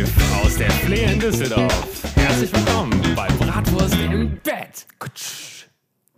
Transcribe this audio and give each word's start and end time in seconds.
Live 0.00 0.42
aus 0.42 0.56
der 0.56 0.70
Flehe 0.70 1.12
in 1.12 1.20
Düsseldorf. 1.20 2.02
Herzlich 2.16 2.50
willkommen 2.54 3.02
bei 3.14 3.28
Bratwurst 3.38 3.94
im 4.00 4.38
Bett. 4.42 4.86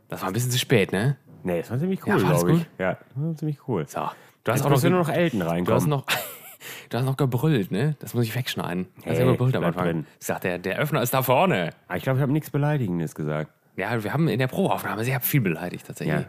Das 0.08 0.20
war 0.20 0.28
ein 0.28 0.32
bisschen 0.32 0.52
zu 0.52 0.58
spät, 0.60 0.92
ne? 0.92 1.16
Nee, 1.42 1.58
das 1.62 1.70
war 1.72 1.78
ziemlich 1.80 1.98
Ja, 2.06 2.14
cool, 2.14 2.20
das 2.22 2.28
glaube 2.30 2.52
ich. 2.52 2.58
gut? 2.58 2.66
Ja, 2.78 2.92
das 2.92 3.00
war 3.24 3.34
ziemlich 3.36 3.58
cool. 3.66 3.84
So. 3.88 3.98
Du 4.44 4.52
hast 4.52 4.58
Jetzt 4.60 4.66
auch 4.66 4.70
noch, 4.70 4.82
nur 4.82 5.00
noch 5.00 5.08
Elton 5.08 5.40
du 5.40 5.46
hast 5.46 5.52
reinkommen. 5.52 5.88
noch, 5.88 6.04
du 6.90 6.96
hast 6.98 7.04
noch 7.06 7.16
gebrüllt, 7.16 7.72
ne? 7.72 7.96
Das 7.98 8.14
muss 8.14 8.22
ich 8.24 8.36
wegschneiden. 8.36 8.84
Du 8.84 9.10
hast 9.10 9.18
Hey, 9.18 9.26
ja 9.26 9.32
gebrüllt 9.32 9.56
am 9.56 9.64
Anfang. 9.64 9.84
drin. 9.84 10.06
Ich 10.20 10.26
sag, 10.26 10.42
der, 10.42 10.58
der 10.60 10.78
Öffner 10.78 11.02
ist 11.02 11.12
da 11.12 11.22
vorne. 11.24 11.70
Ah, 11.88 11.96
ich 11.96 12.04
glaube, 12.04 12.20
ich 12.20 12.22
habe 12.22 12.32
nichts 12.32 12.50
Beleidigendes 12.50 13.16
gesagt. 13.16 13.50
Ja, 13.74 14.04
wir 14.04 14.12
haben 14.12 14.28
in 14.28 14.38
der 14.38 14.46
Probeaufnahme 14.46 15.02
sehr 15.04 15.18
viel 15.20 15.40
beleidigt 15.40 15.88
tatsächlich. 15.88 16.20
Ja. 16.20 16.26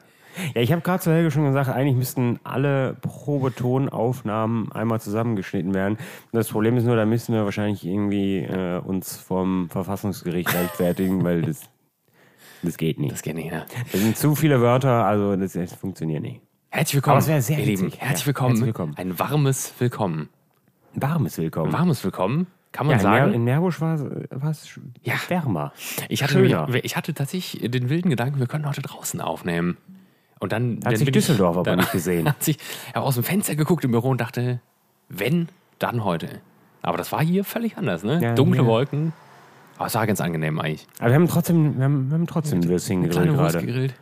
Ja, 0.56 0.62
ich 0.62 0.72
habe 0.72 0.82
gerade 0.82 1.02
zu 1.02 1.12
Helge 1.12 1.32
schon 1.32 1.46
gesagt, 1.46 1.70
eigentlich 1.70 1.96
müssten 1.96 2.40
alle 2.44 2.96
Probetonaufnahmen 3.02 4.72
einmal 4.72 5.00
zusammengeschnitten 5.02 5.74
werden. 5.74 5.98
Das 6.32 6.50
Problem 6.50 6.78
ist 6.78 6.86
nur, 6.86 6.96
da 6.96 7.06
müssen 7.06 7.34
wir 7.34 7.44
wahrscheinlich 7.46 7.86
irgendwie 7.86 8.40
äh, 8.40 8.80
uns 8.80 9.16
vom 9.18 9.70
Verfassungsgericht 9.70 10.54
rechtfertigen, 10.54 11.24
weil 11.24 11.42
das, 11.44 11.62
das 12.64 12.78
geht 12.78 13.00
nicht. 13.00 13.12
Das 13.14 13.22
geht 13.22 13.36
nicht, 13.36 13.52
ne? 13.52 13.66
Das 13.92 14.02
sind 14.02 14.18
zu 14.18 14.36
viele 14.36 14.62
Wörter, 14.62 15.06
also 15.06 15.36
das, 15.36 15.54
das 15.54 15.74
funktioniert 15.74 16.22
nicht. 16.22 16.42
Herzlich 16.70 16.96
willkommen, 16.96 17.22
Aber 17.22 17.36
es 17.38 17.46
sehr 17.48 17.60
ihr 17.60 17.66
Lieben. 17.66 17.92
Herzlich 17.92 18.22
Ja, 18.22 18.26
willkommen. 18.26 18.50
herzlich 18.50 18.66
willkommen. 18.68 18.94
Ein 18.98 19.20
warmes 19.20 19.74
Willkommen. 19.78 20.30
Warmes 20.96 21.38
Willkommen. 21.38 21.74
Warmes 21.74 22.04
Willkommen, 22.04 22.48
kann 22.72 22.88
man 22.88 22.94
ja, 22.94 22.98
in, 22.98 23.02
sagen. 23.04 23.26
Mer 23.28 23.36
in 23.36 23.44
Meerbusch 23.44 23.82
war 23.82 23.96
es 24.50 24.80
Ja. 25.04 25.14
wärmer. 25.28 25.74
Ich 26.10 26.24
hatte, 26.24 26.34
Schöner. 26.34 26.68
ich 26.74 26.96
hatte 26.98 27.14
tatsächlich 27.14 27.70
den 27.72 27.90
wilden 27.90 28.10
Gedanken, 28.10 28.40
wir 28.40 28.48
können 28.48 28.68
heute 28.68 28.82
draußen 28.82 29.22
aufnehmen. 29.22 29.78
Und 30.44 30.52
dann 30.52 30.76
Hat 30.80 30.88
dann 30.88 30.96
sich 30.98 31.06
bin 31.06 31.14
ich- 31.14 31.26
Düsseldorf 31.26 31.56
aber 31.56 31.78
nicht 31.78 31.94
gesehen. 31.94 32.28
Hat 32.28 32.44
sich, 32.44 32.58
ich 32.58 32.96
habe 32.96 33.06
aus 33.06 33.16
dem 33.16 33.24
Fenster 33.24 33.56
geguckt 33.56 33.86
im 33.86 33.92
Büro 33.92 34.10
und 34.10 34.20
dachte, 34.20 34.60
wenn, 35.08 35.48
dann 35.80 36.04
heute. 36.04 36.28
Aber 36.82 36.98
das 36.98 37.14
war 37.14 37.24
hier 37.24 37.46
völlig 37.46 37.78
anders, 37.78 38.04
ne? 38.04 38.20
Ja, 38.22 38.36
Dunkle 38.36 38.64
ja. 38.64 38.66
Wolken. 38.68 39.14
Aber 39.78 39.86
es 39.88 39.96
war 39.96 40.06
ganz 40.06 40.20
angenehm 40.20 40.60
eigentlich. 40.60 40.86
Aber 41.00 41.12
wir 41.12 41.16
haben 41.16 41.30
trotzdem, 41.30 41.78
wir 41.78 41.86
haben, 41.86 42.10
wir 42.10 42.16
haben 42.16 42.28
trotzdem 42.28 42.62
Würstchen 42.68 43.00
Eine 43.00 43.08
gegrillt 43.08 43.32
gerade. 43.38 43.60
gegrillt. 43.66 43.94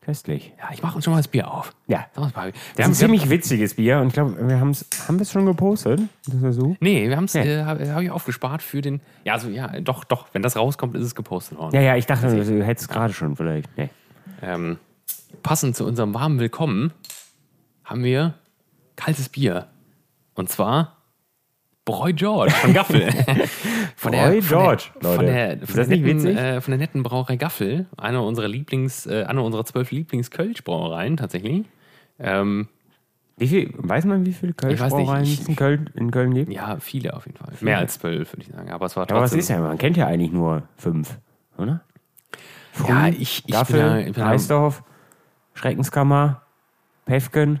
Köstlich. 0.00 0.52
Ja, 0.58 0.70
ich 0.72 0.82
mache 0.82 0.96
uns 0.96 1.04
schon 1.04 1.12
mal 1.12 1.18
das 1.20 1.28
Bier 1.28 1.48
auf. 1.48 1.72
Ja. 1.86 2.06
Das 2.16 2.26
ist 2.26 2.78
ein 2.78 2.94
ziemlich 2.94 3.30
witziges 3.30 3.74
Bier 3.74 4.00
und 4.00 4.08
ich 4.08 4.14
glaube, 4.14 4.48
wir 4.48 4.58
haben's, 4.58 4.84
haben 5.06 5.18
wir 5.18 5.22
es 5.22 5.30
schon 5.30 5.46
gepostet? 5.46 6.00
Das 6.26 6.56
so? 6.56 6.74
Nee, 6.80 7.08
wir 7.08 7.16
haben 7.16 7.24
es, 7.26 7.34
Nee. 7.34 7.42
äh, 7.60 7.62
habe 7.62 7.94
hab 7.94 8.02
ich 8.02 8.10
aufgespart 8.10 8.62
für 8.62 8.80
den. 8.80 9.00
Ja, 9.22 9.34
also 9.34 9.48
ja, 9.48 9.68
doch, 9.80 10.02
doch. 10.02 10.26
Wenn 10.32 10.42
das 10.42 10.56
rauskommt, 10.56 10.96
ist 10.96 11.04
es 11.04 11.14
gepostet 11.14 11.56
worden. 11.56 11.72
Ja, 11.76 11.82
ja, 11.82 11.94
ich 11.96 12.06
dachte, 12.06 12.26
du 12.44 12.64
hättest 12.64 12.88
gerade 12.88 13.14
schon 13.14 13.36
vielleicht. 13.36 13.70
Nee. 13.78 13.90
Ähm, 14.42 14.78
passend 15.42 15.76
zu 15.76 15.84
unserem 15.84 16.14
warmen 16.14 16.38
Willkommen 16.38 16.92
haben 17.84 18.04
wir 18.04 18.34
kaltes 18.96 19.28
Bier. 19.28 19.68
Und 20.34 20.48
zwar 20.48 20.96
Bräu 21.84 22.12
George 22.12 22.52
von 22.52 22.72
Gaffel. 22.72 23.10
von 23.96 24.12
Bräu 24.12 24.40
George, 24.40 24.84
von 25.00 25.02
der, 25.02 25.10
Leute. 25.10 25.16
Von 25.16 25.26
der, 25.26 25.66
von 25.66 25.76
der 25.76 25.86
netten, 25.86 26.36
äh, 26.36 26.60
von 26.60 26.70
der 26.72 26.78
netten 26.78 27.02
Brauerei 27.02 27.36
Gaffel. 27.36 27.86
Eine 27.96 28.22
unserer 28.22 28.48
Lieblings, 28.48 29.06
äh, 29.06 29.24
eine 29.24 29.42
unserer 29.42 29.64
zwölf 29.64 29.90
Lieblings-Kölsch-Brauereien 29.90 31.16
tatsächlich. 31.16 31.66
Ähm, 32.18 32.68
Wie 33.36 33.48
viel, 33.48 33.70
weiß 33.76 34.06
man, 34.06 34.24
wie 34.24 34.32
viele 34.32 34.54
Kölsch-Brauereien 34.54 35.24
es 35.24 35.46
in 35.46 35.56
Köln, 35.56 35.90
in 35.94 36.10
Köln 36.10 36.32
gibt? 36.32 36.52
ja, 36.52 36.78
viele 36.80 37.14
auf 37.14 37.26
jeden 37.26 37.36
Fall. 37.36 37.52
Mehr 37.60 37.78
als 37.78 37.98
zwölf, 37.98 38.32
würde 38.32 38.42
ich 38.42 38.48
sagen. 38.48 38.70
Aber 38.70 38.86
es 38.86 38.96
war 38.96 39.02
Aber 39.02 39.14
was 39.20 39.30
trotzdem. 39.30 39.40
ist 39.40 39.48
ja, 39.48 39.58
man 39.60 39.76
kennt 39.76 39.96
ja 39.96 40.06
eigentlich 40.06 40.32
nur 40.32 40.62
fünf, 40.76 41.18
oder? 41.58 41.82
Ja, 42.88 43.04
Früh, 43.04 43.08
ich, 43.18 43.44
ich 43.46 43.52
Gaffel, 43.52 43.74
bin 43.76 43.86
da, 43.86 43.98
ich 43.98 44.04
bin 44.06 44.14
da 44.14 44.26
Reisdorf, 44.26 44.82
Schreckenskammer, 45.54 46.42
Pefken. 47.06 47.60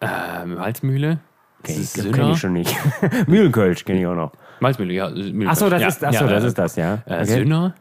ähm, 0.00 0.54
Malzmühle. 0.54 1.18
Okay, 1.60 1.84
kenne 1.94 2.32
ich 2.32 2.38
schon 2.38 2.52
nicht. 2.54 2.76
Mühlenkölsch 3.28 3.84
kenne 3.84 4.00
ich 4.00 4.06
auch 4.06 4.14
noch. 4.16 4.32
Malzmühle, 4.60 4.92
ja. 4.92 5.06
Achso, 5.48 5.70
das, 5.70 5.80
ja, 5.80 5.88
ist, 5.88 6.04
achso, 6.04 6.24
ja, 6.24 6.30
das 6.30 6.44
äh, 6.44 6.46
ist 6.48 6.58
das, 6.58 6.76
ja. 6.76 6.94
Äh, 7.06 7.14
Okay. 7.22 7.24
Sünner. 7.26 7.74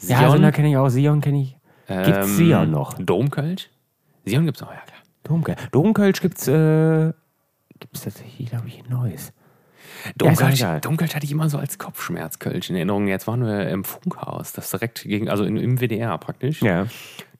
Ja, 0.00 0.18
Sion, 0.18 0.30
Sönder 0.32 0.52
kenne 0.52 0.68
ich 0.70 0.76
auch, 0.76 0.88
Sion 0.88 1.20
kenne 1.20 1.40
ich. 1.42 1.56
Gibt's 1.86 2.26
ähm, 2.28 2.34
Sion 2.36 2.70
noch? 2.70 2.94
Domkölsch? 2.94 3.70
Sion 4.24 4.44
gibt's 4.46 4.60
noch, 4.60 4.70
ja 4.72 4.80
klar. 4.86 4.98
Domkölsch. 5.24 5.58
Domkölsch 5.70 6.20
gibt's, 6.20 6.48
äh, 6.48 7.12
gibt's 7.78 8.02
tatsächlich, 8.02 8.50
glaube 8.50 8.68
ich, 8.68 8.80
in 8.80 8.88
Neues. 8.88 9.32
Domkölsch, 10.16 10.60
egal. 10.60 10.80
Domkölsch 10.80 11.14
hatte 11.14 11.24
ich 11.24 11.32
immer 11.32 11.48
so 11.48 11.58
als 11.58 11.78
Kopfschmerzkölsch 11.78 12.70
in 12.70 12.76
Erinnerung. 12.76 13.06
Jetzt 13.08 13.26
waren 13.26 13.44
wir 13.44 13.68
im 13.68 13.84
Funkhaus, 13.84 14.52
das 14.52 14.70
direkt 14.70 15.02
gegen, 15.02 15.28
also 15.28 15.44
in, 15.44 15.56
im 15.56 15.78
WDR 15.80 16.16
praktisch. 16.18 16.62
Ja. 16.62 16.86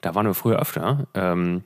Da 0.04 0.14
waren 0.14 0.26
wir 0.26 0.34
früher 0.34 0.58
öfter. 0.58 1.06
Ähm, 1.14 1.62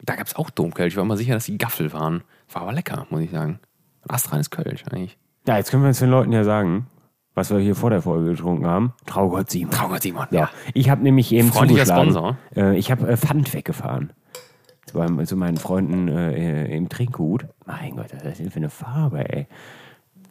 da 0.00 0.14
gab's 0.14 0.36
auch 0.36 0.48
Domkölsch. 0.48 0.92
Ich 0.92 0.96
war 0.96 1.02
immer 1.02 1.16
sicher, 1.16 1.34
dass 1.34 1.46
die 1.46 1.58
Gaffel 1.58 1.92
waren. 1.92 2.22
War 2.52 2.62
aber 2.62 2.72
lecker, 2.72 3.06
muss 3.10 3.22
ich 3.22 3.32
sagen. 3.32 3.58
Ein 4.02 4.10
astreines 4.14 4.50
Kölsch 4.50 4.84
eigentlich. 4.92 5.18
Ja, 5.44 5.56
jetzt 5.56 5.72
können 5.72 5.82
wir 5.82 5.88
uns 5.88 5.98
den 5.98 6.08
Leuten 6.10 6.30
ja 6.30 6.44
sagen, 6.44 6.86
was 7.34 7.50
wir 7.50 7.58
hier 7.58 7.74
vor 7.74 7.90
der 7.90 8.00
Folge 8.00 8.30
getrunken 8.30 8.64
haben. 8.68 8.92
Traugott 9.06 9.50
Simon. 9.50 9.72
Traugott 9.72 10.02
Simon, 10.02 10.26
Ja. 10.30 10.40
ja. 10.42 10.50
Ich 10.72 10.88
habe 10.88 11.02
nämlich 11.02 11.32
eben 11.32 11.50
Freundlicher 11.52 11.84
zugeschlagen. 11.84 12.12
Sponsor. 12.12 12.36
Äh, 12.54 12.78
ich 12.78 12.92
habe 12.92 13.08
äh, 13.08 13.16
Pfand 13.16 13.52
weggefahren. 13.52 14.12
Zu, 14.86 14.98
meinem, 14.98 15.26
zu 15.26 15.36
meinen 15.36 15.56
Freunden 15.56 16.06
äh, 16.06 16.66
im 16.76 16.88
Trinkgut. 16.88 17.46
Mein 17.66 17.96
Gott, 17.96 18.06
was 18.12 18.22
ist 18.22 18.24
das 18.24 18.38
denn 18.38 18.50
für 18.52 18.56
eine 18.58 18.70
Farbe, 18.70 19.28
ey? 19.28 19.48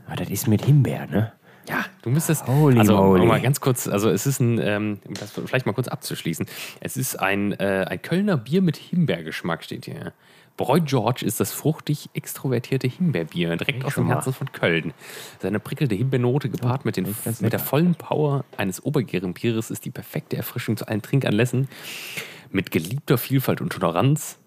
Aber 0.08 0.16
das 0.16 0.30
ist 0.30 0.48
mit 0.48 0.64
Himbeer, 0.64 1.08
ne? 1.08 1.34
Ja, 1.68 1.86
du 2.02 2.10
müsstest. 2.10 2.48
Holy 2.48 2.80
also, 2.80 2.96
moly. 2.96 3.26
mal 3.26 3.42
ganz 3.42 3.60
kurz, 3.60 3.88
also 3.88 4.10
es 4.10 4.26
ist 4.26 4.40
ein, 4.40 4.60
ähm, 4.60 5.00
um 5.06 5.14
das 5.16 5.32
vielleicht 5.32 5.66
mal 5.66 5.74
kurz 5.74 5.88
abzuschließen. 5.88 6.46
Es 6.80 6.96
ist 6.96 7.20
ein, 7.20 7.52
äh, 7.54 7.86
ein 7.90 8.02
Kölner 8.02 8.38
Bier 8.38 8.62
mit 8.62 8.78
Himbeergeschmack, 8.78 9.64
steht 9.64 9.86
hier. 9.86 10.14
Bräu 10.56 10.80
George 10.82 11.24
ist 11.24 11.40
das 11.40 11.52
fruchtig 11.54 12.10
extrovertierte 12.14 12.88
Himbeerbier, 12.88 13.56
direkt 13.58 13.86
aus 13.86 13.94
dem. 13.94 14.08
Herzen 14.08 14.34
von 14.34 14.52
Köln. 14.52 14.94
Seine 15.40 15.60
prickelnde 15.60 15.96
Himbeernote 15.96 16.50
gepaart 16.50 16.84
mit, 16.84 16.98
den, 16.98 17.16
mit 17.40 17.54
der 17.54 17.60
vollen 17.60 17.94
Power 17.94 18.44
eines 18.58 18.84
Obergärenbieres 18.84 19.70
ist 19.70 19.86
die 19.86 19.92
perfekte 19.92 20.36
Erfrischung 20.36 20.76
zu 20.76 20.88
allen 20.88 21.04
Trinkanlässen. 21.04 21.68
Mit 22.50 22.72
geliebter 22.72 23.20
Vielfalt 23.20 23.62
und 23.62 23.72
Toleranz. 23.72 24.40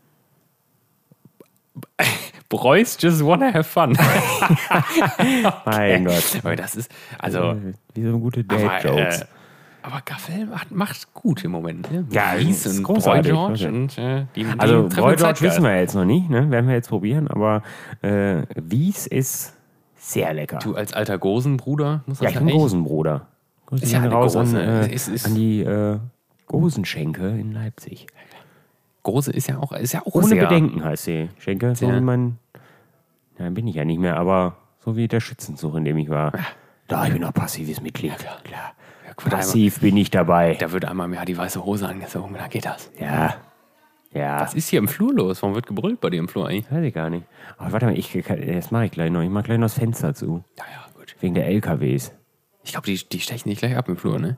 Bräus 2.48 2.97
just 3.00 3.25
wanna 3.25 3.53
have 3.54 3.64
fun. 3.64 3.92
Mein 5.64 6.04
Gott. 6.04 6.41
Aber 6.42 6.56
das 6.56 6.75
ist, 6.75 6.91
also. 7.19 7.56
Wie 7.94 8.03
so 8.03 8.19
gute 8.19 8.41
äh, 8.41 9.10
aber 9.82 10.03
Gaffel 10.04 10.47
macht, 10.47 10.70
macht 10.70 11.14
gut 11.14 11.44
im 11.44 11.53
Moment. 11.53 11.91
Ne? 11.91 12.06
Ja, 12.10 12.32
Ries 12.32 12.66
ist 12.66 12.78
und 12.78 12.84
großartig, 12.84 13.32
Bräu 13.32 13.54
George 13.54 13.66
okay. 13.66 13.76
und 13.76 13.98
äh, 13.98 14.26
die, 14.36 14.44
die 14.44 14.59
also, 14.59 14.88
den 14.88 15.16
George 15.16 15.41
wissen 15.41 15.64
wir 15.64 15.78
jetzt 15.78 15.94
noch 15.94 16.04
nicht, 16.04 16.28
ne? 16.28 16.50
Werden 16.50 16.66
wir 16.66 16.75
jetzt 16.75 16.88
probieren, 16.88 17.28
aber 17.28 17.62
äh, 18.03 18.42
Wies 18.56 19.06
ist 19.06 19.54
sehr 19.97 20.34
lecker. 20.34 20.59
Du 20.59 20.75
als 20.75 20.92
alter 20.92 21.19
Gosenbruder 21.19 22.03
musst 22.06 22.20
ja, 22.20 22.28
ich 22.28 22.38
bin 22.38 22.48
echt- 22.48 22.56
Gosenbruder. 22.56 23.26
Ist 23.70 23.92
ja 23.92 24.04
raus 24.04 24.36
an, 24.36 24.47
Gose. 24.47 24.62
äh, 24.62 24.92
Es 24.92 25.09
ist- 25.09 25.26
an 25.26 25.34
die 25.34 25.60
äh, 25.62 25.98
Gosenschenke 26.47 27.28
in 27.28 27.53
Leipzig. 27.53 28.06
Gose 29.02 29.32
ist 29.32 29.48
ja 29.48 29.58
auch, 29.58 29.72
ist 29.72 29.92
ja 29.92 30.02
auch 30.02 30.14
Ohne 30.14 30.26
sehr, 30.26 30.46
Bedenken 30.46 30.84
heißt 30.84 31.04
sie. 31.04 31.30
Schenke, 31.38 31.74
so 31.74 31.90
wie 31.90 32.00
mein. 32.00 32.38
Ja, 33.38 33.48
bin 33.50 33.66
ich 33.66 33.74
ja 33.76 33.84
nicht 33.84 33.98
mehr, 34.00 34.16
aber 34.16 34.56
so 34.84 34.96
wie 34.96 35.08
der 35.08 35.20
Schützenzug, 35.20 35.74
in 35.76 35.84
dem 35.84 35.96
ich 35.98 36.10
war. 36.10 36.32
Da, 36.88 37.06
ich 37.06 37.12
bin 37.12 37.22
noch 37.22 37.32
passives 37.32 37.80
Mitglied. 37.80 38.16
klar. 38.18 38.74
Ja, 39.06 39.12
guck, 39.16 39.30
da, 39.30 39.36
Passiv 39.36 39.80
bin 39.80 39.96
ich 39.96 40.10
dabei. 40.10 40.54
da 40.60 40.72
wird 40.72 40.84
einmal 40.84 41.06
im 41.06 41.14
Jahr 41.14 41.24
die 41.24 41.36
weiße 41.38 41.64
Hose 41.64 41.88
angezogen, 41.88 42.34
da 42.38 42.48
geht 42.48 42.66
das. 42.66 42.90
Ja. 42.98 43.34
Ja. 44.12 44.40
Was 44.40 44.54
ist 44.54 44.68
hier 44.68 44.80
im 44.80 44.88
Flur 44.88 45.14
los? 45.14 45.40
Warum 45.42 45.54
wird 45.54 45.66
gebrüllt 45.68 46.00
bei 46.00 46.10
dir 46.10 46.18
im 46.18 46.28
Flur 46.28 46.48
eigentlich? 46.48 46.70
Weiß 46.70 46.82
ich 46.84 46.92
gar 46.92 47.10
nicht. 47.10 47.24
Aber 47.58 47.72
warte 47.72 47.86
mal, 47.86 47.96
ich, 47.96 48.12
das 48.12 48.70
mache 48.72 48.86
ich 48.86 48.90
gleich 48.90 49.10
noch. 49.10 49.22
Ich 49.22 49.30
mache 49.30 49.44
gleich 49.44 49.58
noch 49.58 49.66
das 49.66 49.74
Fenster 49.74 50.14
zu. 50.14 50.42
Ja, 50.58 50.64
ja, 50.64 50.84
gut. 50.98 51.14
Wegen 51.20 51.34
der 51.34 51.46
LKWs. 51.46 52.12
Ich 52.64 52.72
glaube, 52.72 52.86
die, 52.86 52.96
die 52.96 53.20
stechen 53.20 53.48
nicht 53.48 53.60
gleich 53.60 53.76
ab 53.76 53.88
im 53.88 53.96
Flur, 53.96 54.18
ne? 54.18 54.36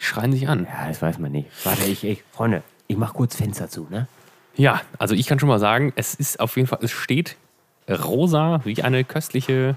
Die 0.00 0.04
schreien 0.04 0.30
sich 0.30 0.48
an. 0.48 0.66
Ja, 0.70 0.86
das 0.86 1.02
weiß 1.02 1.18
man 1.18 1.32
nicht. 1.32 1.48
Warte, 1.64 1.84
ich, 1.86 2.04
ich 2.04 2.22
Freunde, 2.30 2.62
ich 2.88 2.96
mache 2.96 3.14
kurz 3.14 3.36
Fenster 3.36 3.68
zu, 3.68 3.86
ne? 3.88 4.08
Ja, 4.56 4.80
also 4.98 5.14
ich 5.14 5.26
kann 5.26 5.38
schon 5.38 5.48
mal 5.48 5.60
sagen, 5.60 5.92
es 5.94 6.14
ist 6.14 6.40
auf 6.40 6.56
jeden 6.56 6.66
Fall, 6.66 6.80
es 6.82 6.90
steht 6.90 7.36
rosa 7.88 8.60
wie 8.64 8.82
eine 8.82 9.04
köstliche 9.04 9.76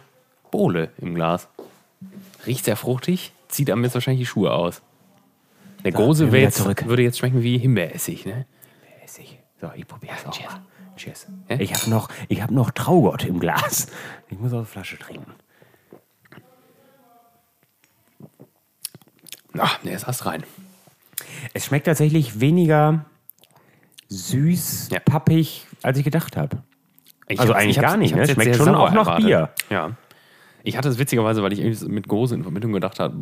Bohle 0.50 0.90
im 0.98 1.14
Glas. 1.14 1.48
Riecht 2.48 2.66
sehr 2.66 2.76
fruchtig, 2.76 3.32
zieht 3.48 3.70
am 3.70 3.84
jetzt 3.84 3.94
wahrscheinlich 3.94 4.22
die 4.22 4.26
Schuhe 4.26 4.52
aus. 4.52 4.82
Der 5.84 5.94
wieder 5.94 6.32
wäre 6.32 6.44
jetzt, 6.44 6.58
zurück. 6.58 6.86
würde 6.88 7.04
jetzt 7.04 7.20
schmecken 7.20 7.44
wie 7.44 7.58
Himbeeressig, 7.58 8.26
ne? 8.26 8.46
Essig. 9.04 9.40
So, 9.60 9.72
ich 9.76 9.88
probiere 9.88 10.16
es 10.16 10.26
auch 10.26 10.32
cheers. 10.32 10.52
mal. 10.52 10.62
Cheers. 10.96 11.28
Ja? 11.50 11.60
Ich 11.60 11.74
habe 11.74 11.90
noch, 11.90 12.10
ich 12.28 12.42
hab 12.42 12.52
noch 12.52 12.72
Traugott 12.72 13.26
im 13.26 13.40
Glas. 13.40 13.88
Ich 14.30 14.40
muss 14.40 14.54
aus 14.54 14.60
der 14.60 14.66
Flasche 14.66 14.98
trinken. 14.98 15.34
Ach, 19.58 19.80
der 19.80 19.94
ist 19.94 20.08
erst 20.08 20.26
rein. 20.26 20.44
Es 21.54 21.66
schmeckt 21.66 21.86
tatsächlich 21.88 22.40
weniger 22.40 23.06
süß, 24.10 24.90
Ja. 24.92 25.00
pappig, 25.00 25.68
als 25.84 25.98
ich 25.98 26.04
gedacht 26.04 26.38
habe. 26.38 26.64
Ich 27.28 27.40
Also 27.40 27.54
eigentlich 27.54 27.80
gar 27.80 27.98
nicht, 27.98 28.14
ne? 28.14 28.22
jetzt 28.22 28.34
Schmeckt 28.34 28.56
schon 28.58 28.70
auch 28.76 28.92
nach 28.92 29.08
erwartet. 29.08 29.26
Bier. 29.26 29.50
Ja. 29.70 29.92
Ich 30.64 30.78
hatte 30.78 30.90
es 30.90 31.00
witzigerweise, 31.00 31.42
weil 31.42 31.54
ich 31.54 31.60
irgendwie 31.60 31.86
mit 31.88 32.08
Gose 32.08 32.36
in 32.36 32.44
Verbindung 32.44 32.74
gedacht 32.74 33.00
habe, 33.00 33.20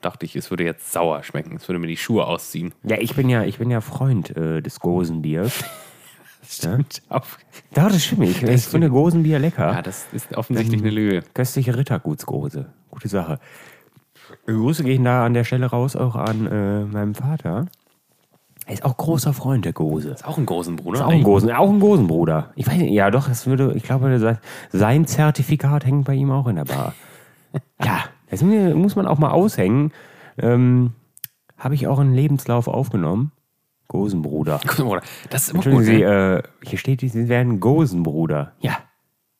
dachte 0.00 0.26
ich, 0.26 0.34
es 0.34 0.50
würde 0.50 0.64
jetzt 0.64 0.90
sauer 0.92 1.22
schmecken. 1.22 1.54
Es 1.56 1.68
würde 1.68 1.78
mir 1.78 1.86
die 1.86 1.96
Schuhe 1.96 2.26
ausziehen. 2.26 2.72
Ja, 2.82 2.96
ich 2.98 3.14
bin 3.14 3.28
ja, 3.28 3.44
ich 3.44 3.58
bin 3.58 3.70
ja 3.70 3.80
Freund 3.80 4.36
äh, 4.36 4.60
des 4.60 4.80
Gosenbiers. 4.80 5.62
Stimmt. 6.48 7.02
Auf, 7.08 7.38
Doch, 7.74 7.88
das 7.88 8.04
stimmt. 8.04 8.24
Ich, 8.24 8.42
ich 8.42 8.62
finde 8.66 8.90
Gosenbier 8.90 9.38
lecker. 9.38 9.72
ja, 9.72 9.80
das 9.82 10.06
ist 10.12 10.36
offensichtlich 10.36 10.80
eine 10.82 10.90
Lüge. 10.90 11.22
Köstliche 11.32 11.74
Rittergutsgose. 11.76 12.66
Gute 12.90 13.08
Sache. 13.08 13.38
Grüße 14.46 14.84
gehen 14.84 15.04
da 15.04 15.24
an 15.24 15.34
der 15.34 15.44
Stelle 15.44 15.66
raus 15.66 15.96
auch 15.96 16.16
an 16.16 16.46
äh, 16.46 16.84
meinem 16.84 17.14
Vater. 17.14 17.66
Er 18.66 18.72
ist 18.74 18.84
auch 18.84 18.96
großer 18.96 19.32
Freund 19.34 19.64
der 19.66 19.72
Gose. 19.74 20.10
Ist 20.10 20.26
auch 20.26 20.38
ein 20.38 20.46
großen 20.46 20.76
Bruder. 20.76 21.00
Ist 21.00 21.04
auch 21.04 21.10
ein 21.10 21.22
Gosen, 21.22 21.50
auch 21.52 21.68
ein 21.70 21.80
Gosenbruder. 21.80 22.50
Ich 22.56 22.66
weiß 22.66 22.76
nicht, 22.78 22.92
ja 22.92 23.10
doch, 23.10 23.28
das 23.28 23.46
würde, 23.46 23.72
ich 23.74 23.82
glaube, 23.82 24.18
sein- 24.18 24.38
sein 24.70 25.06
Zertifikat 25.06 25.84
hängt 25.84 26.06
bei 26.06 26.14
ihm 26.14 26.30
auch 26.30 26.46
in 26.46 26.56
der 26.56 26.64
Bar. 26.64 26.94
ja, 27.84 28.04
das 28.30 28.42
mu- 28.42 28.74
muss 28.74 28.96
man 28.96 29.06
auch 29.06 29.18
mal 29.18 29.30
aushängen. 29.32 29.92
Ähm, 30.38 30.92
Habe 31.58 31.74
ich 31.74 31.86
auch 31.86 31.98
einen 31.98 32.14
Lebenslauf 32.14 32.66
aufgenommen. 32.68 33.32
Gosenbruder. 33.88 34.60
Bruder. 34.64 35.02
Das 35.28 35.42
ist 35.42 35.48
immer 35.50 35.58
Entschuldigen 35.66 35.84
gut. 35.84 35.86
Sie, 35.86 36.04
Ne? 36.04 36.42
äh, 36.42 36.66
hier 36.66 36.78
steht, 36.78 37.00
Sie 37.02 37.28
werden 37.28 37.60
Gosenbruder. 37.60 38.52
Ja, 38.60 38.78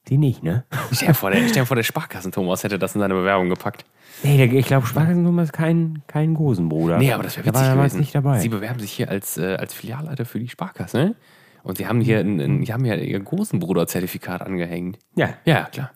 Sie 0.07 0.19
nicht, 0.19 0.43
ne? 0.43 0.65
Stell 0.93 1.09
dir 1.09 1.15
vor, 1.15 1.31
der, 1.31 1.39
stell 1.49 1.63
dir 1.63 1.67
vor, 1.67 1.77
der 1.77 1.83
Sparkassen-Thomas 1.83 2.63
hätte 2.65 2.79
das 2.79 2.95
in 2.95 3.01
seine 3.01 3.15
Bewerbung 3.15 3.49
gepackt. 3.49 3.85
Nee, 4.23 4.37
der, 4.37 4.53
ich 4.53 4.67
glaube, 4.67 4.87
Sparkassennummer 4.87 5.43
ist 5.43 5.53
kein, 5.53 6.03
kein 6.07 6.35
Gosenbruder. 6.35 6.99
Nee, 6.99 7.13
aber 7.13 7.23
das 7.23 7.37
wäre 7.37 7.47
witzig 7.47 7.61
war 7.61 7.69
damals 7.69 7.93
gewesen. 7.93 8.01
nicht 8.01 8.15
dabei. 8.15 8.39
Sie 8.39 8.49
bewerben 8.49 8.81
sich 8.81 8.93
hier 8.93 9.09
als, 9.09 9.39
äh, 9.39 9.57
als 9.57 9.73
Filialleiter 9.75 10.25
für 10.25 10.39
die 10.39 10.49
Sparkasse. 10.49 11.15
Und 11.63 11.79
Sie 11.79 11.87
haben 11.87 12.01
hier 12.03 12.21
ein, 12.21 12.39
ein, 12.41 12.65
Sie 12.65 12.73
haben 12.73 12.85
ja 12.85 12.95
Ihr 12.95 13.19
Großenbruder-Zertifikat 13.21 14.43
angehängt. 14.43 14.99
ja. 15.17 15.31
Ja, 15.45 15.65
klar. 15.65 15.91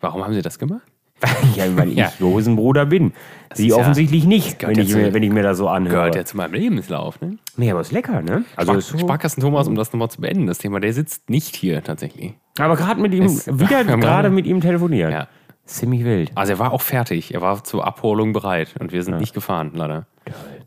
Warum 0.00 0.24
haben 0.24 0.34
Sie 0.34 0.42
das 0.42 0.58
gemacht? 0.58 0.82
ja, 1.56 1.64
weil 1.76 1.90
ich 1.90 1.96
Ja. 1.96 2.12
Gosenbruder 2.18 2.86
bin. 2.86 3.12
Sie 3.54 3.66
ist 3.68 3.74
ja- 3.74 3.80
offensichtlich 3.80 4.24
nicht, 4.26 4.62
wenn 4.62 4.74
ja 4.76 4.82
ich, 4.82 4.94
mir, 4.94 5.12
wenn 5.12 5.22
ich 5.22 5.30
mir 5.30 5.42
das 5.42 5.58
so 5.58 5.68
anhöre. 5.68 5.96
Gehört 5.96 6.14
ja 6.16 6.24
zu 6.24 6.36
meinem 6.36 6.54
Lebenslauf, 6.54 7.20
ne? 7.20 7.36
Nee, 7.56 7.70
aber 7.70 7.80
ist 7.80 7.92
lecker, 7.92 8.22
ne? 8.22 8.44
Also 8.56 8.72
Spar 8.72 8.80
so, 8.82 8.98
Sparkassen-Thomas, 8.98 9.68
um 9.68 9.74
das 9.74 9.92
nochmal 9.92 10.10
zu 10.10 10.20
beenden, 10.20 10.46
das 10.46 10.58
Thema, 10.58 10.80
der 10.80 10.92
sitzt 10.92 11.28
nicht 11.30 11.56
hier 11.56 11.82
tatsächlich. 11.82 12.34
aber 12.58 12.76
gerade 12.76 13.00
mit 13.00 13.12
ihm, 13.12 13.24
Es- 13.24 13.46
wieder 13.46 13.84
wir 13.86 13.96
gerade 13.98 14.30
mit 14.30 14.46
ihm 14.46 14.60
telefoniert. 14.60 15.12
Ja. 15.12 15.28
Ziemlich 15.66 16.04
wild. 16.04 16.32
Also 16.34 16.52
er 16.54 16.58
war 16.58 16.72
auch 16.72 16.80
fertig. 16.82 17.32
Er 17.34 17.40
war 17.42 17.62
zur 17.62 17.86
Abholung 17.86 18.32
bereit. 18.32 18.74
Und 18.80 18.90
wir 18.92 19.02
sind 19.04 19.18
nicht 19.18 19.34
gefahren, 19.34 19.70
leider. 19.74 20.06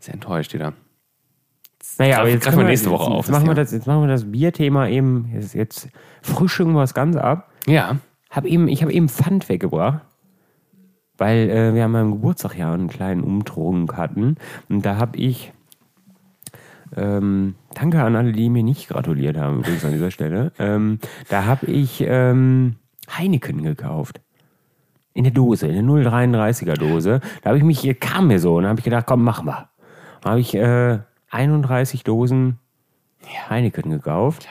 Sehr 0.00 0.14
enttäuscht 0.14 0.54
wieder. 0.54 0.72
Naja, 1.98 2.20
aber 2.20 2.28
jetzt, 2.30 2.42
greifen 2.44 2.56
können 2.56 2.66
wir 2.66 2.70
nächste 2.70 2.88
jetzt, 2.88 2.98
Woche 2.98 3.10
auf, 3.10 3.16
Jetzt 3.18 3.28
das 3.28 3.32
machen, 3.36 3.46
wir 3.48 3.54
das, 3.54 3.72
jetzt 3.72 3.86
machen 3.86 4.00
wir 4.02 4.08
das 4.08 4.30
Bierthema 4.30 4.88
eben. 4.88 5.30
Jetzt, 5.34 5.54
jetzt 5.54 5.88
frühstücken 6.22 6.72
wir 6.72 6.80
das 6.80 6.94
Ganze 6.94 7.22
ab. 7.22 7.50
Ja. 7.66 7.98
Hab 8.30 8.46
eben, 8.46 8.66
ich 8.68 8.82
habe 8.82 8.92
eben 8.92 9.08
Pfand 9.08 9.48
weggebracht, 9.48 10.00
weil 11.18 11.50
äh, 11.50 11.74
wir 11.74 11.84
an 11.84 11.92
meinem 11.92 12.12
Geburtstag 12.12 12.58
ja 12.58 12.72
einen 12.72 12.88
kleinen 12.88 13.22
Umtrunk 13.22 13.96
hatten. 13.96 14.36
Und 14.68 14.84
da 14.84 14.96
habe 14.96 15.16
ich, 15.16 15.52
ähm, 16.96 17.54
danke 17.74 18.02
an 18.02 18.16
alle, 18.16 18.32
die 18.32 18.50
mir 18.50 18.62
nicht 18.62 18.88
gratuliert 18.88 19.36
haben, 19.36 19.60
übrigens 19.60 19.84
an 19.84 19.92
dieser 19.92 20.10
Stelle, 20.10 20.52
ähm, 20.58 20.98
da 21.28 21.44
habe 21.44 21.66
ich 21.66 22.04
ähm, 22.06 22.76
Heineken 23.16 23.62
gekauft. 23.62 24.20
In 25.16 25.22
der 25.22 25.32
Dose, 25.32 25.68
in 25.68 25.74
der 25.74 25.84
0,33er 25.84 26.74
Dose. 26.74 27.20
Da 27.42 27.50
habe 27.50 27.58
ich 27.58 27.64
mich, 27.64 28.00
kam 28.00 28.26
mir 28.26 28.40
so 28.40 28.56
und 28.56 28.66
habe 28.66 28.80
ich 28.80 28.84
gedacht, 28.84 29.06
komm, 29.06 29.22
machen 29.22 29.46
wir. 29.46 29.68
Da 30.22 30.30
habe 30.30 30.40
ich 30.40 30.54
äh, 30.56 30.98
31 31.30 32.02
Dosen 32.02 32.58
Heineken 33.48 33.90
gekauft. 33.90 34.48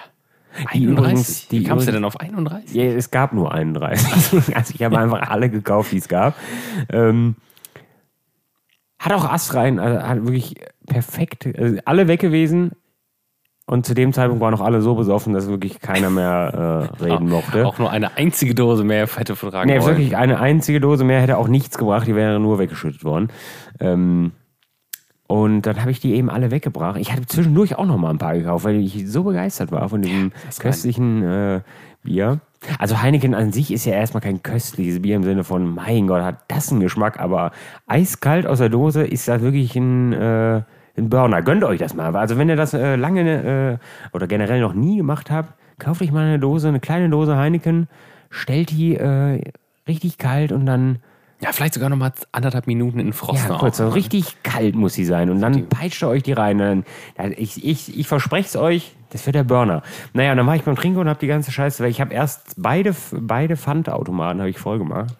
Die 0.59 0.67
31. 0.67 0.83
übrigens- 0.85 1.47
die 1.47 1.59
Wie 1.61 1.63
kamst 1.63 1.87
du 1.87 1.91
denn 1.91 2.05
auf 2.05 2.19
31? 2.19 2.73
Ja, 2.75 2.83
es 2.83 3.11
gab 3.11 3.33
nur 3.33 3.51
31. 3.53 4.05
also 4.55 4.73
ich 4.75 4.83
habe 4.83 4.97
einfach 4.97 5.29
alle 5.29 5.49
gekauft, 5.49 5.91
die 5.91 5.97
es 5.97 6.07
gab. 6.07 6.35
Ähm, 6.89 7.35
hat 8.99 9.13
auch 9.13 9.25
Ast 9.29 9.53
rein, 9.53 9.79
also 9.79 10.01
hat 10.01 10.23
wirklich 10.25 10.55
perfekt, 10.87 11.47
also 11.57 11.77
alle 11.85 12.07
weg 12.07 12.19
gewesen. 12.21 12.71
Und 13.65 13.85
zu 13.85 13.93
dem 13.93 14.11
Zeitpunkt 14.11 14.41
waren 14.41 14.51
noch 14.51 14.59
alle 14.61 14.81
so 14.81 14.93
besoffen, 14.95 15.33
dass 15.33 15.47
wirklich 15.47 15.79
keiner 15.79 16.09
mehr 16.09 16.89
äh, 16.99 17.03
reden 17.03 17.29
mochte. 17.29 17.65
Auch 17.65 17.79
nur 17.79 17.89
eine 17.91 18.17
einzige 18.17 18.53
Dose 18.53 18.83
mehr 18.83 19.07
hätte 19.07 19.35
vertragen 19.37 19.69
Nee, 19.69 19.79
wollen. 19.81 19.95
wirklich 19.97 20.17
eine 20.17 20.39
einzige 20.41 20.81
Dose 20.81 21.05
mehr 21.05 21.21
hätte 21.21 21.37
auch 21.37 21.47
nichts 21.47 21.77
gebracht, 21.77 22.05
die 22.05 22.15
wäre 22.15 22.39
nur 22.41 22.59
weggeschüttet 22.59 23.03
worden. 23.05 23.29
Ähm, 23.79 24.33
und 25.27 25.63
dann 25.63 25.79
habe 25.81 25.91
ich 25.91 25.99
die 25.99 26.13
eben 26.13 26.29
alle 26.29 26.51
weggebracht. 26.51 26.99
Ich 26.99 27.11
hatte 27.11 27.25
zwischendurch 27.25 27.75
auch 27.77 27.85
noch 27.85 27.97
mal 27.97 28.09
ein 28.09 28.17
paar 28.17 28.35
gekauft, 28.35 28.65
weil 28.65 28.75
ich 28.75 29.09
so 29.09 29.23
begeistert 29.23 29.71
war 29.71 29.87
von 29.89 30.01
diesem 30.01 30.31
kann- 30.31 30.41
köstlichen 30.59 31.23
äh, 31.23 31.61
Bier. 32.03 32.39
Also 32.79 33.01
Heineken 33.01 33.33
an 33.33 33.51
sich 33.51 33.71
ist 33.71 33.85
ja 33.85 33.93
erstmal 33.93 34.21
kein 34.21 34.43
köstliches 34.43 35.01
Bier 35.01 35.15
im 35.15 35.23
Sinne 35.23 35.43
von, 35.43 35.73
mein 35.73 36.07
Gott, 36.07 36.21
hat 36.21 36.39
das 36.47 36.71
einen 36.71 36.81
Geschmack, 36.81 37.19
aber 37.19 37.51
eiskalt 37.87 38.45
aus 38.45 38.59
der 38.59 38.69
Dose 38.69 39.03
ist 39.03 39.27
das 39.27 39.41
wirklich 39.41 39.75
ein, 39.75 40.13
äh, 40.13 40.61
ein 40.97 41.09
Burner. 41.09 41.41
Gönnt 41.41 41.63
euch 41.63 41.79
das 41.79 41.93
mal. 41.93 42.15
Also 42.15 42.37
wenn 42.37 42.49
ihr 42.49 42.55
das 42.55 42.73
äh, 42.73 42.95
lange 42.95 43.79
äh, 43.81 44.15
oder 44.15 44.27
generell 44.27 44.61
noch 44.61 44.73
nie 44.73 44.97
gemacht 44.97 45.31
habt, 45.31 45.53
kauft 45.79 46.01
euch 46.01 46.11
mal 46.11 46.25
eine 46.25 46.39
Dose, 46.39 46.67
eine 46.67 46.79
kleine 46.79 47.09
Dose 47.09 47.37
Heineken, 47.37 47.87
stellt 48.29 48.69
die 48.71 48.95
äh, 48.95 49.41
richtig 49.87 50.17
kalt 50.17 50.51
und 50.51 50.65
dann 50.65 50.99
Ja, 51.43 51.51
vielleicht 51.51 51.73
sogar 51.73 51.89
noch 51.89 51.97
mal 51.97 52.13
anderthalb 52.31 52.67
Minuten 52.67 52.99
in 52.99 53.11
Frost. 53.11 53.49
ja, 53.49 53.57
kurz, 53.57 53.77
so 53.77 53.89
richtig 53.89 54.41
kalt 54.43 54.75
muss 54.75 54.93
sie 54.93 55.03
sein. 55.03 55.29
Und 55.29 55.41
dann 55.41 55.67
peitscht 55.67 56.01
ihr 56.01 56.07
euch 56.07 56.23
die 56.23 56.31
rein. 56.31 56.85
Ich 57.35 57.65
ich, 57.65 57.99
ich 57.99 58.07
verspreche 58.07 58.47
es 58.47 58.55
euch, 58.55 58.95
das 59.09 59.25
wird 59.25 59.35
der 59.35 59.43
Burner. 59.43 59.83
Naja, 60.13 60.31
und 60.31 60.37
dann 60.37 60.47
war 60.47 60.55
ich 60.55 60.63
beim 60.63 60.77
Trinken 60.77 60.99
und 60.99 61.09
habe 61.09 61.19
die 61.19 61.27
ganze 61.27 61.51
Scheiße, 61.51 61.83
weil 61.83 61.91
ich 61.91 61.99
habe 61.99 62.13
erst 62.13 62.55
beide, 62.57 62.95
beide 63.11 63.57
Pfandautomaten 63.57 64.39
habe 64.39 64.49
ich 64.49 64.57
voll 64.57 64.79
gemacht. 64.79 65.17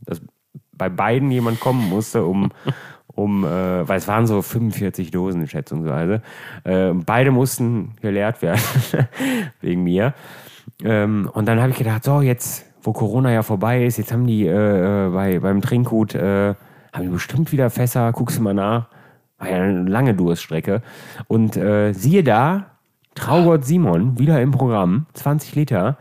Dass 0.00 0.22
bei 0.72 0.88
beiden 0.88 1.30
jemand 1.30 1.60
kommen 1.60 1.86
musste, 1.86 2.24
um, 2.24 2.50
um 3.08 3.44
äh, 3.44 3.86
weil 3.86 3.98
es 3.98 4.08
waren 4.08 4.26
so 4.26 4.40
45 4.40 5.10
Dosen 5.10 5.46
schätzungsweise. 5.46 6.22
Äh, 6.64 6.92
beide 6.94 7.30
mussten 7.30 7.94
geleert 8.00 8.40
werden, 8.40 8.60
wegen 9.60 9.82
mir. 9.82 10.14
Ähm, 10.82 11.30
und 11.34 11.46
dann 11.46 11.60
habe 11.60 11.72
ich 11.72 11.76
gedacht, 11.76 12.04
so 12.04 12.22
jetzt, 12.22 12.64
wo 12.88 12.92
Corona 12.94 13.30
ja 13.30 13.42
vorbei 13.42 13.84
ist, 13.84 13.98
jetzt 13.98 14.12
haben 14.12 14.26
die 14.26 14.46
äh, 14.46 15.06
äh, 15.06 15.10
bei, 15.10 15.38
beim 15.40 15.60
Trinkgut, 15.60 16.14
äh, 16.14 16.54
haben 16.90 17.02
die 17.02 17.08
bestimmt 17.08 17.52
wieder 17.52 17.68
Fässer, 17.68 18.10
guckst 18.12 18.38
du 18.38 18.42
mal 18.42 18.54
nach. 18.54 18.88
War 19.36 19.50
ja 19.50 19.56
eine 19.56 19.82
lange 19.82 20.14
Durststrecke. 20.14 20.80
Und 21.26 21.54
äh, 21.58 21.92
siehe 21.92 22.24
da, 22.24 22.78
Traugott 23.14 23.66
Simon, 23.66 24.18
wieder 24.18 24.40
im 24.40 24.52
Programm, 24.52 25.04
20 25.12 25.54
Liter. 25.54 25.98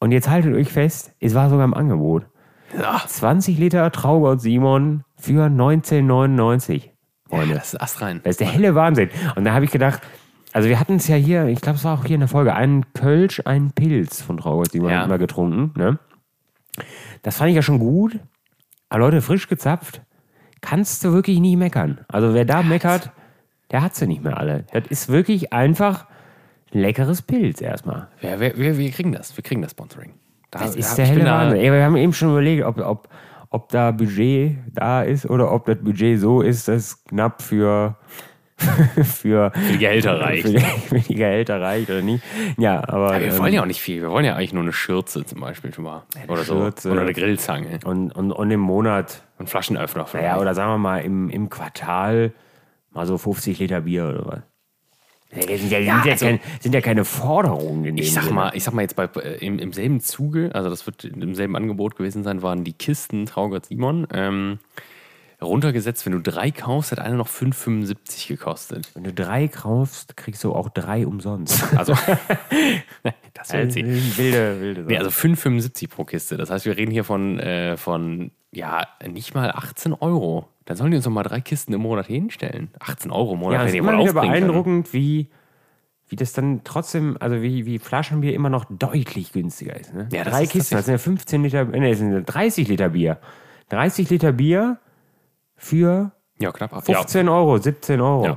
Und 0.00 0.12
jetzt 0.12 0.28
haltet 0.28 0.54
euch 0.54 0.70
fest, 0.70 1.12
es 1.18 1.34
war 1.34 1.48
sogar 1.48 1.64
im 1.64 1.72
Angebot. 1.72 2.26
Ja, 2.78 3.00
20 3.06 3.58
Liter 3.58 3.90
Traugott 3.90 4.42
Simon 4.42 5.04
für 5.16 5.44
1999. 5.44 6.92
Freunde. 7.26 7.54
das 7.54 7.72
ist 7.72 7.80
astrein. 7.80 8.20
Das 8.22 8.32
ist 8.32 8.40
der 8.40 8.48
helle 8.48 8.74
Wahnsinn. 8.74 9.08
Und 9.34 9.44
da 9.44 9.54
habe 9.54 9.64
ich 9.64 9.70
gedacht, 9.70 10.02
also 10.52 10.68
wir 10.68 10.78
hatten 10.78 10.96
es 10.96 11.08
ja 11.08 11.16
hier, 11.16 11.46
ich 11.46 11.62
glaube, 11.62 11.78
es 11.78 11.84
war 11.84 11.98
auch 11.98 12.04
hier 12.04 12.16
in 12.16 12.20
der 12.20 12.28
Folge, 12.28 12.54
einen 12.54 12.92
Kölsch, 12.92 13.40
einen 13.46 13.70
Pilz 13.70 14.20
von 14.20 14.36
Traugott 14.36 14.72
Simon 14.72 14.90
Ja. 14.90 15.08
wir 15.08 15.16
getrunken. 15.16 15.72
Ne? 15.74 15.98
Das 17.22 17.36
fand 17.36 17.50
ich 17.50 17.56
ja 17.56 17.62
schon 17.62 17.78
gut. 17.78 18.18
Aber 18.88 19.00
Leute, 19.00 19.20
frisch 19.22 19.48
gezapft, 19.48 20.00
kannst 20.60 21.04
du 21.04 21.12
wirklich 21.12 21.40
nie 21.40 21.56
meckern. 21.56 22.00
Also 22.08 22.34
wer 22.34 22.44
da 22.44 22.62
meckert, 22.62 23.10
der 23.70 23.82
hat 23.82 23.94
sie 23.94 24.06
nicht 24.06 24.22
mehr 24.24 24.38
alle. 24.38 24.64
Das 24.72 24.84
ist 24.88 25.08
wirklich 25.08 25.52
einfach 25.52 26.06
ein 26.74 26.80
leckeres 26.80 27.22
Pilz 27.22 27.60
erstmal. 27.60 28.08
Wir, 28.20 28.40
wir, 28.40 28.56
wir, 28.56 28.78
wir 28.78 28.90
kriegen 28.90 29.12
das. 29.12 29.36
Wir 29.36 29.44
kriegen 29.44 29.62
das 29.62 29.72
Sponsoring. 29.72 30.14
Da, 30.50 30.60
Das 30.60 30.74
ist 30.76 30.96
ja, 30.96 31.04
der 31.04 31.06
helle 31.14 31.24
da- 31.24 31.38
Wahnsinn. 31.40 31.60
Ey, 31.60 31.72
wir 31.72 31.84
haben 31.84 31.96
eben 31.96 32.12
schon 32.14 32.30
überlegt, 32.30 32.64
ob, 32.64 32.78
ob, 32.78 33.08
ob 33.50 33.68
da 33.68 33.90
Budget 33.90 34.56
da 34.72 35.02
ist 35.02 35.26
oder 35.26 35.52
ob 35.52 35.66
das 35.66 35.78
Budget 35.78 36.18
so 36.18 36.40
ist, 36.40 36.68
dass 36.68 36.76
es 36.76 37.04
knapp 37.04 37.42
für, 37.42 37.96
für, 38.58 39.50
Für 39.52 39.72
die 39.72 39.78
Gehälter 39.78 40.20
reicht. 40.20 40.46
Für 40.46 40.52
die, 40.52 40.58
für 40.88 40.98
die 41.00 41.14
Gehälter 41.14 41.60
reicht 41.60 41.88
oder 41.90 42.02
nicht. 42.02 42.22
Ja, 42.56 42.82
aber. 42.88 43.14
Ja, 43.14 43.20
wir 43.20 43.32
ähm, 43.32 43.38
wollen 43.38 43.54
ja 43.54 43.62
auch 43.62 43.66
nicht 43.66 43.80
viel. 43.80 44.02
Wir 44.02 44.10
wollen 44.10 44.24
ja 44.24 44.34
eigentlich 44.34 44.52
nur 44.52 44.62
eine 44.62 44.72
Schürze 44.72 45.24
zum 45.24 45.40
Beispiel 45.40 45.72
schon 45.72 45.84
mal. 45.84 46.02
Oder 46.26 46.42
so. 46.42 46.54
Schürze. 46.60 46.90
Oder 46.90 47.02
eine 47.02 47.12
Grillzange. 47.12 47.78
und, 47.84 48.10
und, 48.12 48.32
und 48.32 48.50
im 48.50 48.60
Monat, 48.60 49.22
Und 49.38 49.48
Flaschenöffner. 49.48 50.06
vielleicht. 50.06 50.26
naja, 50.28 50.40
oder 50.40 50.54
sagen 50.54 50.72
wir 50.72 50.78
mal 50.78 50.98
im, 50.98 51.30
im 51.30 51.48
Quartal 51.50 52.32
mal 52.90 53.06
so 53.06 53.16
50 53.18 53.58
Liter 53.60 53.82
Bier 53.82 54.08
oder 54.08 54.26
was. 54.26 54.40
Ja, 55.30 55.42
sind 55.58 55.70
ja, 55.70 55.78
sind, 55.78 55.86
ja 56.06 56.12
also- 56.12 56.24
kein, 56.24 56.40
sind 56.60 56.74
ja 56.74 56.80
keine 56.80 57.04
Forderungen 57.04 57.84
in 57.84 57.98
Ich 57.98 58.14
sag 58.14 58.22
Sinne. 58.24 58.34
mal, 58.34 58.50
ich 58.54 58.64
sag 58.64 58.72
mal 58.72 58.80
jetzt 58.82 58.96
bei, 58.96 59.04
äh, 59.04 59.44
im, 59.44 59.58
im 59.58 59.74
selben 59.74 60.00
Zuge, 60.00 60.50
also 60.54 60.70
das 60.70 60.86
wird 60.86 61.04
im 61.04 61.34
selben 61.34 61.54
Angebot 61.54 61.96
gewesen 61.96 62.24
sein, 62.24 62.40
waren 62.42 62.64
die 62.64 62.72
Kisten 62.72 63.26
Traugott 63.26 63.66
Simon. 63.66 64.06
Ähm, 64.12 64.58
runtergesetzt, 65.40 66.04
wenn 66.04 66.12
du 66.12 66.20
drei 66.20 66.50
kaufst, 66.50 66.92
hat 66.92 66.98
eine 66.98 67.16
noch 67.16 67.28
5,75 67.28 68.28
gekostet. 68.28 68.90
Wenn 68.94 69.04
du 69.04 69.12
drei 69.12 69.46
kaufst, 69.48 70.16
kriegst 70.16 70.42
du 70.42 70.52
auch 70.52 70.68
drei 70.68 71.06
umsonst. 71.06 71.62
Also, 71.76 71.92
das 73.34 73.52
wäre 73.52 73.64
Also, 73.64 73.76
wilde, 73.76 74.60
wilde 74.60 74.82
Nee, 74.82 74.98
also 74.98 75.10
5,75 75.10 75.88
pro 75.88 76.04
Kiste. 76.04 76.36
Das 76.36 76.50
heißt, 76.50 76.64
wir 76.64 76.76
reden 76.76 76.90
hier 76.90 77.04
von, 77.04 77.38
äh, 77.38 77.76
von, 77.76 78.32
ja, 78.52 78.86
nicht 79.06 79.34
mal 79.34 79.50
18 79.52 79.92
Euro. 79.94 80.48
Dann 80.64 80.76
sollen 80.76 80.90
die 80.90 80.96
uns 80.96 81.06
noch 81.06 81.12
mal 81.12 81.22
drei 81.22 81.40
Kisten 81.40 81.72
im 81.72 81.80
Monat 81.82 82.06
hinstellen. 82.06 82.70
18 82.80 83.10
Euro 83.10 83.34
im 83.34 83.40
Monat, 83.40 83.54
Ja, 83.54 83.60
wenn 83.60 83.68
ist 83.68 83.74
immer 83.74 83.92
wieder 83.92 84.02
aufbringen 84.02 84.32
können. 84.32 84.46
beeindruckend, 84.46 84.92
wie, 84.92 85.28
wie 86.08 86.16
das 86.16 86.32
dann 86.32 86.62
trotzdem, 86.64 87.16
also 87.20 87.40
wie, 87.42 87.64
wie 87.64 87.78
Flaschenbier 87.78 88.34
immer 88.34 88.50
noch 88.50 88.66
deutlich 88.68 89.32
günstiger 89.32 89.78
ist. 89.78 89.94
Ne? 89.94 90.08
Ja, 90.12 90.24
das 90.24 90.34
Drei 90.34 90.42
ist 90.42 90.52
Kisten, 90.52 90.74
das 90.74 90.86
sind 90.86 90.92
ja 90.94 90.98
15 90.98 91.42
Liter, 91.44 91.64
nee, 91.64 91.90
das 91.90 91.98
sind 91.98 92.24
30 92.24 92.68
Liter 92.68 92.88
Bier. 92.90 93.18
30 93.68 94.10
Liter 94.10 94.32
Bier 94.32 94.78
für 95.58 96.12
Ja, 96.40 96.52
knapp. 96.52 96.84
15 96.84 97.28
Euro, 97.28 97.58
17 97.58 98.00
Euro. 98.00 98.24
Ja. 98.24 98.36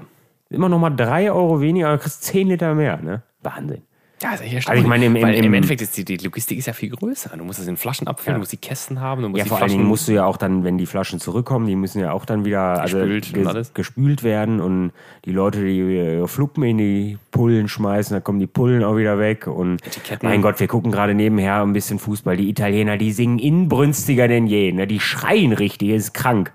Immer 0.50 0.68
noch 0.68 0.80
mal 0.80 0.90
3 0.90 1.32
Euro 1.32 1.62
weniger, 1.62 1.88
aber 1.88 1.98
du 1.98 2.04
kriegst 2.04 2.24
10 2.26 2.50
Liter 2.50 2.74
mehr. 2.76 2.98
Ne? 2.98 3.22
Wahnsinn. 3.42 3.84
Ja, 4.22 4.34
ist 4.34 4.42
echt 4.42 4.54
erstaunlich. 4.54 4.68
Also 4.70 4.82
ich 4.84 4.88
meine, 4.88 5.06
im- 5.06 5.16
im- 5.16 5.28
im 5.34 5.44
im- 5.46 5.54
Endeffekt 5.56 5.82
ist 5.82 5.98
die, 5.98 6.06
die 6.06 6.18
Logistik 6.18 6.60
ist 6.60 6.68
ja 6.68 6.74
viel 6.74 6.90
größer. 6.92 7.36
Du 7.36 7.44
musst 7.44 7.58
das 7.60 7.66
in 7.66 7.76
Flaschen 7.78 8.08
abfüllen, 8.08 8.34
Ja. 8.34 8.38
du 8.38 8.40
musst 8.42 8.52
die 8.52 8.58
Kästen 8.58 9.00
haben, 9.00 9.24
du 9.24 9.30
musst 9.30 9.40
Ja, 9.40 9.46
vor 9.46 9.58
allen 9.58 9.62
Flaschen 9.62 9.78
Dingen 9.80 9.88
musst 9.90 10.08
du 10.08 10.12
ja 10.12 10.26
auch 10.26 10.38
dann, 10.38 10.64
wenn 10.64 10.78
die 10.78 10.86
Flaschen 10.86 11.20
zurückkommen, 11.20 11.66
die 11.66 11.76
müssen 11.76 12.00
ja 12.02 12.12
auch 12.12 12.26
dann 12.26 12.46
wieder 12.46 12.80
also 12.82 12.98
Gespült 13.00 13.36
und 13.36 13.48
alles. 13.48 13.74
gespült 13.74 14.22
werden 14.24 14.60
und 14.62 14.92
die 15.26 15.32
Leute, 15.32 15.64
die 15.66 15.76
ihre 15.80 16.28
Fluppen 16.28 16.64
in 16.64 16.78
die 16.78 17.18
Pullen 17.32 17.68
schmeißen, 17.68 18.14
dann 18.14 18.24
kommen 18.24 18.38
die 18.40 18.46
Pullen 18.46 18.84
auch 18.84 18.96
wieder 18.96 19.18
weg 19.18 19.48
und 19.48 19.80
mein 20.22 20.44
Gott, 20.44 20.60
wir 20.60 20.68
gucken 20.68 20.92
gerade 20.92 21.16
nebenher 21.16 21.62
ein 21.64 21.74
bisschen 21.74 21.98
Fußball. 21.98 22.38
Die 22.38 22.48
Italiener, 22.50 22.98
die 22.98 23.14
singen 23.14 23.40
inbrünstiger 23.40 24.28
denn 24.28 24.46
je, 24.46 24.72
ne? 24.72 24.86
die 24.86 25.00
schreien 25.00 25.54
richtig, 25.54 25.90
ist 25.90 26.14
krank. 26.14 26.52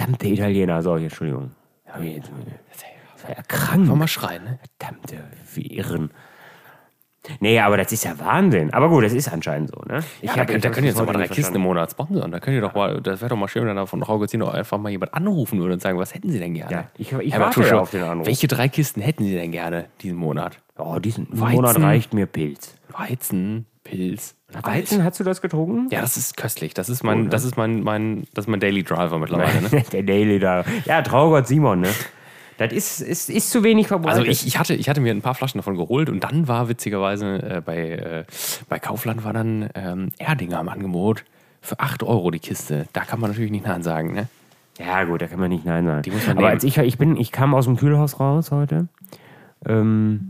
Verdammte 0.00 0.28
Italiener, 0.28 0.82
so, 0.82 0.96
Entschuldigung. 0.96 1.50
Das 1.86 1.94
war 3.24 3.30
ja 3.36 3.42
krank. 3.46 3.86
Kann 3.86 3.98
mal 3.98 4.08
schreien, 4.08 4.44
ne? 4.44 4.58
Verdammte, 4.78 5.16
wie 5.54 5.66
irren. 5.76 6.10
Nee, 7.38 7.60
aber 7.60 7.76
das 7.76 7.92
ist 7.92 8.04
ja 8.04 8.18
Wahnsinn. 8.18 8.72
Aber 8.72 8.88
gut, 8.88 9.04
das 9.04 9.12
ist 9.12 9.30
anscheinend 9.30 9.70
so, 9.70 9.82
ne? 9.86 9.98
Ich 10.22 10.30
Ja, 10.30 10.36
hab- 10.38 10.46
da, 10.46 10.56
da 10.56 10.70
können 10.70 10.86
jetzt 10.86 10.96
noch 10.96 11.04
mal 11.04 11.14
heute 11.14 11.28
drei 11.28 11.34
Kisten 11.34 11.56
im. 11.56 11.60
Monat 11.62 11.90
sponsern. 11.90 12.30
Da 12.32 12.40
könnt 12.40 12.54
ihr 12.54 12.62
doch 12.62 12.74
mal, 12.74 12.98
das 13.02 13.20
wäre 13.20 13.28
doch 13.28 13.36
mal 13.36 13.46
schön, 13.46 13.66
wenn 13.66 13.76
da 13.76 13.84
von 13.84 14.02
Frau 14.02 14.18
Gozino 14.18 14.48
einfach 14.48 14.78
mal 14.78 14.88
jemand 14.88 15.12
anrufen 15.12 15.58
würde 15.60 15.74
und 15.74 15.82
sagen, 15.82 15.98
was 15.98 16.14
hätten 16.14 16.30
Sie 16.30 16.38
denn 16.38 16.54
gerne? 16.54 16.72
Ja, 16.72 16.84
ich- 16.96 17.12
ich 17.12 17.32
Herr 17.34 17.40
warte 17.40 17.78
auf 17.78 17.90
den 17.90 18.04
Anruf. 18.04 18.26
Welche 18.26 18.48
drei 18.48 18.68
Kisten 18.70 19.02
hätten 19.02 19.24
Sie 19.24 19.34
denn 19.34 19.52
gerne 19.52 19.86
diesen 20.00 20.16
Monat? 20.16 20.56
Oh, 20.78 20.98
diesen 20.98 21.28
Weizen. 21.30 21.56
Monat 21.56 21.78
reicht 21.78 22.14
mir 22.14 22.24
Pilz. 22.24 22.74
Weizen, 22.88 23.66
Pilz. 23.90 24.36
Weizen, 24.62 25.04
hast 25.04 25.18
du 25.20 25.24
das 25.24 25.42
getrunken? 25.42 25.88
Ja, 25.90 26.00
das 26.00 26.16
ist 26.16 26.36
köstlich. 26.36 26.74
Das 26.74 26.88
ist 26.88 27.02
mein, 27.02 27.28
das 27.28 27.44
ist 27.44 27.56
mein, 27.56 27.82
mein, 27.82 28.24
das 28.34 28.44
ist 28.44 28.48
mein 28.48 28.60
Daily 28.60 28.82
Driver 28.82 29.18
mittlerweile. 29.18 29.62
Ne? 29.62 29.84
Der 29.92 30.02
Daily 30.02 30.38
da. 30.38 30.64
Ja, 30.84 31.02
Traugott 31.02 31.46
Simon, 31.46 31.80
ne? 31.80 31.88
Das 32.58 32.72
ist, 32.72 33.00
ist, 33.00 33.30
ist 33.30 33.50
zu 33.50 33.64
wenig 33.64 33.88
verbreitet. 33.88 34.18
Also 34.18 34.30
ich, 34.30 34.46
ich, 34.46 34.58
hatte, 34.58 34.74
ich 34.74 34.88
hatte 34.88 35.00
mir 35.00 35.12
ein 35.12 35.22
paar 35.22 35.34
Flaschen 35.34 35.58
davon 35.58 35.76
geholt 35.76 36.08
und 36.10 36.22
dann 36.22 36.46
war 36.46 36.68
witzigerweise 36.68 37.42
äh, 37.42 37.62
bei, 37.64 37.90
äh, 37.90 38.24
bei 38.68 38.78
Kaufland 38.78 39.24
war 39.24 39.32
dann 39.32 39.70
ähm, 39.74 40.12
Erdinger 40.18 40.60
im 40.60 40.68
Angebot 40.68 41.24
für 41.60 41.80
8 41.80 42.02
Euro 42.02 42.30
die 42.30 42.38
Kiste. 42.38 42.86
Da 42.92 43.00
kann 43.04 43.18
man 43.18 43.30
natürlich 43.30 43.50
nicht 43.50 43.66
Nein 43.66 43.82
sagen, 43.82 44.12
ne? 44.12 44.28
Ja, 44.78 45.04
gut, 45.04 45.22
da 45.22 45.26
kann 45.26 45.40
man 45.40 45.50
nicht 45.50 45.64
Nein 45.64 45.86
sagen. 45.86 46.12
Aber 46.26 46.34
nehmen. 46.34 46.46
als 46.46 46.64
ich, 46.64 46.78
ich 46.78 46.98
bin, 46.98 47.16
ich 47.16 47.32
kam 47.32 47.54
aus 47.54 47.64
dem 47.64 47.76
Kühlhaus 47.76 48.20
raus 48.20 48.50
heute. 48.50 48.88
Ähm, 49.66 50.29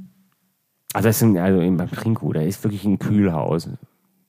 also 0.93 1.09
das 1.09 1.23
ein, 1.23 1.37
also 1.39 1.61
im- 1.61 1.77
beim 1.77 1.91
Trinkgut, 1.91 2.37
da 2.37 2.41
ist 2.41 2.63
wirklich 2.65 2.85
ein 2.85 2.99
Kühlhaus. 2.99 3.69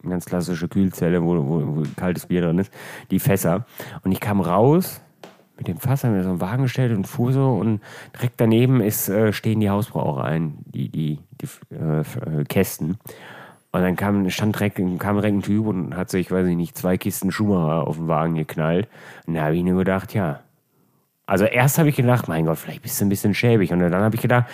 Eine 0.04 0.12
ganz 0.14 0.26
klassische 0.26 0.68
Kühlzelle, 0.68 1.22
wo, 1.24 1.36
wo, 1.36 1.78
wo 1.78 1.84
kaltes 1.96 2.26
Bier 2.26 2.42
drin 2.42 2.58
ist. 2.60 2.74
Die 3.12 3.20
Fässer. 3.20 3.66
Und 4.04 4.12
ich 4.12 4.20
kam 4.20 4.42
raus 4.42 5.00
mit 5.58 5.68
dem 5.68 5.78
Fass, 5.78 6.04
haben 6.04 6.16
wir 6.16 6.24
so 6.24 6.30
einen 6.30 6.42
Wagen 6.42 6.64
gestellt 6.64 6.96
und 6.96 7.06
fuhr 7.06 7.34
so 7.34 7.52
und 7.54 7.82
direkt 8.16 8.42
daneben 8.42 8.82
ist, 8.82 9.10
äh, 9.10 9.32
stehen 9.32 9.60
die 9.60 9.70
Hausbrauereien, 9.70 10.58
die, 10.66 10.90
die, 10.90 11.20
die 11.40 11.76
äh, 11.76 12.00
äh, 12.00 12.44
Kästen. 12.46 12.98
Und 13.72 13.82
dann 13.82 13.96
kam, 13.96 14.28
stand 14.32 14.56
direkt, 14.56 14.78
kam 14.98 15.16
direkt 15.18 15.36
ein 15.36 15.42
Typ 15.44 15.68
und 15.68 15.96
hat 15.96 16.10
sich, 16.10 16.32
weiß 16.32 16.48
ich 16.48 16.56
nicht, 16.56 16.76
zwei 16.78 16.98
Kisten 16.98 17.32
Schumacher 17.32 17.88
auf 17.88 17.98
den 17.98 18.08
Wagen 18.08 18.34
geknallt. 18.36 18.88
Und 19.28 19.36
da 19.36 19.44
habe 19.44 19.56
ich 19.56 19.64
nur 19.64 19.78
gedacht, 19.78 20.14
ja. 20.16 20.40
Also 21.28 21.46
erst 21.46 21.78
habe 21.78 21.88
ich 21.90 21.96
gedacht, 21.96 22.28
mein 22.28 22.46
Gott, 22.48 22.58
vielleicht 22.58 22.82
bist 22.82 23.00
du 23.00 23.06
ein 23.06 23.10
bisschen 23.10 23.34
schäbig. 23.34 23.72
Und 23.72 23.80
dann 23.80 23.94
habe 23.94 24.16
ich 24.16 24.22
gedacht, 24.22 24.48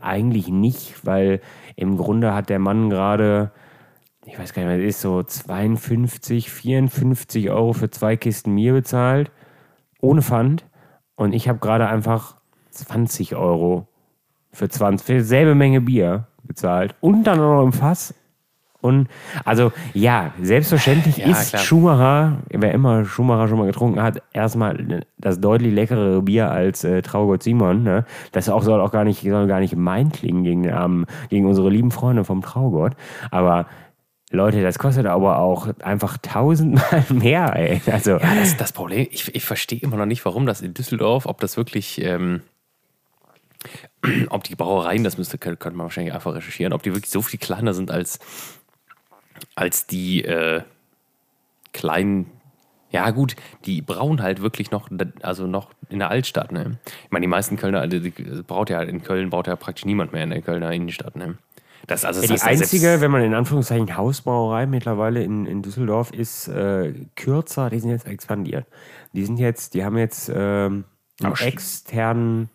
eigentlich 0.00 0.48
nicht, 0.48 1.06
weil 1.06 1.40
im 1.76 1.96
Grunde 1.96 2.34
hat 2.34 2.48
der 2.48 2.58
Mann 2.58 2.90
gerade, 2.90 3.52
ich 4.24 4.38
weiß 4.38 4.52
gar 4.52 4.64
nicht, 4.64 4.80
es 4.80 4.96
ist, 4.96 5.00
so 5.02 5.22
52, 5.22 6.50
54 6.50 7.50
Euro 7.50 7.72
für 7.72 7.90
zwei 7.90 8.16
Kisten 8.16 8.54
Bier 8.54 8.72
bezahlt, 8.72 9.30
ohne 10.00 10.22
Pfand. 10.22 10.64
Und 11.16 11.32
ich 11.32 11.48
habe 11.48 11.58
gerade 11.58 11.86
einfach 11.86 12.36
20 12.70 13.36
Euro 13.36 13.86
für 14.52 14.68
20, 14.68 15.06
für 15.06 15.14
dieselbe 15.14 15.54
Menge 15.54 15.80
Bier 15.80 16.26
bezahlt 16.42 16.94
und 17.00 17.24
dann 17.24 17.38
noch 17.38 17.62
im 17.62 17.72
Fass. 17.72 18.14
Und 18.84 19.08
also 19.46 19.72
ja, 19.94 20.32
selbstverständlich 20.42 21.16
Ja, 21.16 21.30
ist 21.30 21.50
klar. 21.50 21.62
Schumacher, 21.62 22.38
wer 22.50 22.72
immer 22.72 23.06
Schumacher 23.06 23.48
schon 23.48 23.58
mal 23.58 23.66
getrunken 23.66 24.02
hat, 24.02 24.22
erstmal 24.34 25.04
das 25.16 25.40
deutlich 25.40 25.72
leckerere 25.72 26.20
Bier 26.20 26.50
als 26.50 26.84
äh, 26.84 27.00
Traugott 27.00 27.42
Simon. 27.42 27.82
Ne? 27.82 28.04
Das 28.32 28.50
auch 28.50 28.62
soll 28.62 28.80
auch 28.82 28.92
gar 28.92 29.04
nicht, 29.04 29.22
soll 29.22 29.46
gar 29.46 29.60
nicht 29.60 29.70
gemein 29.70 30.12
klingen 30.12 30.44
gegen, 30.44 30.70
armen- 30.70 31.06
gegen 31.30 31.46
unsere 31.46 31.70
lieben 31.70 31.90
Freunde 31.92 32.24
vom 32.24 32.42
Traugott. 32.42 32.92
Aber 33.30 33.66
Leute, 34.30 34.62
das 34.62 34.78
kostet 34.78 35.06
aber 35.06 35.38
auch 35.38 35.68
einfach 35.82 36.18
tausendmal 36.18 37.04
mehr, 37.08 37.56
ey. 37.56 37.80
Also 37.90 38.12
Ja, 38.18 38.34
das, 38.38 38.56
das 38.58 38.72
Problem, 38.72 39.06
ich, 39.10 39.34
ich 39.34 39.44
verstehe 39.46 39.78
immer 39.80 39.96
noch 39.96 40.06
nicht, 40.06 40.24
warum 40.26 40.44
das 40.44 40.60
in 40.60 40.74
Düsseldorf, 40.74 41.24
ob 41.24 41.40
das 41.40 41.56
wirklich, 41.56 42.02
ähm, 42.02 42.42
ob 44.28 44.44
die 44.44 44.56
Brauereien, 44.56 45.04
das 45.04 45.16
müsste, 45.16 45.38
könnte 45.38 45.70
man 45.70 45.84
wahrscheinlich 45.84 46.12
einfach 46.12 46.34
recherchieren, 46.34 46.72
ob 46.74 46.82
die 46.82 46.92
wirklich 46.94 47.10
so 47.10 47.22
viel 47.22 47.38
kleiner 47.40 47.72
sind 47.72 47.90
als, 47.90 48.18
als 49.54 49.86
die 49.86 50.24
äh, 50.24 50.62
kleinen. 51.72 52.30
Ja, 52.90 53.10
gut, 53.10 53.34
die 53.64 53.82
brauen 53.82 54.22
halt 54.22 54.40
wirklich 54.40 54.70
noch, 54.70 54.88
also 55.22 55.48
noch 55.48 55.70
in 55.88 55.98
der 55.98 56.10
Altstadt, 56.10 56.52
ne? 56.52 56.78
Ich 57.04 57.10
meine, 57.10 57.24
die 57.24 57.28
meisten 57.28 57.56
Kölner, 57.56 57.80
also 57.80 57.98
die 57.98 58.10
braut 58.10 58.70
ja 58.70 58.80
in 58.82 59.02
Köln, 59.02 59.30
baut 59.30 59.48
ja 59.48 59.56
praktisch 59.56 59.84
niemand 59.84 60.12
mehr 60.12 60.22
in 60.22 60.30
der 60.30 60.42
Kölner 60.42 60.70
Innenstadt, 60.70 61.16
ne? 61.16 61.36
Das, 61.86 62.04
also, 62.04 62.20
das 62.20 62.30
Ja, 62.30 62.36
die 62.36 62.42
einzige, 62.42 63.00
wenn 63.00 63.10
man 63.10 63.22
in 63.22 63.34
Anführungszeichen 63.34 63.96
Hausbrauerei 63.96 64.66
mittlerweile 64.66 65.22
in, 65.22 65.44
in 65.44 65.62
Düsseldorf 65.62 66.12
ist, 66.12 66.48
äh, 66.48 66.94
kürzer, 67.16 67.68
die 67.68 67.80
sind 67.80 67.90
jetzt 67.90 68.06
expandiert. 68.06 68.66
Die 69.12 69.24
sind 69.24 69.38
jetzt, 69.38 69.74
die 69.74 69.84
haben 69.84 69.98
jetzt 69.98 70.30
ähm, 70.34 70.84
einen 71.22 71.34
externen 71.34 72.48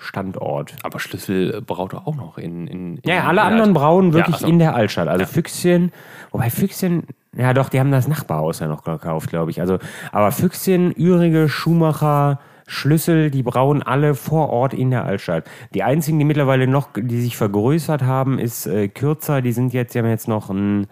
Standort. 0.00 0.74
Aber 0.82 0.98
Schlüssel 0.98 1.60
braut 1.62 1.92
er 1.92 2.06
auch 2.08 2.16
noch 2.16 2.38
in. 2.38 2.66
in, 2.66 2.96
in 2.96 3.00
Ja, 3.04 3.24
alle 3.24 3.40
in 3.42 3.46
anderen 3.46 3.72
brauen 3.74 4.12
wirklich 4.12 4.36
also- 4.36 4.46
in 4.48 4.58
der 4.58 4.74
Altstadt. 4.74 5.08
Also 5.08 5.26
Füchschen, 5.26 5.92
wobei 6.32 6.50
Füchschen, 6.50 7.04
ja 7.36 7.52
doch, 7.52 7.68
die 7.68 7.78
haben 7.78 7.92
das 7.92 8.08
Nachbarhaus 8.08 8.60
ja 8.60 8.66
noch 8.66 8.82
gekauft, 8.82 9.28
glaube 9.30 9.50
ich. 9.50 9.60
Also, 9.60 9.78
aber 10.10 10.32
Füchschen, 10.32 10.92
Ürige, 10.92 11.48
Schumacher, 11.48 12.40
Schlüssel, 12.66 13.30
die 13.30 13.42
brauen 13.42 13.82
alle 13.82 14.14
vor 14.14 14.48
Ort 14.50 14.74
in 14.74 14.90
der 14.90 15.04
Altstadt. 15.04 15.44
Die 15.74 15.82
einzigen, 15.82 16.18
die 16.18 16.24
mittlerweile 16.24 16.66
noch, 16.66 16.88
die 16.96 17.20
sich 17.20 17.36
vergrößert 17.36 18.02
haben, 18.02 18.38
ist 18.38 18.66
äh, 18.66 18.88
Kürzer. 18.88 19.42
Die 19.42 19.52
sind 19.52 19.72
jetzt, 19.72 19.94
die 19.94 19.98
haben 19.98 20.08
jetzt 20.08 20.28
noch 20.28 20.50
ein, 20.50 20.86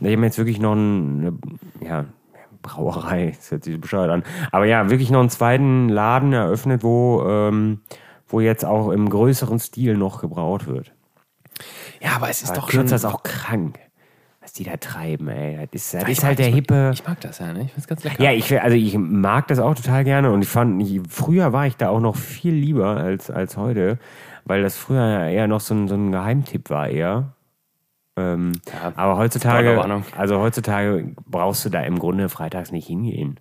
die 0.00 0.12
haben 0.12 0.24
jetzt 0.24 0.38
wirklich 0.38 0.60
noch 0.60 0.74
ein, 0.74 1.38
eine, 1.80 1.88
ja, 1.88 2.04
Brauerei, 2.60 3.32
das 3.36 3.50
hört 3.50 3.64
sich 3.64 3.80
bescheuert 3.80 4.10
an. 4.10 4.22
Aber 4.52 4.66
ja, 4.66 4.88
wirklich 4.88 5.10
noch 5.10 5.18
einen 5.20 5.30
zweiten 5.30 5.88
Laden 5.88 6.32
eröffnet, 6.32 6.84
wo, 6.84 7.24
ähm, 7.26 7.80
wo 8.32 8.40
jetzt 8.40 8.64
auch 8.64 8.90
im 8.90 9.08
größeren 9.08 9.58
Stil 9.60 9.96
noch 9.96 10.20
gebraut 10.20 10.66
wird. 10.66 10.92
Ja, 12.00 12.16
aber 12.16 12.28
es 12.30 12.42
ist 12.42 12.56
doch 12.56 12.68
Kürzer 12.68 12.88
schon. 12.88 12.96
ist 12.96 13.04
auch 13.04 13.22
krank, 13.22 13.78
was 14.40 14.52
die 14.52 14.64
da 14.64 14.76
treiben, 14.76 15.28
ey. 15.28 15.68
Das 15.70 15.82
ist, 15.82 15.94
das 15.94 16.02
Ich 16.04 16.18
ist 16.18 16.24
halt 16.24 16.38
der 16.38 16.48
hippe. 16.48 16.90
Ich 16.92 17.06
mag 17.06 17.20
das 17.20 17.38
ja, 17.38 17.52
ne? 17.52 17.62
Ich 17.64 17.72
find's 17.72 17.86
ganz 17.86 18.02
lecker. 18.02 18.22
Ja, 18.22 18.32
ich, 18.32 18.60
also 18.60 18.76
ich 18.76 18.96
mag 18.98 19.46
das 19.48 19.60
auch 19.60 19.74
total 19.74 20.02
gerne 20.02 20.32
und 20.32 20.42
ich 20.42 20.48
fand, 20.48 20.82
ich, 20.82 21.00
früher 21.08 21.52
war 21.52 21.66
ich 21.66 21.76
da 21.76 21.90
auch 21.90 22.00
noch 22.00 22.16
viel 22.16 22.54
lieber 22.54 22.96
als, 22.96 23.30
als 23.30 23.56
heute, 23.56 23.98
weil 24.44 24.62
das 24.62 24.76
früher 24.76 25.06
ja 25.06 25.28
eher 25.28 25.46
noch 25.46 25.60
so 25.60 25.74
ein, 25.74 25.86
so 25.86 25.94
ein 25.94 26.10
Geheimtipp 26.10 26.70
war 26.70 26.88
eher. 26.88 27.34
Ähm, 28.16 28.52
Ja, 28.72 28.92
aber 28.96 29.16
heutzutage, 29.16 29.80
also 30.16 30.38
heutzutage 30.40 31.14
brauchst 31.26 31.64
du 31.64 31.68
da 31.70 31.80
im 31.82 31.98
Grunde 31.98 32.28
freitags 32.28 32.72
nicht 32.72 32.86
hingehen. 32.88 33.38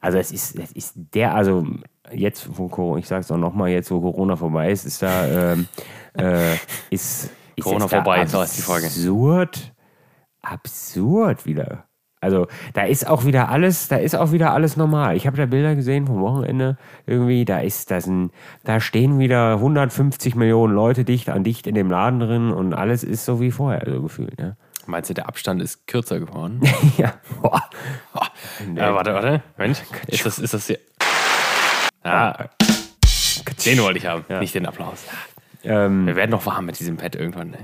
Also 0.00 0.18
es 0.18 0.30
ist, 0.32 0.58
es 0.58 0.72
ist 0.72 0.94
der, 1.14 1.34
also 1.34 1.66
jetzt, 2.12 2.58
wo 2.58 2.68
Corona, 2.68 2.98
ich 2.98 3.08
sag's 3.08 3.30
auch 3.30 3.36
nochmal, 3.36 3.70
jetzt 3.70 3.90
wo 3.90 4.00
Corona 4.00 4.36
vorbei 4.36 4.70
ist, 4.70 4.84
ist 4.84 5.02
da, 5.02 5.52
ähm, 5.52 5.68
äh, 6.16 6.54
ist, 6.90 7.30
ist 7.56 7.64
Corona 7.64 7.86
da 7.86 7.88
vorbei, 7.88 8.26
so 8.26 8.40
heißt 8.40 8.58
die 8.58 8.62
Folge. 8.62 8.86
Absurd, 8.86 9.72
absurd 10.42 11.46
wieder. 11.46 11.84
Also 12.22 12.48
da 12.74 12.82
ist 12.82 13.06
auch 13.06 13.24
wieder 13.24 13.48
alles, 13.48 13.88
da 13.88 13.96
ist 13.96 14.14
auch 14.14 14.30
wieder 14.30 14.52
alles 14.52 14.76
normal. 14.76 15.16
Ich 15.16 15.26
habe 15.26 15.38
da 15.38 15.46
Bilder 15.46 15.74
gesehen 15.74 16.06
vom 16.06 16.20
Wochenende 16.20 16.76
irgendwie, 17.06 17.46
da 17.46 17.60
ist 17.60 17.90
das 17.90 18.06
ein, 18.06 18.30
da 18.62 18.78
stehen 18.78 19.18
wieder 19.18 19.54
150 19.54 20.34
Millionen 20.34 20.74
Leute 20.74 21.04
dicht 21.04 21.30
an 21.30 21.44
dicht 21.44 21.66
in 21.66 21.74
dem 21.74 21.90
Laden 21.90 22.20
drin 22.20 22.50
und 22.52 22.74
alles 22.74 23.04
ist 23.04 23.24
so 23.24 23.40
wie 23.40 23.50
vorher, 23.50 23.90
so 23.90 24.02
gefühlt. 24.02 24.38
Ne? 24.38 24.56
Meinst 24.86 25.08
du, 25.08 25.14
der 25.14 25.28
Abstand 25.28 25.62
ist 25.62 25.86
kürzer 25.86 26.20
geworden? 26.20 26.60
ja. 26.98 27.14
Boah. 27.40 27.62
oh. 28.14 28.20
äh, 28.74 28.92
warte, 28.92 29.14
warte. 29.14 29.42
Moment. 29.56 29.82
Ist 30.08 30.26
das, 30.26 30.38
ist 30.38 30.52
das 30.52 30.66
hier? 30.66 30.78
Ah, 32.02 32.46
den 33.66 33.78
wollte 33.80 33.98
ich 33.98 34.06
haben, 34.06 34.24
nicht 34.40 34.54
den 34.54 34.66
Applaus. 34.66 35.04
Ähm, 35.64 36.06
Wir 36.06 36.16
werden 36.16 36.30
noch 36.30 36.46
warm 36.46 36.66
mit 36.66 36.78
diesem 36.80 36.96
Pad 36.96 37.14
irgendwann. 37.16 37.50
Ne? 37.50 37.58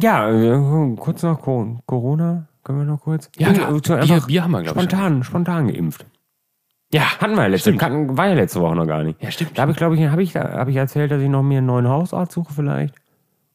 ja, 0.00 0.30
äh, 0.30 0.94
kurz 0.96 1.22
nach 1.22 1.40
Co- 1.40 1.78
Corona, 1.86 2.46
können 2.62 2.78
wir 2.78 2.84
noch 2.84 3.00
kurz? 3.00 3.28
Ja, 3.36 3.52
klar. 3.52 3.74
Äh, 3.74 4.20
Bier- 4.26 4.44
haben 4.44 4.52
wir, 4.52 4.62
glaub 4.62 4.76
ich, 4.76 4.82
Spontan, 4.82 5.24
spontan 5.24 5.66
geimpft. 5.68 6.06
Ja, 6.92 7.02
Hatten 7.20 7.34
wir 7.34 7.42
ja 7.42 7.46
letzte, 7.48 7.76
hatten, 7.78 8.16
war 8.16 8.28
ja 8.28 8.34
letzte 8.34 8.60
Woche 8.60 8.74
noch 8.74 8.86
gar 8.86 9.02
nicht. 9.04 9.22
Ja, 9.22 9.30
stimmt. 9.30 9.56
Da 9.56 9.62
habe 9.62 9.72
ich, 9.72 9.76
glaube 9.78 9.96
ich, 9.96 10.06
habe 10.08 10.22
ich, 10.22 10.34
hab 10.36 10.68
ich 10.68 10.76
erzählt, 10.76 11.10
dass 11.10 11.20
ich 11.22 11.28
noch 11.28 11.42
mir 11.42 11.58
einen 11.58 11.66
neuen 11.68 11.88
Hausarzt 11.88 12.32
suche 12.32 12.52
vielleicht. 12.52 12.94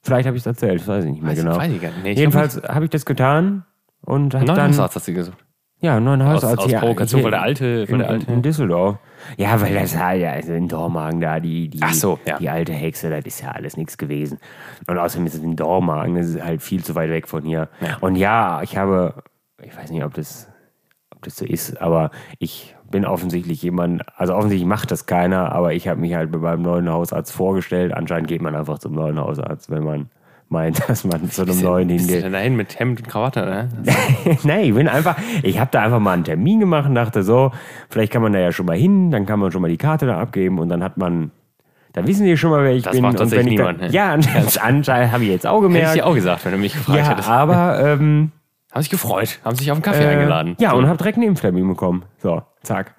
Vielleicht 0.02 0.28
habe 0.28 0.38
ich 0.38 0.44
es 0.44 0.48
erzählt, 0.48 0.80
das 0.82 0.88
weiß 0.88 1.04
ich 1.06 1.12
nicht 1.12 1.24
mehr 1.24 1.34
Weiß- 1.34 1.36
genau. 1.38 1.58
weiß 1.58 1.72
ich 1.72 1.82
gar 1.82 1.90
nicht. 1.92 2.04
Nee, 2.04 2.14
Jedenfalls 2.14 2.62
habe 2.64 2.86
ich 2.86 2.92
das 2.92 3.06
getan 3.06 3.66
und 4.02 4.34
habe 4.36 4.46
dann, 4.46 4.70
Hausarzt 4.70 4.96
hast 4.98 5.08
du 5.08 5.14
gesucht. 5.14 5.38
Ja, 5.86 6.00
neuen 6.00 6.22
Aus, 6.24 6.36
Hausarzt 6.44 6.60
aus 6.60 6.66
hier- 6.66 6.80
Provokation, 6.80 7.20
hier 7.20 7.26
weil 7.26 7.32
der 7.32 7.42
alte, 7.44 7.66
in, 7.66 7.92
weil 7.92 7.98
der 8.00 8.10
alte. 8.10 8.32
in 8.32 8.42
Düsseldorf. 8.42 8.98
Ja, 9.38 9.62
weil 9.62 9.74
das 9.76 9.96
halt, 9.98 10.22
ja, 10.22 10.32
also 10.32 10.54
in 10.54 10.68
Dormagen 10.68 11.20
da, 11.22 11.40
die, 11.40 11.68
die, 11.70 11.80
Ach 11.82 11.94
so, 11.94 12.20
ja. 12.26 12.38
die 12.40 12.50
alte 12.50 12.74
Hexe, 12.74 13.10
das 13.10 13.24
ist 13.26 13.42
ja 13.42 13.52
alles 13.52 13.78
nichts 13.78 13.98
gewesen. 13.98 14.40
Und 14.88 14.98
außerdem 14.98 15.28
ist 15.28 15.36
es 15.36 15.44
in 15.44 15.56
Dormagen, 15.56 16.16
das 16.16 16.28
ist 16.30 16.44
halt 16.44 16.62
viel 16.64 16.84
zu 16.84 16.96
weit 16.96 17.10
weg 17.12 17.28
von 17.28 17.44
hier. 17.44 17.70
Ja. 17.82 17.98
Und 18.02 18.16
ja, 18.16 18.62
ich 18.64 18.78
habe, 18.78 19.24
ich 19.64 19.76
weiß 19.78 19.92
nicht, 19.92 20.04
ob 20.04 20.14
das, 20.16 20.48
ob 21.16 21.22
das 21.24 21.36
so 21.38 21.46
ist, 21.46 21.82
aber 21.82 22.10
ich 22.40 22.76
bin 22.90 23.06
offensichtlich 23.06 23.62
jemand, 23.62 24.04
also 24.16 24.36
offensichtlich 24.36 24.68
macht 24.68 24.90
das 24.92 25.06
keiner, 25.06 25.52
aber 25.52 25.74
ich 25.74 25.88
habe 25.88 26.00
mich 26.00 26.14
halt 26.16 26.32
beim 26.32 26.62
neuen 26.62 26.90
Hausarzt 26.90 27.32
vorgestellt. 27.32 27.94
Anscheinend 27.94 28.28
geht 28.28 28.42
man 28.42 28.56
einfach 28.56 28.80
zum 28.80 28.94
neuen 28.94 29.20
Hausarzt, 29.20 29.70
wenn 29.70 29.84
man 29.84 30.10
meint, 30.50 30.88
dass 30.90 31.04
man 31.04 31.30
zu 31.32 31.42
einem 31.44 31.60
neuen 31.62 31.88
Bist 31.88 32.06
du 32.06 32.08
hingeht. 32.14 32.26
denn 32.26 32.34
dahin 32.34 32.56
mit 32.56 32.80
Hemd 32.80 33.00
und 33.02 33.08
Krawatte, 33.08 33.46
ne? 33.46 33.70
Nein, 34.44 34.66
ich 34.66 34.74
bin 34.74 34.88
einfach, 34.88 35.18
ich 35.44 35.60
habe 35.60 35.70
da 35.72 35.82
einfach 35.82 36.00
mal 36.00 36.14
einen 36.14 36.24
Termin 36.24 36.60
gemacht 36.60 36.88
und 36.88 36.96
dachte 36.96 37.24
so, 37.24 37.52
vielleicht 37.90 38.12
kann 38.14 38.22
man 38.22 38.34
da 38.34 38.40
ja 38.40 38.52
schon 38.52 38.66
mal 38.66 38.78
hin, 38.78 39.12
dann 39.12 39.26
kann 39.26 39.40
man 39.40 39.52
schon 39.52 39.62
mal 39.62 39.70
die 39.70 39.78
Karte 39.78 40.06
da 40.06 40.20
abgeben 40.20 40.60
und 40.60 40.70
dann 40.70 40.84
hat 40.84 40.98
man, 40.98 41.32
dann 41.94 42.08
wissen 42.08 42.26
die 42.26 42.38
schon 42.38 42.52
mal, 42.52 42.64
wer 42.64 42.74
ich 42.74 42.84
Das 42.84 42.94
bin. 42.94 43.02
macht 43.02 43.20
und 43.20 43.32
wenn 43.32 43.48
ich 43.48 43.58
niemand, 43.58 43.92
Ja, 43.92 44.16
das 44.36 44.58
anscheinend 44.58 45.12
habe 45.12 45.24
ich 45.24 45.30
jetzt 45.32 45.48
auch 45.48 45.58
Hätte 45.64 45.68
ich 45.68 45.74
gemerkt. 45.74 45.96
dir 45.96 46.06
auch 46.06 46.14
gesagt, 46.14 46.46
wenn 46.46 46.52
du 46.52 46.58
mich 46.60 46.74
gefragt 46.74 47.00
ja, 47.00 47.10
hättest. 47.10 47.30
aber 47.30 47.80
ähm, 47.80 48.32
Haben 48.72 48.82
sich 48.82 48.92
gefreut, 48.92 49.40
haben 49.44 49.56
sich 49.56 49.72
auf 49.72 49.76
einen 49.78 49.84
Kaffee 49.84 50.04
äh, 50.04 50.08
eingeladen. 50.08 50.56
ja, 50.60 50.72
So. 50.72 50.78
und 50.78 50.88
habe 50.88 50.98
direkt 50.98 51.18
einen 51.18 51.28
Impftermin 51.30 51.68
bekommen. 51.68 52.04
So, 52.20 52.44
zack. 52.64 52.94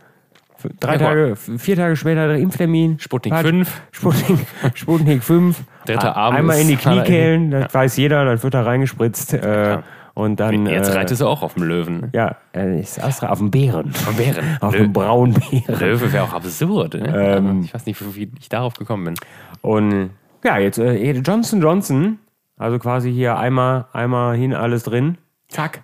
Drei 0.81 0.93
Ja, 0.95 0.99
Tage, 0.99 1.37
vier 1.37 1.77
Tage 1.77 1.97
später 1.97 2.35
Impftermin. 2.37 2.99
Sputnik 2.99 3.35
Hat- 3.35 3.47
5. 3.47 3.83
Sputnik, 3.93 4.39
Sputnik 4.75 5.23
5. 5.23 5.63
Dritter 5.87 6.17
A- 6.17 6.27
Arm 6.27 6.37
Einmal 6.37 6.61
in 6.61 6.69
die 6.69 6.77
Kniekehlen, 6.77 7.51
das 7.51 7.73
weiß 7.75 7.97
jeder, 7.97 8.25
dann 8.25 8.43
wird 8.43 8.55
da 8.55 8.63
reingespritzt. 8.63 9.35
Äh, 9.35 9.79
und 10.15 10.41
dann. 10.41 10.67
Jetzt 10.67 10.89
äh, 10.89 10.93
reitest 10.99 11.21
du 11.21 11.27
auch 11.27 11.43
auf 11.43 11.55
dem 11.55 11.65
Löwen. 11.65 12.09
Ja, 12.15 12.37
äh, 12.55 12.81
ist 12.81 13.03
Astra 13.03 13.29
auf 13.29 13.39
dem 13.39 13.51
Bären. 13.51 13.91
Auf 13.91 14.17
Bären. 14.17 14.57
Auf 14.61 14.75
dem 14.75 14.93
braunen 14.93 15.35
Bären. 15.35 15.79
Löwe 15.79 16.11
wäre 16.13 16.25
auch 16.25 16.33
absurd. 16.33 16.95
Ne? 16.95 17.37
Ähm. 17.37 17.61
Ich 17.65 17.75
weiß 17.75 17.85
nicht, 17.85 18.17
wie 18.17 18.31
ich 18.41 18.49
darauf 18.49 18.75
gekommen 18.75 19.05
bin. 19.05 19.15
Und 19.61 20.11
ja, 20.43 20.57
jetzt 20.59 20.79
äh, 20.79 21.11
Johnson 21.13 21.61
Johnson, 21.61 22.19
also 22.57 22.79
quasi 22.79 23.13
hier 23.13 23.37
einmal, 23.37 23.87
einmal 23.93 24.37
hin, 24.37 24.55
alles 24.55 24.85
drin. 24.85 25.19
Zack. 25.49 25.83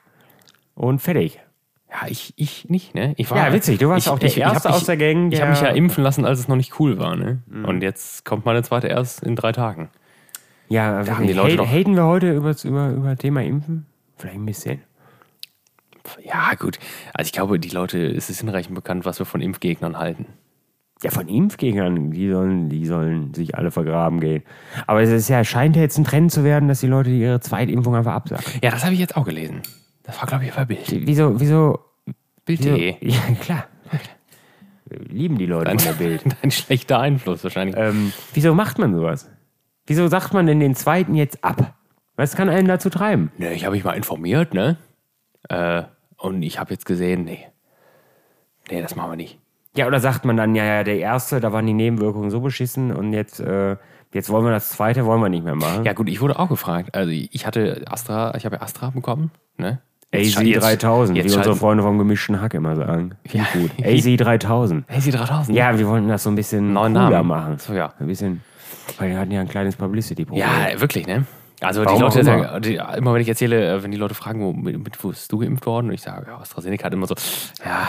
Und 0.75 1.01
fertig. 1.03 1.39
Ja, 1.93 2.09
ich, 2.09 2.33
ich 2.37 2.71
nicht, 2.71 2.95
ne? 2.95 3.13
Ich 3.19 3.31
war, 3.31 3.37
Ja, 3.37 3.53
witzig, 3.53 3.79
du 3.79 3.89
warst 3.91 4.07
ich, 4.07 4.13
auch 4.13 4.19
der 4.19 4.29
ich, 4.29 4.39
ich 4.39 4.43
Erste 4.43 4.71
hab 4.71 4.77
aus 4.77 4.87
der 4.87 4.97
Gang, 4.97 5.31
Ich 5.31 5.41
habe 5.41 5.51
mich 5.51 5.61
ja 5.61 5.69
impfen 5.69 6.03
lassen, 6.03 6.25
als 6.25 6.39
es 6.39 6.49
noch 6.49 6.57
nicht 6.57 6.81
cool 6.81 6.99
war, 6.99 7.17
ne? 7.17 7.43
Und 7.65 7.83
jetzt 7.83 8.25
kommt 8.25 8.47
meine 8.47 8.63
zweite 8.63 8.89
erst 8.89 9.23
in 9.23 9.37
drei 9.37 9.53
Tagen. 9.53 9.91
Ja, 10.69 11.05
haben 11.07 11.27
die 11.27 11.35
Leute 11.35 11.69
haten 11.69 11.95
wir 11.95 12.07
heute 12.07 12.33
über, 12.33 12.55
über, 12.65 12.91
über 12.91 13.17
Thema 13.17 13.43
Impfen? 13.43 13.85
Vielleicht 14.17 14.37
ein 14.37 14.47
bisschen. 14.47 14.81
Ja, 16.25 16.55
gut. 16.59 16.79
Also 17.13 17.29
ich 17.29 17.33
glaube, 17.33 17.61
die 17.61 17.69
Leute, 17.69 18.07
es 18.07 18.31
ist 18.31 18.41
hinreichend 18.41 18.75
bekannt, 18.75 19.05
was 19.05 19.19
wir 19.19 19.27
von 19.27 19.43
Impfgegnern 19.43 19.99
halten. 19.99 20.27
Ja, 21.03 21.11
von 21.11 21.29
Impfgegnern, 21.29 22.13
die 22.13 22.31
sollen, 22.31 22.69
die 22.71 22.87
sollen 22.87 23.35
sich 23.35 23.57
alle 23.57 23.71
vergraben 23.71 24.21
gehen. 24.21 24.45
Aber 24.87 25.03
es 25.03 25.11
ist 25.11 25.29
ja, 25.29 25.45
scheint 25.45 25.77
ja 25.77 25.83
jetzt 25.83 25.99
ein 25.99 26.05
Trend 26.05 26.33
zu 26.33 26.43
werden, 26.45 26.69
dass 26.69 26.81
die 26.81 26.87
Leute 26.87 27.11
ihre 27.11 27.41
Zweitimpfung 27.41 27.95
einfach 27.95 28.15
absagen. 28.15 28.45
Ja, 28.63 28.71
das 28.71 28.85
habe 28.85 28.95
ich 28.95 29.01
jetzt 29.01 29.17
auch 29.17 29.25
gelesen. 29.25 29.63
Das 30.03 30.19
war, 30.21 30.27
glaube 30.27 30.45
ich, 30.45 30.53
bei 30.53 30.65
Bild. 30.65 30.85
Wieso, 30.89 31.39
wieso, 31.41 31.79
Bild.de. 32.45 32.97
ja, 33.01 33.21
klar. 33.41 33.67
Lieben 35.09 35.39
die 35.39 35.47
Leute 35.47 35.67
Dein, 35.67 35.79
von 35.79 35.99
der 35.99 36.05
Bild. 36.05 36.23
dein 36.43 36.51
schlechter 36.51 36.99
Einfluss 36.99 37.43
wahrscheinlich. 37.45 37.77
Ähm, 37.79 38.13
wieso 38.35 38.55
macht 38.55 38.79
man 38.79 38.95
sowas? 38.95 39.31
Wieso 39.87 40.07
sagt 40.09 40.35
man 40.35 40.47
denn 40.47 40.61
den 40.61 40.75
zweiten 40.75 41.15
jetzt 41.15 41.43
ab? 41.45 41.75
Was 42.17 42.37
kann 42.37 42.49
einen 42.49 42.69
dazu 42.69 42.91
treiben? 42.91 43.33
Ne, 43.39 43.53
ich 43.55 43.65
habe 43.65 43.75
mich 43.75 43.85
mal 43.85 43.93
informiert, 43.93 44.55
ne? 44.55 44.77
Äh, 45.49 45.85
und 46.19 46.43
ich 46.43 46.59
habe 46.59 46.73
jetzt 46.73 46.85
gesehen, 46.85 47.25
nee. 47.25 47.47
Nee, 48.71 48.83
das 48.83 48.95
machen 48.95 49.13
wir 49.13 49.17
nicht. 49.17 49.39
Ja, 49.75 49.87
oder 49.87 50.01
sagt 50.01 50.25
man 50.25 50.37
dann, 50.37 50.55
ja, 50.55 50.65
ja, 50.65 50.85
der 50.85 50.99
erste, 50.99 51.41
da 51.41 51.53
waren 51.53 51.67
die 51.67 51.73
Nebenwirkungen 51.73 52.31
so 52.31 52.41
beschissen 52.41 52.93
und 52.95 53.13
jetzt, 53.13 53.41
äh, 53.41 53.77
jetzt 54.13 54.29
wollen 54.29 54.45
wir 54.45 54.51
das 54.51 54.69
zweite, 54.69 55.07
wollen 55.07 55.23
wir 55.23 55.31
nicht 55.31 55.45
mehr 55.45 55.55
machen. 55.55 55.85
Ja, 55.85 55.95
gut, 55.95 56.11
ich 56.11 56.21
wurde 56.21 56.39
auch 56.39 56.49
gefragt. 56.49 56.95
Also, 56.95 57.11
ich 57.11 57.47
hatte 57.47 57.83
Astra, 57.87 58.35
ich 58.37 58.45
habe 58.45 58.57
ja 58.57 58.63
Astra 58.63 58.91
bekommen, 58.91 59.31
ne? 59.57 59.81
AZ 60.15 60.21
sche- 60.37 60.59
3000, 60.61 61.17
jetzt 61.17 61.33
wie 61.33 61.37
unsere 61.37 61.57
Freunde 61.57 61.83
vom 61.83 61.99
gemischten 61.99 62.41
Hack 62.41 62.55
immer 62.55 62.77
sagen. 62.77 63.13
Ja. 63.31 63.45
gut. 63.53 63.71
AZ 63.83 64.05
3000. 64.17 64.85
AC 64.91 65.11
3000. 65.11 65.57
Ja, 65.57 65.79
wir 65.79 65.89
wollten 65.89 66.09
das 66.09 66.23
so 66.23 66.31
ein 66.31 66.35
bisschen 66.37 66.73
Neuen 66.73 66.93
cooler 66.95 67.11
Namen. 67.11 67.29
machen. 67.29 67.59
So, 67.59 67.73
ja. 67.73 67.93
Ein 67.99 68.07
bisschen, 68.07 68.43
weil 68.99 69.11
wir 69.11 69.19
hatten 69.19 69.31
ja 69.31 69.41
ein 69.41 69.49
kleines 69.49 69.77
Publicity-Problem. 69.77 70.45
Ja, 70.47 70.81
wirklich, 70.81 71.07
ne? 71.07 71.25
Also 71.61 71.85
Warum 71.85 71.97
die 71.99 72.03
Leute, 72.03 72.21
immer. 72.21 72.39
sagen, 72.49 72.63
die, 72.63 72.75
immer 72.99 73.15
wenn 73.15 73.23
ich 73.23 73.29
erzähle, 73.29 73.75
äh, 73.77 73.83
wenn 73.83 73.91
die 73.93 73.97
Leute 73.97 74.15
fragen, 74.15 74.43
wo, 74.43 74.53
mit, 74.53 75.03
wo 75.05 75.09
bist 75.11 75.31
du 75.31 75.39
geimpft 75.39 75.65
worden? 75.65 75.87
Und 75.89 75.95
ich 75.95 76.03
sage, 76.03 76.27
ja, 76.29 76.39
AstraZeneca 76.39 76.85
hat 76.87 76.93
immer 76.93 77.07
so, 77.07 77.15
ja, 77.65 77.89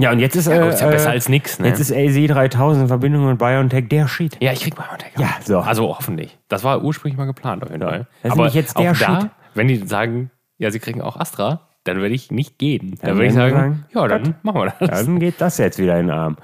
Ja, 0.00 0.10
und 0.12 0.18
jetzt 0.18 0.34
ist, 0.36 0.48
ja 0.48 0.60
gut, 0.62 0.72
ist 0.74 0.80
ja 0.80 0.88
besser 0.88 1.10
äh, 1.10 1.12
als 1.12 1.28
nix, 1.28 1.60
ne? 1.60 1.68
jetzt 1.68 1.78
ist 1.80 1.92
AZ 1.92 2.14
3000 2.26 2.82
in 2.82 2.88
Verbindung 2.88 3.26
mit 3.28 3.38
BioNTech 3.38 3.88
der 3.88 4.06
Shit. 4.08 4.36
ja, 4.42 4.52
ich 4.52 4.60
krieg 4.62 4.74
BioNTech. 4.74 5.12
Ja, 5.16 5.28
so. 5.44 5.60
Also 5.60 5.88
hoffentlich. 5.96 6.36
Das 6.48 6.64
war 6.64 6.82
ursprünglich 6.82 7.16
mal 7.16 7.26
geplant 7.26 7.62
auf 7.62 7.70
jeden 7.70 7.82
Fall. 7.84 8.06
Das 8.22 8.30
ist 8.30 8.32
Aber 8.32 8.36
nämlich 8.42 8.54
jetzt 8.54 8.76
der 8.78 8.90
auch 8.92 8.96
da, 8.98 9.20
Shit. 9.22 9.30
wenn 9.54 9.68
die 9.68 9.76
sagen, 9.86 10.30
ja, 10.58 10.70
sie 10.70 10.78
kriegen 10.78 11.00
auch 11.00 11.16
Astra, 11.16 11.68
dann 11.84 11.98
würde 11.98 12.14
ich 12.14 12.30
nicht 12.30 12.58
gehen. 12.58 12.96
Dann, 13.00 13.10
Dann 13.10 13.16
würde 13.16 13.26
ich 13.26 13.34
sagen, 13.34 13.54
sagen, 13.54 13.84
ja, 13.94 14.08
dann 14.08 14.34
machen 14.42 14.60
wir 14.60 14.74
das. 14.78 15.04
Dann 15.04 15.18
geht 15.18 15.40
das 15.40 15.58
jetzt 15.58 15.78
wieder 15.78 15.98
in 15.98 16.08
den 16.08 16.16
Arm. 16.16 16.36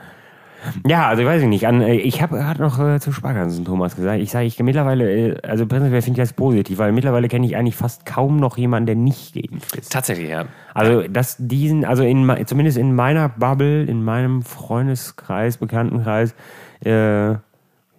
Ja, 0.86 1.08
also 1.08 1.22
ich 1.22 1.28
weiß 1.28 1.42
ich 1.42 1.48
nicht. 1.48 1.66
An, 1.66 1.82
äh, 1.82 1.94
ich 1.94 2.22
habe 2.22 2.36
gerade 2.36 2.62
noch 2.62 2.78
äh, 2.78 2.98
zu 3.00 3.12
Sparkassen 3.12 3.64
Thomas 3.64 3.96
gesagt. 3.96 4.20
Ich 4.20 4.30
sage, 4.30 4.46
ich 4.46 4.58
mittlerweile, 4.60 5.10
äh, 5.10 5.36
also 5.46 5.66
prinzipiell 5.66 6.02
finde 6.02 6.22
ich 6.22 6.28
das 6.28 6.32
positiv, 6.34 6.78
weil 6.78 6.92
mittlerweile 6.92 7.28
kenne 7.28 7.46
ich 7.46 7.56
eigentlich 7.56 7.76
fast 7.76 8.06
kaum 8.06 8.38
noch 8.38 8.56
jemanden, 8.56 8.86
der 8.86 8.96
nicht 8.96 9.34
geimpft 9.34 9.76
ist. 9.76 9.92
Tatsächlich, 9.92 10.30
ja. 10.30 10.46
Also 10.72 11.02
dass 11.02 11.36
diesen, 11.38 11.84
also 11.84 12.02
in, 12.02 12.46
zumindest 12.46 12.78
in 12.78 12.94
meiner 12.94 13.28
Bubble, 13.28 13.84
in 13.84 14.02
meinem 14.04 14.42
Freundeskreis, 14.42 15.58
Bekanntenkreis, 15.58 16.34
äh, 16.80 17.34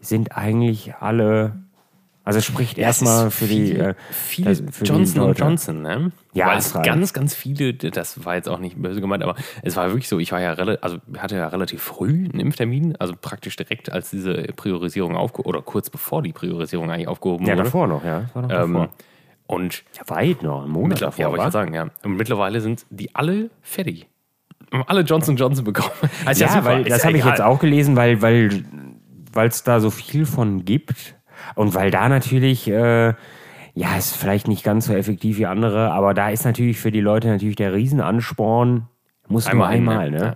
sind 0.01 0.35
eigentlich 0.35 0.95
alle, 0.99 1.53
also 2.25 2.39
es 2.39 2.45
spricht 2.45 2.77
Ja, 2.77 2.85
erstmal 2.87 3.31
für 3.31 3.45
die, 3.47 3.67
viel- 3.67 3.79
äh, 3.79 3.93
viele 4.11 4.49
das- 4.49 4.75
für 4.75 4.83
die 4.83 4.89
Johnson 4.91 5.21
und 5.21 5.27
Leute. 5.29 5.41
Johnson, 5.43 5.81
ne? 5.81 6.11
Ja, 6.33 6.47
Weil 6.47 6.57
es 6.57 6.75
war- 6.75 6.81
ganz, 6.81 7.13
ganz 7.13 7.33
viele, 7.33 7.73
das 7.73 8.25
war 8.25 8.35
jetzt 8.35 8.49
auch 8.49 8.59
nicht 8.59 8.75
böse 8.81 8.99
gemeint, 8.99 9.23
aber 9.23 9.35
es 9.61 9.77
war 9.77 9.87
wirklich 9.89 10.09
so, 10.09 10.19
ich 10.19 10.31
war 10.33 10.41
ja 10.41 10.51
relativ, 10.51 10.83
also 10.83 10.97
hatte 11.17 11.37
ja 11.37 11.47
relativ 11.47 11.81
früh 11.81 12.25
einen 12.25 12.39
Impftermin, 12.41 12.95
also 12.97 13.13
praktisch 13.19 13.55
direkt 13.55 13.89
als 13.91 14.09
diese 14.09 14.33
Priorisierung 14.55 15.15
aufgehoben, 15.15 15.47
oder 15.49 15.61
kurz 15.61 15.89
bevor 15.89 16.21
die 16.21 16.33
Priorisierung 16.33 16.91
eigentlich 16.91 17.07
aufgehoben 17.07 17.45
Ja, 17.45 17.53
wurde. 17.53 17.63
davor 17.63 17.87
noch, 17.87 18.03
ja. 18.03 18.21
Das 18.21 18.35
war 18.35 18.41
noch 18.41 18.49
Ähm, 18.49 18.73
davor. 18.73 18.89
und 19.47 19.83
Ja, 19.97 20.09
weit 20.15 20.43
noch, 20.43 20.63
einen 20.63 20.71
Monat 20.71 20.89
mittlerweile, 20.89 21.17
ja, 21.19 21.23
davor, 21.25 21.31
wollte 21.37 21.47
ich 21.47 21.53
sagen, 21.53 21.73
ja. 21.73 21.87
Und 22.03 22.17
mittlerweile 22.17 22.59
sind 22.59 22.85
die 22.89 23.13
alle 23.15 23.49
fertig. 23.61 24.07
Haben 24.73 24.83
alle 24.87 25.01
Johnson 25.01 25.35
Johnson 25.37 25.63
bekommen. 25.63 25.91
Also 26.25 26.43
Ja, 26.43 26.49
super, 26.49 26.65
weil 26.65 26.83
das 26.85 27.03
ja 27.03 27.07
habe 27.09 27.17
ich 27.17 27.23
jetzt 27.25 27.41
auch 27.41 27.59
gelesen, 27.59 27.95
weil 27.95 28.21
weil 28.21 28.63
weil 29.31 29.47
es 29.49 29.63
da 29.63 29.79
so 29.79 29.91
viel 29.91 30.25
von 30.25 30.65
gibt 30.65 31.15
und 31.55 31.75
weil 31.75 31.91
da 31.91 32.09
natürlich 32.09 32.67
äh, 32.67 33.13
ja 33.73 33.97
ist 33.97 34.15
vielleicht 34.15 34.47
nicht 34.47 34.63
ganz 34.63 34.85
so 34.85 34.93
effektiv 34.93 35.37
wie 35.37 35.45
andere, 35.45 35.91
aber 35.91 36.13
da 36.13 36.29
ist 36.29 36.45
natürlich 36.45 36.79
für 36.79 36.91
die 36.91 37.01
Leute 37.01 37.27
natürlich 37.27 37.55
der 37.55 37.73
Riesenansporn 37.73 38.87
muss 39.27 39.51
nur 39.51 39.67
Einmal 39.67 39.73
hin, 39.73 39.89
einmal, 39.89 40.11
ne? 40.11 40.19
ne? 40.19 40.35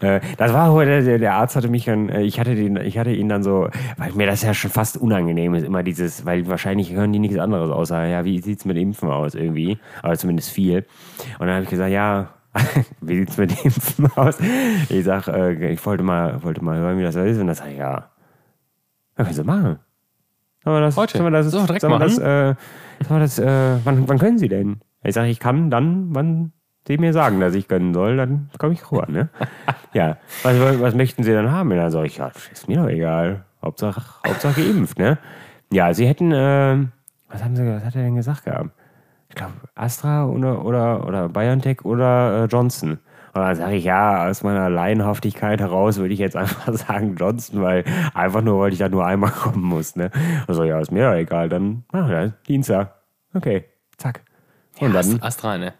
Äh, 0.00 0.20
das 0.36 0.52
war 0.52 0.72
heute, 0.72 1.18
der, 1.18 1.34
Arzt 1.34 1.56
hatte 1.56 1.68
mich 1.68 1.84
dann, 1.84 2.08
äh, 2.08 2.22
ich 2.22 2.40
hatte 2.40 2.54
den, 2.54 2.76
ich 2.76 2.98
hatte 2.98 3.10
ihn 3.10 3.28
dann 3.28 3.42
so, 3.42 3.68
weil 3.96 4.12
mir 4.12 4.26
das 4.26 4.42
ja 4.42 4.54
schon 4.54 4.70
fast 4.70 4.96
unangenehm 4.96 5.54
ist, 5.54 5.64
immer 5.64 5.82
dieses, 5.82 6.24
weil 6.24 6.46
wahrscheinlich 6.48 6.92
hören 6.92 7.12
die 7.12 7.18
nichts 7.18 7.38
anderes 7.38 7.70
außer, 7.70 8.06
ja, 8.06 8.24
wie 8.24 8.40
sieht's 8.40 8.64
mit 8.64 8.76
Impfen 8.76 9.08
aus 9.10 9.34
irgendwie, 9.34 9.78
aber 10.02 10.16
zumindest 10.16 10.50
viel. 10.50 10.86
Und 11.38 11.46
dann 11.46 11.56
habe 11.56 11.64
ich 11.64 11.70
gesagt, 11.70 11.90
ja, 11.90 12.30
wie 13.00 13.18
sieht's 13.18 13.36
mit 13.36 13.64
Impfen 13.64 14.10
aus? 14.16 14.38
Ich 14.88 15.04
sag, 15.04 15.28
äh, 15.28 15.72
ich 15.72 15.84
wollte 15.84 16.02
mal, 16.02 16.42
wollte 16.42 16.64
mal 16.64 16.78
hören, 16.78 16.98
wie 16.98 17.02
das 17.02 17.14
so 17.14 17.22
ist. 17.22 17.38
Und 17.38 17.46
das 17.46 17.58
sag 17.58 17.70
ich, 17.70 17.78
ja, 17.78 18.10
ja, 19.16 19.24
kannst 19.24 19.38
du 19.38 19.44
machen. 19.44 19.78
Sollen 20.68 20.82
wir 20.82 20.86
das, 20.86 20.96
Heute? 20.98 21.16
Sollen 21.16 21.32
wir 21.32 21.38
das, 21.38 21.50
So, 21.50 21.64
direkt 21.64 21.80
sollen 21.80 21.92
wir 21.94 21.98
das, 21.98 22.18
äh, 22.18 22.54
sollen 23.06 23.08
wir 23.08 23.20
das, 23.20 23.38
äh, 23.38 23.78
wann, 23.84 24.06
wann 24.06 24.18
können 24.18 24.36
Sie 24.36 24.48
denn? 24.48 24.80
Ich 25.02 25.14
sage, 25.14 25.28
ich 25.28 25.40
kann 25.40 25.70
dann, 25.70 26.14
wann 26.14 26.52
Sie 26.86 26.98
mir 26.98 27.14
sagen, 27.14 27.40
dass 27.40 27.54
ich 27.54 27.68
können 27.68 27.94
soll, 27.94 28.18
dann 28.18 28.50
komme 28.58 28.74
ich 28.74 28.92
rüber, 28.92 29.06
ne? 29.08 29.30
ja. 29.94 30.18
Was, 30.42 30.60
was, 30.60 30.78
was 30.78 30.94
möchten 30.94 31.22
Sie 31.22 31.32
dann 31.32 31.50
haben? 31.50 31.70
Und 31.70 31.78
dann 31.78 31.90
sage 31.90 32.06
ich, 32.06 32.18
ja, 32.18 32.30
ist 32.52 32.68
mir 32.68 32.76
doch 32.76 32.88
egal. 32.88 33.46
Hauptsache, 33.62 34.02
Hauptsache 34.26 34.62
geimpft, 34.62 34.98
ne? 34.98 35.16
Ja, 35.72 35.94
Sie 35.94 36.06
hätten, 36.06 36.32
äh, 36.32 36.84
was 37.30 37.42
haben 37.42 37.56
Sie, 37.56 37.66
was 37.66 37.82
hat 37.82 37.96
er 37.96 38.02
denn 38.02 38.16
gesagt 38.16 38.44
gehabt? 38.44 38.68
Ich 39.30 39.36
glaube, 39.36 39.54
Astra 39.74 40.26
oder, 40.26 40.66
oder, 40.66 41.06
oder 41.06 41.30
BioNTech 41.30 41.82
oder 41.86 42.44
äh, 42.44 42.46
Johnson. 42.46 42.98
Und 43.38 43.46
dann 43.46 43.56
sage 43.56 43.76
ich, 43.76 43.84
ja, 43.84 44.28
aus 44.28 44.42
meiner 44.42 44.68
Laienhaftigkeit 44.70 45.60
heraus 45.60 45.98
würde 45.98 46.12
ich 46.14 46.20
jetzt 46.20 46.36
einfach 46.36 46.72
sagen 46.74 47.16
Johnson, 47.16 47.62
weil 47.62 47.84
einfach 48.14 48.42
nur, 48.42 48.60
weil 48.60 48.72
ich 48.72 48.78
da 48.78 48.88
nur 48.88 49.04
einmal 49.06 49.30
kommen 49.42 49.62
muss. 49.62 49.96
Ne? 49.96 50.10
Also 50.46 50.64
ja, 50.64 50.78
ist 50.80 50.92
mir 50.92 51.10
doch 51.10 51.16
egal, 51.16 51.48
dann 51.48 51.84
machen 51.92 52.08
wir 52.08 52.20
das. 52.26 52.32
Dienstag. 52.46 52.94
Okay, 53.34 53.64
zack. 53.96 54.22
Und 54.80 54.94
dann 54.94 54.96
Ast- 55.14 55.22
Astra, 55.22 55.58
ne? 55.58 55.74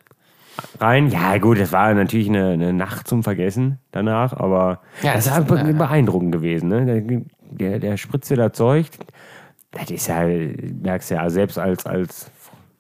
rein. 0.81 1.09
Ja, 1.11 1.38
gut, 1.38 1.61
das 1.61 1.71
war 1.73 1.94
natürlich 1.94 2.29
eine, 2.29 2.51
eine 2.51 2.73
Nacht 2.73 3.07
zum 3.07 3.23
Vergessen 3.23 3.79
danach, 3.92 4.33
aber 4.33 4.81
Ja, 5.03 5.14
das 5.14 5.27
ist 5.27 5.37
das 5.37 5.38
ist- 5.44 5.53
einfach 5.53 5.73
beeindruckend 5.79 6.33
gewesen. 6.33 6.68
Ne? 6.68 6.85
Der, 7.03 7.21
der, 7.71 7.79
der 7.79 7.97
spritzt 7.97 8.31
dir 8.31 8.37
da 8.37 8.53
Zeug. 8.53 8.87
Das 9.71 9.90
ist 9.90 10.07
ja, 10.09 10.25
merkst 10.25 11.11
du 11.11 11.14
ja, 11.14 11.29
selbst 11.31 11.59
als, 11.59 11.87
als 11.87 12.31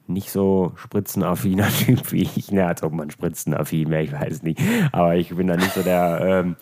nicht 0.08 0.30
so 0.30 0.72
spritzenaffiner 0.76 1.68
Typ 1.86 2.12
wie 2.12 2.22
ich. 2.22 2.50
Ne, 2.50 2.66
als 2.66 2.82
ob 2.82 2.92
man 2.92 3.10
spritzenaffin 3.10 3.90
wäre, 3.90 4.02
ich 4.02 4.12
weiß 4.12 4.42
nicht. 4.42 4.60
Aber 4.92 5.16
ich 5.16 5.34
bin 5.34 5.46
da 5.46 5.56
nicht 5.56 5.72
so 5.72 5.82
der. 5.82 6.18
Ähm, 6.28 6.56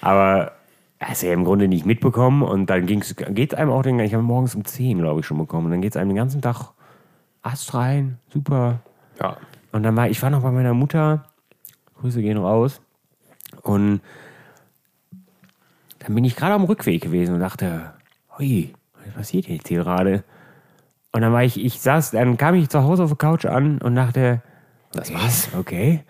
aber 0.00 0.52
hast 0.98 1.22
du 1.22 1.26
ja 1.26 1.32
im 1.32 1.44
Grunde 1.44 1.68
nicht 1.68 1.84
mitbekommen 1.84 2.42
und 2.42 2.70
dann 2.70 2.86
ging's, 2.86 3.14
geht 3.14 3.54
einem 3.54 3.70
auch 3.70 3.82
den, 3.82 3.98
ich 4.00 4.14
habe 4.14 4.22
morgens 4.22 4.54
um 4.54 4.64
10, 4.64 4.98
glaube 4.98 5.20
ich, 5.20 5.26
schon 5.26 5.38
bekommen. 5.38 5.66
Und 5.66 5.72
dann 5.72 5.82
geht 5.82 5.92
es 5.92 5.96
einem 5.96 6.10
den 6.10 6.16
ganzen 6.16 6.40
Tag 6.40 6.72
Ast 7.42 7.74
rein, 7.74 8.18
super. 8.32 8.80
Ja. 9.20 9.36
Und 9.72 9.82
dann 9.82 9.96
war 9.96 10.08
ich 10.08 10.22
war 10.22 10.30
noch 10.30 10.42
bei 10.42 10.50
meiner 10.50 10.74
Mutter, 10.74 11.24
Grüße 12.00 12.22
gehen 12.22 12.38
raus. 12.38 12.80
Und 13.62 14.00
dann 15.98 16.14
bin 16.14 16.24
ich 16.24 16.36
gerade 16.36 16.54
am 16.54 16.64
Rückweg 16.64 17.02
gewesen 17.02 17.34
und 17.34 17.40
dachte, 17.40 17.92
hui, 18.38 18.72
was 19.04 19.14
passiert 19.14 19.48
jetzt 19.48 19.68
hier 19.68 19.82
gerade? 19.82 20.24
Und 21.12 21.20
dann 21.22 21.32
war 21.32 21.44
ich, 21.44 21.62
ich 21.62 21.80
saß, 21.80 22.12
dann 22.12 22.36
kam 22.38 22.54
ich 22.54 22.68
zu 22.70 22.82
Hause 22.82 23.04
auf 23.04 23.10
der 23.10 23.18
Couch 23.18 23.44
an 23.44 23.78
und 23.78 23.94
dachte, 23.94 24.40
Das 24.92 25.12
war's. 25.12 25.48
okay. 25.58 26.00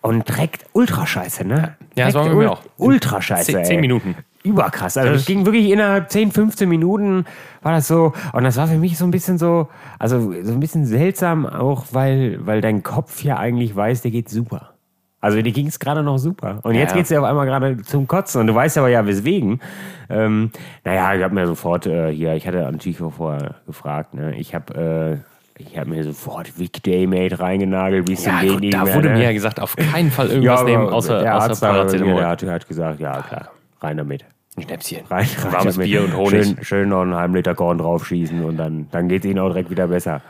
Und 0.00 0.28
direkt 0.28 0.66
Ultrascheiße, 0.72 1.44
ne? 1.44 1.76
Ja, 1.96 2.06
das 2.06 2.14
war 2.14 2.28
mir 2.28 2.52
auch. 2.52 2.62
Ultrascheiße. 2.76 3.52
Zehn, 3.52 3.64
zehn 3.64 3.80
Minuten. 3.80 4.14
Überkrass. 4.44 4.96
Also 4.96 5.12
das 5.12 5.26
ging 5.26 5.44
wirklich 5.44 5.70
innerhalb 5.70 6.10
10, 6.10 6.30
15 6.30 6.68
Minuten 6.68 7.24
war 7.62 7.72
das 7.72 7.88
so. 7.88 8.12
Und 8.32 8.44
das 8.44 8.56
war 8.56 8.68
für 8.68 8.76
mich 8.78 8.96
so 8.96 9.04
ein 9.04 9.10
bisschen 9.10 9.36
so, 9.38 9.68
also 9.98 10.32
so 10.42 10.52
ein 10.52 10.60
bisschen 10.60 10.86
seltsam 10.86 11.46
auch, 11.46 11.86
weil, 11.90 12.46
weil 12.46 12.60
dein 12.60 12.82
Kopf 12.84 13.22
ja 13.24 13.36
eigentlich 13.36 13.74
weiß, 13.74 14.02
der 14.02 14.12
geht 14.12 14.28
super. 14.28 14.74
Also 15.20 15.42
dir 15.42 15.50
ging 15.52 15.66
es 15.66 15.78
gerade 15.80 16.02
noch 16.02 16.18
super. 16.18 16.60
Und 16.62 16.74
jetzt 16.76 16.90
Ja. 16.90 16.96
geht 16.96 17.04
es 17.04 17.10
ja 17.10 17.18
auf 17.18 17.24
einmal 17.24 17.44
gerade 17.46 17.78
zum 17.82 18.06
Kotzen. 18.06 18.40
Und 18.40 18.46
du 18.46 18.54
weißt 18.54 18.78
aber 18.78 18.88
ja, 18.88 19.04
weswegen. 19.06 19.60
Ähm, 20.08 20.50
naja, 20.84 21.14
ich 21.14 21.22
habe 21.24 21.34
mir 21.34 21.46
sofort 21.46 21.86
äh, 21.86 22.12
hier, 22.12 22.34
ich 22.34 22.46
hatte 22.46 22.58
natürlich 22.58 23.02
auch 23.02 23.12
vorher 23.12 23.56
gefragt, 23.66 24.14
ne? 24.14 24.36
ich 24.36 24.54
habe 24.54 25.20
äh, 25.58 25.60
ich 25.60 25.76
hab 25.76 25.88
mir 25.88 26.04
sofort 26.04 26.56
Vic 26.60 26.82
Daymate 26.84 27.40
reingenagelt, 27.40 28.06
wie 28.08 28.12
es 28.12 28.24
Ja, 28.24 28.40
geht 28.40 28.72
da 28.72 28.84
mehr, 28.84 28.94
wurde 28.94 29.08
ne? 29.08 29.14
mir 29.16 29.24
ja 29.24 29.32
gesagt, 29.32 29.58
auf 29.60 29.74
keinen 29.74 30.12
Fall 30.12 30.28
irgendwas 30.28 30.60
aber 30.60 30.70
nehmen, 30.70 30.88
außer, 30.88 31.18
der 31.20 31.34
außer 31.36 31.48
Arzt 31.50 31.60
Paracetamol. 31.62 32.14
der 32.14 32.28
hat, 32.28 32.42
der 32.42 32.52
hat 32.52 32.68
gesagt, 32.68 33.00
ja 33.00 33.20
klar, 33.22 33.50
rein 33.80 33.96
damit. 33.96 34.24
Ein 34.56 34.62
Schnäpschen. 34.62 34.98
Rein, 35.10 35.26
Ein 35.44 35.52
warmes 35.52 35.74
damit. 35.74 35.88
Bier 35.90 36.04
und 36.04 36.16
Honig. 36.16 36.44
Schön, 36.46 36.58
schön 36.62 36.88
noch 36.88 37.02
einen 37.02 37.14
halben 37.16 37.34
Liter 37.34 37.54
Korn 37.56 37.78
draufschießen 37.78 38.44
und 38.44 38.56
dann, 38.56 38.86
dann 38.92 39.08
geht 39.08 39.24
es 39.24 39.30
ihnen 39.30 39.40
auch 39.40 39.48
direkt 39.48 39.70
wieder 39.70 39.88
besser. 39.88 40.20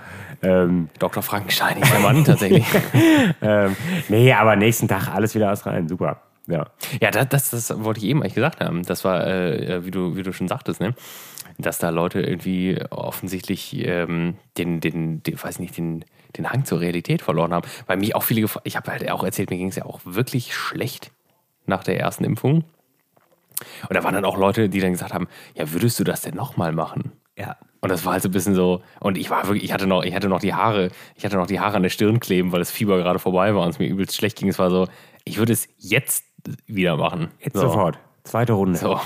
Ähm, 0.42 0.88
Dr. 0.98 1.22
Frankenstein 1.22 1.78
ist 1.82 1.92
der 1.92 2.00
Mann 2.00 2.24
tatsächlich. 2.24 2.64
ähm, 3.42 3.76
nee, 4.08 4.32
aber 4.32 4.56
nächsten 4.56 4.86
Tag 4.88 5.08
alles 5.08 5.34
wieder 5.34 5.50
aus 5.52 5.66
rein. 5.66 5.88
Super. 5.88 6.22
Ja. 6.46 6.66
Ja, 7.00 7.10
das, 7.10 7.28
das, 7.28 7.50
das 7.50 7.84
wollte 7.84 7.98
ich 8.00 8.06
eben 8.06 8.22
eigentlich 8.22 8.34
gesagt 8.34 8.60
haben. 8.60 8.82
Das 8.84 9.04
war, 9.04 9.26
äh, 9.26 9.84
wie, 9.84 9.90
du, 9.90 10.16
wie 10.16 10.22
du 10.22 10.32
schon 10.32 10.48
sagtest, 10.48 10.80
ne? 10.80 10.94
dass 11.60 11.78
da 11.78 11.90
Leute 11.90 12.20
irgendwie 12.20 12.80
offensichtlich 12.90 13.76
ähm, 13.84 14.36
den, 14.56 14.80
den, 14.80 15.22
den, 15.24 15.42
weiß 15.42 15.58
nicht, 15.58 15.76
den, 15.76 16.04
den 16.36 16.50
Hang 16.50 16.64
zur 16.64 16.78
Realität 16.80 17.20
verloren 17.20 17.52
haben. 17.52 17.68
Weil 17.86 17.96
mich 17.96 18.14
auch 18.14 18.22
viele, 18.22 18.42
gef- 18.46 18.60
ich 18.62 18.76
habe 18.76 18.92
halt 18.92 19.10
auch 19.10 19.24
erzählt, 19.24 19.50
mir 19.50 19.56
ging 19.56 19.68
es 19.68 19.76
ja 19.76 19.84
auch 19.84 20.00
wirklich 20.04 20.54
schlecht 20.54 21.10
nach 21.66 21.82
der 21.82 21.98
ersten 21.98 22.22
Impfung. 22.24 22.62
Und 23.88 23.94
da 23.96 24.04
waren 24.04 24.14
dann 24.14 24.24
auch 24.24 24.38
Leute, 24.38 24.68
die 24.68 24.78
dann 24.78 24.92
gesagt 24.92 25.12
haben, 25.12 25.26
ja, 25.54 25.72
würdest 25.72 25.98
du 25.98 26.04
das 26.04 26.22
denn 26.22 26.36
nochmal 26.36 26.70
machen? 26.72 27.10
Ja. 27.36 27.56
Und 27.80 27.90
das 27.90 28.04
war 28.04 28.14
halt 28.14 28.22
so 28.22 28.28
ein 28.28 28.32
bisschen 28.32 28.54
so, 28.54 28.82
und 29.00 29.16
ich 29.16 29.30
war 29.30 29.46
wirklich, 29.46 29.64
ich 29.64 29.72
hatte 29.72 29.86
noch, 29.86 30.02
ich 30.02 30.14
hatte 30.14 30.28
noch 30.28 30.40
die 30.40 30.54
Haare, 30.54 30.90
ich 31.14 31.24
hatte 31.24 31.36
noch 31.36 31.46
die 31.46 31.60
Haare 31.60 31.76
an 31.76 31.84
der 31.84 31.90
Stirn 31.90 32.18
kleben, 32.18 32.50
weil 32.50 32.58
das 32.58 32.72
Fieber 32.72 32.98
gerade 32.98 33.18
vorbei 33.18 33.54
war 33.54 33.62
und 33.62 33.70
es 33.70 33.78
mir 33.78 33.86
übelst 33.86 34.16
schlecht 34.16 34.36
ging. 34.36 34.48
Es 34.48 34.58
war 34.58 34.70
so, 34.70 34.88
ich 35.24 35.38
würde 35.38 35.52
es 35.52 35.68
jetzt 35.76 36.24
wieder 36.66 36.96
machen. 36.96 37.28
Jetzt 37.40 37.54
so. 37.54 37.62
sofort. 37.62 37.98
Zweite 38.24 38.54
Runde. 38.54 38.78
So. 38.78 39.00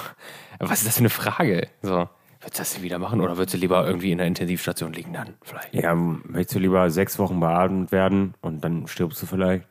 Was 0.59 0.79
ist 0.79 0.87
das 0.87 0.95
für 0.95 1.01
eine 1.01 1.11
Frage? 1.11 1.69
So. 1.83 2.09
Würdest 2.41 2.59
du 2.59 2.63
das 2.63 2.75
denn 2.75 2.83
wieder 2.83 2.99
machen 2.99 3.21
oder 3.21 3.37
würdest 3.37 3.55
du 3.55 3.59
lieber 3.59 3.87
irgendwie 3.87 4.11
in 4.11 4.19
der 4.19 4.27
Intensivstation 4.27 4.93
liegen 4.93 5.13
dann? 5.13 5.35
Vielleicht. 5.43 5.75
Ja, 5.75 5.95
möchtest 5.95 6.57
du 6.57 6.59
lieber 6.59 6.91
sechs 6.91 7.19
Wochen 7.19 7.39
beatmet 7.39 7.93
werden 7.93 8.35
und 8.41 8.65
dann 8.65 8.89
stirbst 8.89 9.23
du 9.23 9.27
vielleicht? 9.27 9.65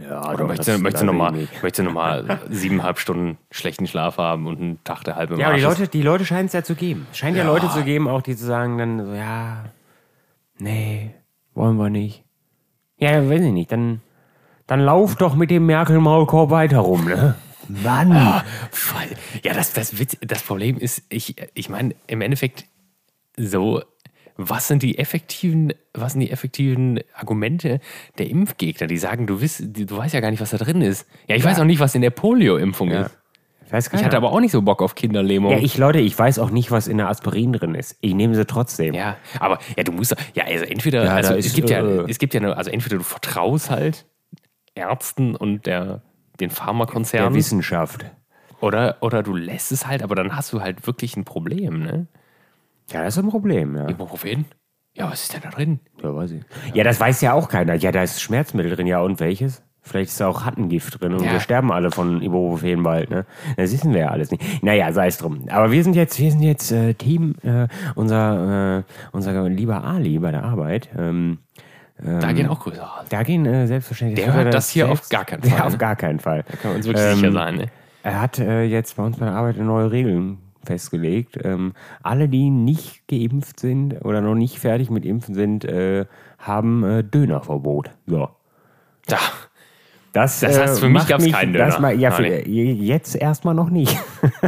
Ja, 0.00 0.32
Oder 0.32 0.46
möchtest 0.46 0.68
du, 0.68 0.78
möchtest 0.78 1.02
du 1.02 1.06
nochmal 1.06 1.32
möchtest 1.62 1.78
du 1.78 1.82
noch 1.82 1.92
mal 1.92 2.40
siebeneinhalb 2.50 2.98
Stunden 2.98 3.36
schlechten 3.50 3.86
Schlaf 3.86 4.18
haben 4.18 4.46
und 4.46 4.60
einen 4.60 4.84
Tag 4.84 5.02
der 5.04 5.16
halbe 5.16 5.38
Ja, 5.38 5.48
aber 5.48 5.56
die? 5.56 5.62
Leute, 5.62 5.88
die 5.88 6.02
Leute 6.02 6.24
scheinen 6.24 6.46
es 6.46 6.52
ja 6.52 6.62
zu 6.62 6.76
geben. 6.76 7.06
Es 7.10 7.18
scheint 7.18 7.36
ja. 7.36 7.44
Leute 7.44 7.68
zu 7.70 7.82
geben, 7.82 8.06
auch 8.06 8.22
die 8.22 8.36
zu 8.36 8.46
sagen 8.46 8.78
dann 8.78 9.04
so, 9.04 9.12
ja, 9.12 9.64
nee, 10.58 11.14
wollen 11.54 11.76
wir 11.76 11.90
nicht. 11.90 12.24
Ja, 12.98 13.28
weiß 13.28 13.42
ich 13.42 13.52
nicht, 13.52 13.72
dann, 13.72 14.00
dann 14.66 14.80
lauf 14.80 15.16
doch 15.16 15.34
mit 15.34 15.50
dem 15.50 15.66
Merkel-Maulkorb 15.66 16.50
weiter 16.50 16.78
rum, 16.78 17.04
ne? 17.06 17.34
Mann! 17.68 18.42
Voll. 18.70 19.08
Ja, 19.44 19.52
das, 19.52 19.72
das, 19.72 19.98
Witz, 19.98 20.16
das 20.20 20.42
Problem 20.42 20.78
ist, 20.78 21.02
ich, 21.08 21.36
ich 21.54 21.68
meine, 21.68 21.94
im 22.06 22.20
Endeffekt 22.20 22.66
so, 23.36 23.82
was 24.40 24.68
sind 24.68 24.82
die 24.84 24.98
effektiven, 24.98 25.72
was 25.94 26.12
sind 26.12 26.20
die 26.20 26.30
effektiven 26.30 27.00
Argumente 27.12 27.80
der 28.18 28.30
Impfgegner, 28.30 28.86
die 28.86 28.96
sagen, 28.96 29.26
du, 29.26 29.40
wiss, 29.40 29.60
du 29.66 29.96
weißt 29.96 30.14
ja 30.14 30.20
gar 30.20 30.30
nicht, 30.30 30.40
was 30.40 30.50
da 30.50 30.58
drin 30.58 30.80
ist. 30.80 31.06
Ja, 31.26 31.34
ich 31.36 31.44
weiß 31.44 31.58
auch 31.58 31.64
nicht, 31.64 31.80
was 31.80 31.94
in 31.96 32.02
der 32.02 32.10
Polio-Impfung 32.10 32.90
Ja. 32.90 33.02
ist. 33.02 33.18
Ich 33.66 33.72
weiß 33.72 33.90
Ich 33.92 34.02
hatte 34.04 34.16
aber 34.16 34.32
auch 34.32 34.40
nicht 34.40 34.52
so 34.52 34.62
Bock 34.62 34.80
auf 34.80 34.94
Kinderlähmung. 34.94 35.50
Ja, 35.50 35.58
ich, 35.58 35.76
Leute, 35.76 35.98
ich 35.98 36.18
weiß 36.18 36.38
auch 36.38 36.48
nicht, 36.50 36.70
was 36.70 36.88
in 36.88 36.96
der 36.96 37.08
Aspirin 37.10 37.52
drin 37.52 37.74
ist. 37.74 37.96
Ich 38.00 38.14
nehme 38.14 38.34
sie 38.34 38.46
trotzdem. 38.46 38.94
Ja, 38.94 39.18
aber 39.40 39.58
ja, 39.76 39.82
du 39.84 39.92
musst 39.92 40.16
ja, 40.32 40.44
also 40.44 40.64
entweder, 40.64 41.04
Ja, 41.04 41.14
also 41.16 41.32
da 41.32 41.36
es 41.36 41.46
ist, 41.46 41.54
gibt 41.54 41.68
ja, 41.68 41.84
äh, 41.86 42.06
es 42.08 42.18
gibt 42.18 42.32
ja, 42.32 42.40
eine, 42.40 42.56
also 42.56 42.70
entweder 42.70 42.96
du 42.96 43.02
vertraust 43.02 43.68
halt 43.70 44.06
Ärzten 44.74 45.34
und 45.36 45.66
der 45.66 46.02
den 46.40 46.48
Der 46.48 46.56
Pharmakonzernen 46.56 47.34
Wissenschaft. 47.34 48.06
oder, 48.60 48.96
oder 49.00 49.22
du 49.24 49.34
lässt 49.34 49.72
es 49.72 49.86
halt, 49.86 50.02
aber 50.02 50.14
dann 50.14 50.36
hast 50.36 50.52
du 50.52 50.60
halt 50.62 50.86
wirklich 50.86 51.16
ein 51.16 51.24
Problem, 51.24 51.80
ne? 51.80 52.06
Ja, 52.90 53.02
das 53.04 53.16
ist 53.16 53.22
ein 53.24 53.30
Problem, 53.30 53.76
ja. 53.76 53.88
Ibuprofen? 53.88 54.46
Ja, 54.94 55.10
was 55.10 55.22
ist 55.22 55.34
denn 55.34 55.42
da 55.42 55.50
drin? 55.50 55.80
Ja, 56.02 56.14
weiß 56.14 56.32
ich. 56.32 56.42
Ja, 56.74 56.82
das 56.84 56.98
weiß 56.98 57.20
ja 57.20 57.32
auch 57.34 57.48
keiner. 57.48 57.74
Ja, 57.74 57.92
da 57.92 58.02
ist 58.02 58.20
Schmerzmittel 58.20 58.74
drin, 58.74 58.86
ja, 58.86 59.00
und 59.00 59.20
welches? 59.20 59.62
Vielleicht 59.82 60.10
ist 60.10 60.20
da 60.20 60.26
auch 60.28 60.44
Hattengift 60.44 61.00
drin 61.00 61.14
und 61.14 61.22
Ja. 61.24 61.32
wir 61.32 61.40
sterben 61.40 61.70
alle 61.72 61.90
von 61.90 62.20
Ibuprofen 62.20 62.82
bald, 62.82 63.10
ne? 63.10 63.24
Das 63.56 63.72
wissen 63.72 63.92
wir 63.94 64.00
ja 64.00 64.08
alles 64.08 64.30
nicht. 64.30 64.62
Naja, 64.62 64.92
sei 64.92 65.06
es 65.06 65.18
drum. 65.18 65.44
Aber 65.50 65.70
wir 65.70 65.82
sind 65.84 65.94
jetzt, 65.96 66.18
wir 66.18 66.30
sind 66.30 66.42
jetzt 66.42 66.72
äh, 66.72 66.94
Team, 66.94 67.36
äh, 67.42 67.68
unser, 67.94 68.78
äh, 68.78 68.82
unser 69.12 69.48
lieber 69.48 69.84
Ali 69.84 70.18
bei 70.18 70.30
der 70.30 70.44
Arbeit. 70.44 70.88
Ähm, 70.98 71.38
Da 72.02 72.32
gehen 72.32 72.48
auch 72.48 72.60
Grüße 72.60 72.80
raus. 72.80 73.06
da 73.08 73.22
gehen 73.22 73.46
äh, 73.46 73.66
selbstverständlich. 73.66 74.24
Der 74.24 74.34
hört 74.34 74.52
das 74.52 74.68
hier 74.70 74.90
auf 74.90 75.08
gar 75.08 75.24
keinen 75.24 75.42
Fall, 75.48 75.58
Ja, 75.58 75.64
auf 75.64 75.72
ne? 75.72 75.78
gar 75.78 75.96
keinen 75.96 76.18
Fall. 76.20 76.44
Da 76.50 76.56
können 76.56 76.74
wir 76.74 76.76
uns 76.78 76.86
wirklich 76.86 77.06
Ähm, 77.06 77.16
sicher 77.16 77.32
sein, 77.32 77.54
ne? 77.56 77.66
Er 78.02 78.20
hat 78.20 78.38
äh, 78.38 78.64
jetzt 78.64 78.96
bei 78.96 79.02
uns 79.04 79.16
bei 79.16 79.26
der 79.26 79.34
Arbeit 79.36 79.56
neue 79.58 79.90
Regeln 79.90 80.38
festgelegt. 80.64 81.38
Ähm, 81.42 81.72
alle, 82.02 82.28
die 82.28 82.50
nicht 82.50 83.06
geimpft 83.08 83.60
sind 83.60 84.04
oder 84.04 84.20
noch 84.20 84.34
nicht 84.34 84.58
fertig 84.58 84.90
mit 84.90 85.04
Impfen 85.04 85.34
sind, 85.34 85.64
äh, 85.64 86.06
haben 86.38 86.84
äh, 86.84 87.04
Dönerverbot. 87.04 87.90
So. 88.06 88.28
Da. 89.06 89.16
Das, 90.14 90.40
Das 90.40 90.58
heißt, 90.58 90.78
äh, 90.78 90.80
für 90.80 90.86
mich 90.88 90.94
macht 91.02 91.08
gab's 91.08 91.30
keinen 91.30 91.52
das 91.52 91.74
Döner. 91.76 91.80
mal- 91.88 91.98
ja, 92.00 92.10
für, 92.10 92.26
äh, 92.26 92.48
jetzt 92.48 93.14
erstmal 93.14 93.54
noch 93.54 93.68
nicht. 93.70 93.96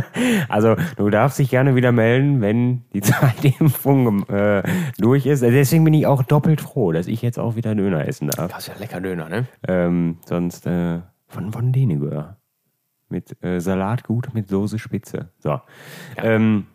also, 0.48 0.74
du 0.96 1.10
darfst 1.10 1.38
dich 1.38 1.50
gerne 1.50 1.74
wieder 1.76 1.92
melden, 1.92 2.40
wenn 2.40 2.82
die 2.94 3.00
zweite 3.02 3.52
Impfung 3.60 4.26
äh, 4.28 4.62
durch 4.98 5.26
ist. 5.26 5.42
Deswegen 5.42 5.84
bin 5.84 5.94
ich 5.94 6.06
auch 6.06 6.22
doppelt 6.22 6.60
froh, 6.62 6.92
dass 6.92 7.06
ich 7.06 7.20
jetzt 7.22 7.38
auch 7.38 7.56
wieder 7.56 7.74
Döner 7.74 8.08
essen 8.08 8.28
darf. 8.28 8.50
Das 8.50 8.60
ist 8.60 8.68
ja 8.68 8.74
lecker 8.80 9.00
Döner, 9.00 9.28
ne? 9.28 9.46
Ähm, 9.68 10.16
sonst 10.26 10.66
äh, 10.66 11.00
von, 11.28 11.52
von 11.52 11.72
Denegör. 11.72 12.36
Mit 13.10 13.36
äh, 13.42 13.60
Salatgut 13.60 14.32
mit 14.34 14.48
Soße 14.48 14.78
Spitze. 14.78 15.28
So. 15.40 15.60
Ähm, 16.16 16.66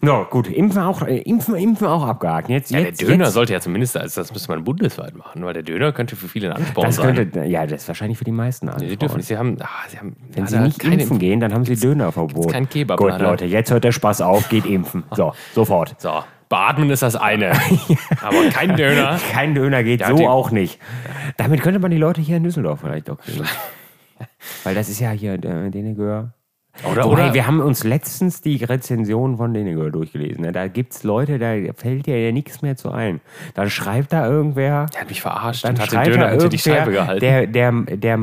no, 0.00 0.24
gut, 0.28 0.48
impfen 0.48 0.82
auch, 0.82 1.02
äh, 1.02 1.18
impfen, 1.18 1.54
impfen 1.54 1.86
auch 1.86 2.06
abgehakt. 2.06 2.48
Jetzt, 2.48 2.70
Ja, 2.70 2.80
jetzt, 2.80 3.00
der 3.00 3.08
Döner 3.08 3.24
jetzt, 3.24 3.34
sollte 3.34 3.52
ja 3.52 3.60
zumindest, 3.60 3.96
also 3.96 4.20
das 4.20 4.32
müsste 4.32 4.50
man 4.50 4.64
bundesweit 4.64 5.16
machen, 5.16 5.44
weil 5.44 5.54
der 5.54 5.62
Döner 5.62 5.92
könnte 5.92 6.16
für 6.16 6.28
viele 6.28 6.50
ein 6.50 6.56
Ansporn 6.56 6.86
das 6.86 6.96
sein. 6.96 7.14
könnte, 7.14 7.44
ja, 7.44 7.66
das 7.66 7.82
ist 7.82 7.88
wahrscheinlich 7.88 8.18
für 8.18 8.24
die 8.24 8.32
meisten 8.32 8.66
Nee, 8.66 8.88
Sie 8.88 8.96
dürfen. 8.96 9.20
Sie 9.22 9.38
haben, 9.38 9.56
ah, 9.60 9.68
sie 9.88 9.98
haben 9.98 10.16
Wenn 10.32 10.46
sie 10.46 10.58
nicht 10.58 10.82
impfen 10.84 11.18
gehen, 11.18 11.40
dann 11.40 11.54
haben 11.54 11.64
sie 11.64 11.76
Dönerverbot. 11.76 12.50
kein 12.50 12.68
Kebab, 12.68 12.98
Gut. 12.98 13.18
Leute, 13.20 13.44
jetzt 13.46 13.70
hört 13.70 13.84
der 13.84 13.92
Spaß 13.92 14.20
auf, 14.20 14.48
geht 14.48 14.66
impfen. 14.66 15.04
So, 15.14 15.32
sofort. 15.54 15.94
So, 16.00 16.24
beatmen 16.48 16.90
ist 16.90 17.02
das 17.02 17.14
eine. 17.16 17.52
aber 18.22 18.48
kein 18.52 18.76
Döner. 18.76 19.18
Kein 19.32 19.54
Döner 19.54 19.82
geht 19.84 20.00
Ja, 20.00 20.08
so 20.14 20.28
auch 20.28 20.50
nicht. 20.50 20.78
Damit 21.36 21.62
könnte 21.62 21.78
man 21.78 21.90
die 21.90 21.96
Leute 21.98 22.20
hier 22.20 22.36
in 22.36 22.42
Düsseldorf 22.44 22.80
vielleicht 22.80 23.08
auch 23.10 23.18
kriegen. 23.18 23.44
Weil 24.64 24.74
das 24.74 24.88
ist 24.88 25.00
ja 25.00 25.10
hier 25.10 25.34
äh, 25.34 25.70
Denegör. 25.70 26.32
Oder, 26.90 27.04
Wobei, 27.04 27.26
oder 27.26 27.34
wir 27.34 27.46
haben 27.46 27.60
uns 27.60 27.84
letztens 27.84 28.40
die 28.40 28.64
Rezension 28.64 29.36
von 29.36 29.54
Denegör 29.54 29.90
durchgelesen. 29.90 30.42
ne? 30.42 30.50
Da 30.50 30.66
gibt 30.66 30.92
es 30.92 31.04
Leute, 31.04 31.38
da 31.38 31.54
fällt 31.74 32.06
dir 32.06 32.20
ja 32.20 32.32
nichts 32.32 32.62
mehr 32.62 32.76
zu 32.76 32.90
ein. 32.90 33.20
Dann 33.54 33.70
schreibt 33.70 34.12
da 34.12 34.26
irgendwer, 34.28 34.86
der 34.92 35.02
hat 35.02 35.08
mich 35.08 35.20
verarscht 35.20 35.64
dann 35.64 35.74
und 35.74 35.80
hat 35.80 35.92
den 35.92 36.02
Döner 36.02 36.24
da 36.24 36.30
hinter 36.30 36.48
die 36.48 36.58
Scheibe 36.58 36.90
gehalten. 36.90 37.20
der, 37.20 37.46
der, 37.46 37.72
der, 37.72 38.18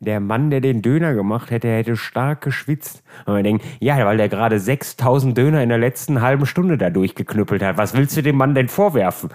der 0.00 0.18
Mann, 0.18 0.50
der 0.50 0.60
den 0.60 0.82
Döner 0.82 1.14
gemacht 1.14 1.52
hätte, 1.52 1.68
hätte 1.68 1.96
stark 1.96 2.40
geschwitzt. 2.40 3.04
Und 3.24 3.34
man 3.34 3.44
denkt, 3.44 3.64
ja, 3.78 4.04
weil 4.04 4.16
der 4.16 4.28
gerade 4.28 4.58
6000 4.58 5.38
Döner 5.38 5.62
in 5.62 5.68
der 5.68 5.78
letzten 5.78 6.20
halben 6.20 6.44
Stunde 6.44 6.76
da 6.76 6.90
durchgeknüppelt 6.90 7.62
hat. 7.62 7.78
Was 7.78 7.94
willst 7.94 8.16
du 8.16 8.22
dem 8.22 8.36
Mann 8.36 8.56
denn 8.56 8.68
vorwerfen? 8.68 9.30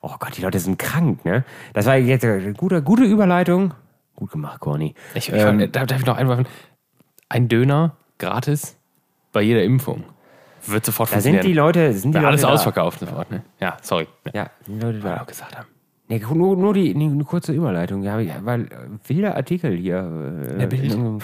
Oh 0.00 0.14
Gott, 0.18 0.36
die 0.36 0.42
Leute 0.42 0.60
sind 0.60 0.78
krank, 0.78 1.24
ne? 1.26 1.44
Das 1.74 1.84
war 1.84 1.96
jetzt 1.96 2.24
eine 2.24 2.54
gute, 2.54 2.82
gute 2.82 3.04
Überleitung. 3.04 3.74
Gut 4.18 4.32
gemacht, 4.32 4.58
Corny. 4.58 4.94
ich, 5.14 5.28
ich, 5.28 5.34
ähm, 5.40 5.70
darf, 5.70 5.86
darf 5.86 6.00
ich 6.00 6.06
noch 6.06 6.16
einwerfen? 6.16 6.46
Ein 7.28 7.46
Döner 7.46 7.94
gratis 8.18 8.76
bei 9.32 9.42
jeder 9.42 9.62
Impfung. 9.62 10.02
Wird 10.66 10.84
sofort 10.84 11.12
Da 11.14 11.20
sind 11.20 11.34
die 11.34 11.54
funktionieren. 11.54 11.66
Leute, 11.66 11.92
sind 11.92 12.10
die 12.12 12.16
Ja, 12.16 12.22
Leute 12.22 12.28
alles 12.30 12.40
da. 12.40 12.48
ausverkauft 12.48 12.98
sofort, 12.98 13.30
ne? 13.30 13.42
Ja, 13.60 13.76
sorry. 13.80 14.08
Ja. 14.26 14.32
Ja, 14.34 14.50
die 14.66 14.72
Leute 14.80 14.98
Ja. 14.98 15.18
da. 15.18 15.22
gesagt 15.22 15.56
haben. 15.56 15.68
Nee, 16.08 16.18
nur, 16.34 16.56
nur 16.56 16.74
die 16.74 16.94
nee, 16.96 17.06
eine 17.06 17.22
kurze 17.22 17.52
Überleitung. 17.52 18.02
Ja, 18.02 18.18
weil 18.42 18.62
äh, 18.62 18.68
wilder 19.06 19.36
Artikel 19.36 19.76
hier. 19.76 19.98
Äh, 20.58 20.66
Bild. 20.66 20.82
in 20.82 20.90
irgendeinem 20.90 21.18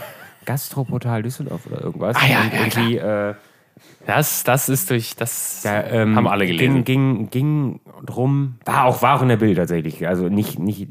Gastroportal 0.45 1.23
Düsseldorf 1.25 1.67
oder 1.67 1.81
irgendwas. 1.83 2.17
Ah 2.17 2.27
ja, 2.29 2.43
und 2.43 2.53
ja, 2.53 2.61
irgendwie, 2.61 2.97
äh, 2.99 3.35
Das, 4.07 4.45
das 4.45 4.69
ist 4.69 4.89
durch, 4.91 5.17
das 5.17 5.63
da, 5.65 5.83
ähm, 5.83 6.15
haben 6.15 6.29
alle 6.29 6.47
gelesen. 6.47 6.85
Ging, 6.85 7.29
ging, 7.29 7.31
ging 7.31 7.81
drum, 8.07 8.55
war 8.67 8.85
auch, 8.85 9.03
war 9.03 9.17
auch 9.17 9.23
in 9.23 9.29
der 9.31 9.37
Bild 9.39 9.57
tatsächlich. 9.57 10.07
Also 10.07 10.29
nicht, 10.29 10.61
nicht 10.61 10.89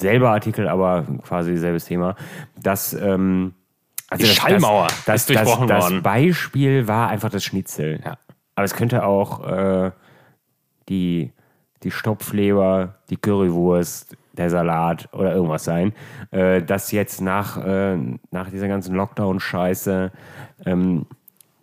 selber 0.00 0.30
Artikel, 0.30 0.68
aber 0.68 1.04
quasi 1.22 1.56
selbes 1.56 1.84
Thema. 1.84 2.16
Dass, 2.60 2.92
ähm, 2.92 3.54
also 4.08 4.22
Die 4.22 4.28
das, 4.28 4.36
Schallmauer 4.36 4.86
das, 4.88 5.04
das, 5.04 5.20
ist 5.20 5.30
durchbrochen 5.30 5.68
das, 5.68 5.84
worden. 5.84 5.94
Das 5.96 6.02
Beispiel 6.02 6.88
war 6.88 7.08
einfach 7.08 7.30
das 7.30 7.44
Schnitzel. 7.44 8.00
Ja. 8.04 8.16
Aber 8.56 8.64
es 8.64 8.74
könnte 8.74 9.04
auch 9.04 9.46
äh, 9.46 9.90
die, 10.88 11.32
die 11.82 11.90
Stopfleber, 11.90 12.96
die 13.08 13.16
Currywurst, 13.16 14.16
der 14.32 14.50
Salat 14.50 15.08
oder 15.12 15.34
irgendwas 15.34 15.64
sein. 15.64 15.92
Äh, 16.30 16.62
dass 16.62 16.92
jetzt 16.92 17.20
nach, 17.20 17.64
äh, 17.64 17.96
nach 18.30 18.50
dieser 18.50 18.68
ganzen 18.68 18.94
Lockdown-Scheiße 18.94 20.10
ähm, 20.66 21.06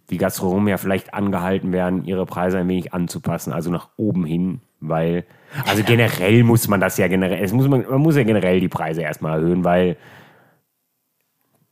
die 0.10 0.17
Gastronomen 0.17 0.69
ja 0.69 0.78
vielleicht 0.78 1.13
angehalten 1.13 1.71
werden, 1.71 2.06
ihre 2.06 2.26
Preise 2.26 2.60
ein 2.60 2.67
wenig 2.67 2.93
anzupassen, 2.93 3.52
also 3.52 3.69
nach 3.71 3.89
oben 3.97 4.26
hin, 4.26 4.62
weil, 4.80 5.26
also 5.65 5.83
generell 5.83 6.43
muss 6.43 6.67
man 6.67 6.79
das 6.79 6.97
ja 6.97 7.07
generell, 7.07 7.43
es 7.43 7.53
muss 7.53 7.67
man, 7.67 7.86
man 7.89 8.01
muss 8.01 8.15
ja 8.15 8.23
generell 8.23 8.60
die 8.60 8.69
Preise 8.69 9.01
erstmal 9.01 9.39
erhöhen, 9.39 9.63
weil 9.63 9.97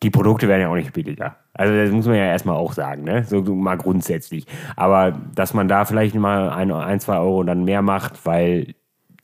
die 0.03 0.09
Produkte 0.09 0.47
werden 0.47 0.61
ja 0.61 0.69
auch 0.69 0.75
nicht 0.75 0.93
billiger. 0.93 1.37
Also 1.53 1.73
das 1.73 1.89
muss 1.91 2.05
man 2.05 2.15
ja 2.15 2.25
erstmal 2.25 2.57
auch 2.57 2.73
sagen, 2.73 3.03
ne? 3.03 3.23
So 3.23 3.43
so 3.43 3.55
mal 3.55 3.77
grundsätzlich. 3.77 4.45
Aber 4.75 5.11
dass 5.33 5.53
man 5.53 5.67
da 5.67 5.85
vielleicht 5.85 6.15
mal 6.15 6.49
ein, 6.49 6.71
ein 6.71 6.99
zwei 6.99 7.17
Euro 7.17 7.43
dann 7.43 7.63
mehr 7.63 7.81
macht, 7.81 8.25
weil 8.25 8.75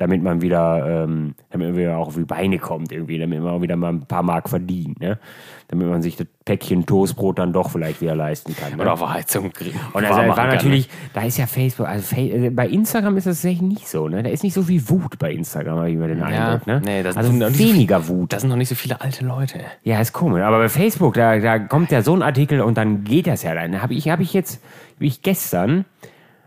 damit 0.02 0.24
man 0.24 0.42
wieder, 0.42 1.04
ähm, 1.04 1.36
damit 1.52 1.70
man 1.70 1.78
wieder 1.78 1.96
auch 1.98 2.08
auf 2.08 2.16
die 2.16 2.24
Beine 2.24 2.58
kommt 2.58 2.92
irgendwie, 2.92 3.20
damit 3.20 3.40
man 3.40 3.52
auch 3.52 3.62
wieder 3.62 3.76
mal 3.76 3.90
ein 3.90 4.08
paar 4.08 4.24
Mark 4.24 4.50
verdient, 4.50 5.00
ne? 5.00 5.20
Damit 5.68 5.88
man 5.88 6.02
sich 6.02 6.16
das 6.16 6.26
Päckchen 6.44 6.88
Toastbrot 6.88 7.38
dann 7.38 7.54
doch 7.54 7.70
vielleicht 7.70 8.02
wieder 8.02 8.16
leisten 8.16 8.56
kann. 8.56 8.76
Ne? 8.76 8.82
Oder 8.82 8.94
auf 8.94 9.08
Heizung. 9.08 9.52
Und 9.94 10.04
also 10.04 10.18
war 10.18 10.48
natürlich, 10.48 10.90
da 11.14 11.22
ist 11.22 11.38
ja 11.38 11.46
Facebook, 11.46 11.88
also 11.88 12.16
äh, 12.16 12.50
bei 12.50 12.68
Instagram 12.68 13.16
ist 13.18 13.28
das 13.28 13.38
tatsächlich 13.38 13.62
nicht 13.62 13.88
so, 13.88 14.08
ne? 14.08 14.24
Da 14.24 14.32
ist 14.32 14.44
nicht 14.44 14.56
so 14.56 14.64
viel 14.64 14.90
Wut 14.90 15.20
bei 15.20 15.32
Instagram, 15.34 15.78
habe 15.78 15.92
ich 15.92 15.98
mir 15.98 16.08
den 16.08 16.24
Eindruck, 16.24 16.66
ne? 16.66 16.82
nee, 16.84 17.04
das 17.04 17.16
also 17.16 17.30
sind 17.30 17.38
nicht 17.38 17.58
so 17.58 17.64
weniger 17.64 18.08
Wut. 18.08 18.34
Da 18.34 18.40
sind 18.40 18.50
noch 18.50 18.56
nicht 18.56 18.70
so 18.70 18.76
viele 18.76 19.00
alte 19.02 19.24
Leute. 19.24 19.60
Ja, 19.84 20.02
ist 20.02 20.14
komisch. 20.14 20.42
Aber 20.42 20.58
bei 20.58 20.70
Facebook, 20.70 21.14
da, 21.14 21.38
da 21.38 21.60
kommt 21.60 21.92
ja 21.92 22.02
so 22.02 22.16
ein 22.16 22.24
Artikel 22.24 22.62
und 22.62 22.76
dann 22.76 23.04
geht 23.04 23.28
das 23.28 23.44
ja. 23.44 23.54
Dann 23.54 23.84
habe 23.84 23.94
ich, 23.94 24.10
habe 24.10 24.24
ich 24.24 24.34
jetzt, 24.34 24.64
wie 24.98 25.06
ich 25.06 25.22
gestern, 25.22 25.86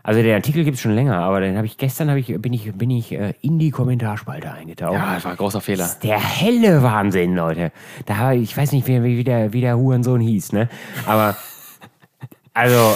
also 0.05 0.21
den 0.21 0.35
Artikel 0.35 0.63
gibt 0.63 0.75
es 0.75 0.81
schon 0.81 0.93
länger, 0.93 1.17
aber 1.17 1.41
dann 1.41 1.57
habe 1.57 1.65
ich 1.65 1.79
gestern, 1.79 2.09
habe 2.11 2.19
ich, 2.19 2.27
bin 2.39 2.53
ich, 2.53 2.71
bin 2.73 2.91
ich 2.91 3.11
äh, 3.11 3.33
in 3.41 3.57
die 3.57 3.71
Kommentarspalte 3.71 4.51
eingetaucht. 4.51 4.93
Ja, 4.93 5.15
das 5.15 5.25
war 5.25 5.31
ein 5.31 5.37
großer 5.37 5.61
Fehler. 5.61 5.89
Der 6.03 6.19
helle 6.19 6.83
Wahnsinn, 6.83 7.35
Leute. 7.35 7.71
Da 8.05 8.31
ich, 8.31 8.55
weiß 8.55 8.71
nicht, 8.73 8.87
wie, 8.87 9.01
wie, 9.01 9.23
der, 9.23 9.51
wie 9.51 9.61
der 9.61 9.79
Hurensohn 9.79 10.21
hieß, 10.21 10.53
ne? 10.53 10.69
Aber, 11.07 11.35
also, 12.53 12.95